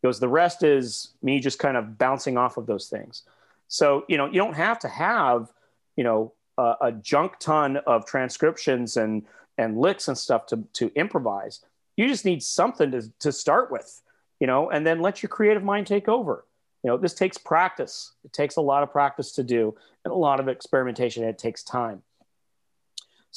[0.00, 3.22] Because the rest is me just kind of bouncing off of those things.
[3.68, 5.52] So you know you don't have to have
[5.96, 9.24] you know a, a junk ton of transcriptions and
[9.58, 11.60] and licks and stuff to, to improvise.
[11.96, 14.00] You just need something to, to start with,
[14.40, 16.44] you know, and then let your creative mind take over.
[16.84, 18.12] You know, this takes practice.
[18.24, 21.24] It takes a lot of practice to do and a lot of experimentation.
[21.24, 22.02] It takes time.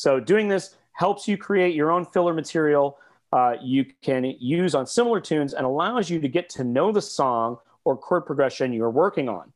[0.01, 2.97] So doing this helps you create your own filler material
[3.31, 7.03] uh, you can use on similar tunes and allows you to get to know the
[7.03, 9.53] song or chord progression you're working on,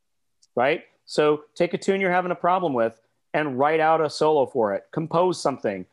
[0.56, 0.84] right?
[1.08, 3.02] So take a tune you're having a problem with
[3.34, 4.84] and write out a solo for it.
[4.92, 5.84] Compose something.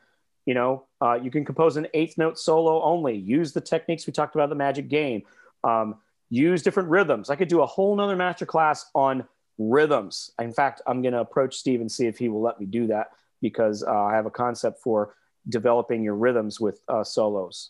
[0.45, 3.17] You know, uh, you can compose an eighth note solo only.
[3.17, 5.23] Use the techniques we talked about the magic game.
[5.63, 5.95] Um,
[6.29, 7.31] use different rhythms.
[7.31, 9.25] I could do a whole nother masterclass on
[9.57, 10.29] rhythms.
[10.39, 12.85] In fact, I'm going to approach Steve and see if he will let me do
[12.87, 13.13] that
[13.43, 15.13] because uh, I have a concept for
[15.49, 17.69] developing your rhythms with uh, solos.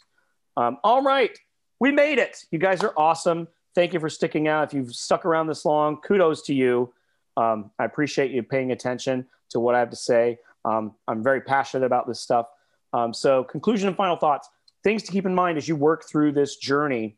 [0.55, 1.37] Um, all right,
[1.81, 2.45] we made it.
[2.51, 3.49] You guys are awesome.
[3.75, 4.69] Thank you for sticking out.
[4.69, 6.93] If you've stuck around this long, kudos to you.
[7.35, 10.37] Um, I appreciate you paying attention to what I have to say.
[10.63, 12.45] Um, I'm very passionate about this stuff.
[12.93, 14.47] Um, so, conclusion and final thoughts
[14.83, 17.17] things to keep in mind as you work through this journey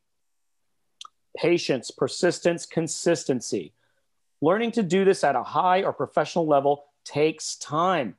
[1.37, 3.73] patience, persistence, consistency.
[4.41, 8.15] Learning to do this at a high or professional level takes time.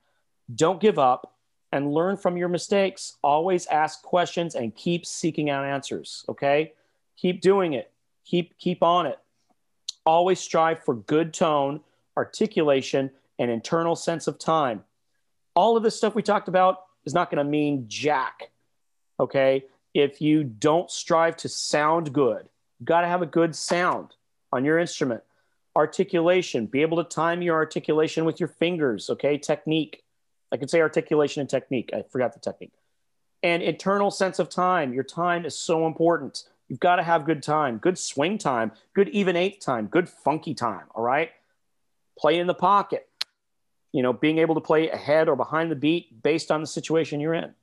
[0.55, 1.35] Don't give up
[1.73, 3.16] and learn from your mistakes.
[3.23, 6.73] Always ask questions and keep seeking out answers, okay?
[7.16, 7.90] Keep doing it.
[8.24, 9.18] Keep keep on it.
[10.05, 11.81] Always strive for good tone,
[12.16, 14.85] articulation, and internal sense of time.
[15.55, 18.51] All of this stuff we talked about is not going to mean jack.
[19.18, 19.64] Okay?
[19.94, 22.48] If you don't strive to sound good,
[22.78, 24.14] you got to have a good sound
[24.52, 25.23] on your instrument.
[25.74, 29.39] Articulation, be able to time your articulation with your fingers, okay?
[29.39, 30.02] Technique.
[30.52, 31.90] I could say articulation and technique.
[31.93, 32.73] I forgot the technique.
[33.43, 34.93] And internal sense of time.
[34.93, 36.44] Your time is so important.
[36.68, 40.55] You've got to have good time, good swing time, good even eighth time, good funky
[40.55, 40.86] time.
[40.94, 41.31] All right.
[42.18, 43.09] Play in the pocket.
[43.93, 47.20] You know, being able to play ahead or behind the beat based on the situation
[47.20, 47.55] you're in.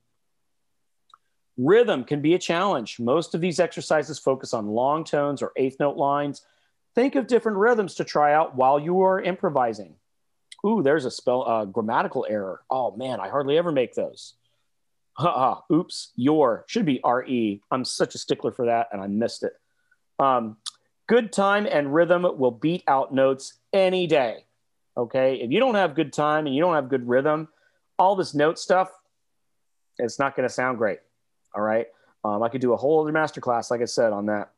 [1.57, 2.99] Rhythm can be a challenge.
[2.99, 6.41] Most of these exercises focus on long tones or eighth note lines.
[6.95, 9.95] Think of different rhythms to try out while you are improvising.
[10.65, 12.61] Ooh, there's a spell uh, grammatical error.
[12.69, 14.35] Oh man, I hardly ever make those.
[15.17, 17.61] Uh, oops, your should be re.
[17.69, 19.53] I'm such a stickler for that, and I missed it.
[20.19, 20.57] Um,
[21.07, 24.45] good time and rhythm will beat out notes any day.
[24.95, 27.47] Okay, if you don't have good time and you don't have good rhythm,
[27.99, 28.89] all this note stuff,
[29.99, 30.99] it's not going to sound great.
[31.53, 31.87] All right,
[32.23, 34.51] um, I could do a whole other masterclass, like I said, on that.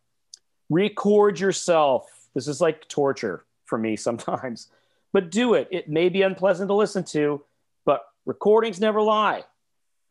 [0.70, 2.10] Record yourself.
[2.34, 4.70] This is like torture for me sometimes
[5.16, 5.70] but do it.
[5.72, 7.42] It may be unpleasant to listen to,
[7.86, 9.46] but recordings never lie.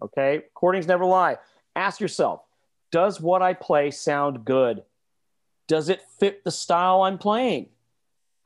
[0.00, 0.36] Okay?
[0.38, 1.36] Recordings never lie.
[1.76, 2.40] Ask yourself
[2.90, 4.82] Does what I play sound good?
[5.68, 7.68] Does it fit the style I'm playing?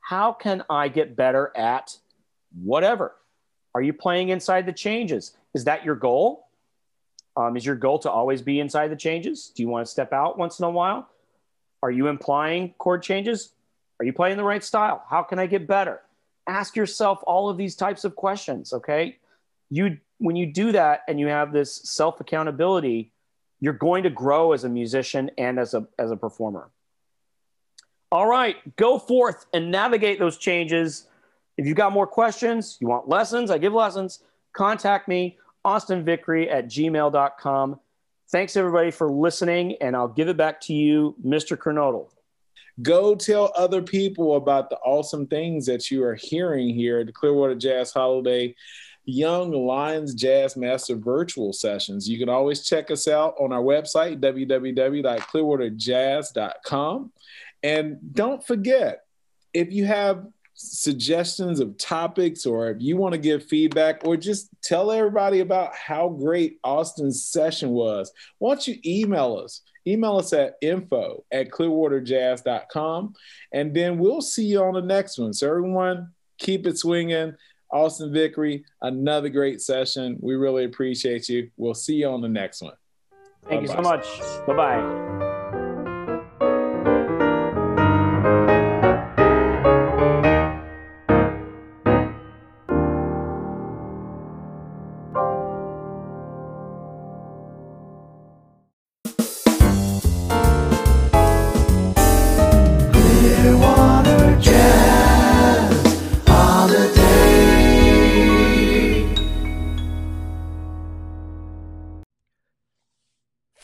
[0.01, 1.97] How can I get better at
[2.61, 3.15] whatever?
[3.73, 5.37] Are you playing inside the changes?
[5.53, 6.49] Is that your goal?
[7.37, 9.53] Um, is your goal to always be inside the changes?
[9.55, 11.07] Do you want to step out once in a while?
[11.81, 13.53] Are you implying chord changes?
[14.01, 15.05] Are you playing the right style?
[15.09, 16.01] How can I get better?
[16.49, 19.17] Ask yourself all of these types of questions okay?
[19.69, 23.11] You when you do that and you have this self accountability
[23.61, 26.71] you're going to grow as a musician and as a as a performer.
[28.11, 31.05] All right go forth and navigate those changes.
[31.57, 34.19] If you've got more questions you want lessons i give lessons
[34.53, 37.79] contact me austin vickery at gmail.com
[38.31, 42.07] thanks everybody for listening and i'll give it back to you mr kernodle
[42.81, 47.11] Go tell other people about the awesome things that you are hearing here at the
[47.11, 48.55] Clearwater Jazz Holiday
[49.05, 52.07] Young Lions Jazz Master virtual sessions.
[52.07, 57.11] You can always check us out on our website, www.clearwaterjazz.com.
[57.63, 59.05] And don't forget,
[59.53, 64.49] if you have suggestions of topics or if you want to give feedback or just
[64.61, 69.61] tell everybody about how great Austin's session was, why don't you email us?
[69.87, 73.13] Email us at info at clearwaterjazz.com
[73.53, 75.33] and then we'll see you on the next one.
[75.33, 77.33] So, everyone, keep it swinging.
[77.71, 80.17] Austin Vickery, another great session.
[80.21, 81.51] We really appreciate you.
[81.57, 82.73] We'll see you on the next one.
[83.47, 83.79] Thank Bye-bye.
[83.79, 84.47] you so much.
[84.47, 85.08] Bye bye.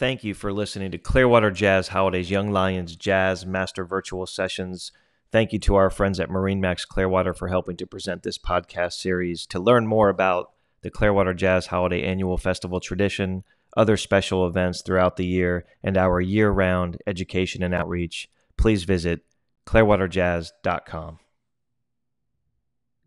[0.06, 4.92] Thank you for listening to Clearwater Jazz Holidays Young Lions Jazz Master Virtual Sessions.
[5.32, 9.48] Thank you to our friends at MarineMax Clearwater for helping to present this podcast series.
[9.48, 10.52] To learn more about
[10.84, 13.46] the Clearwater Jazz Holiday Annual Festival tradition,
[13.76, 19.22] other special events throughout the year, and our year round education and outreach, please visit
[19.66, 21.18] clearwaterjazz.com.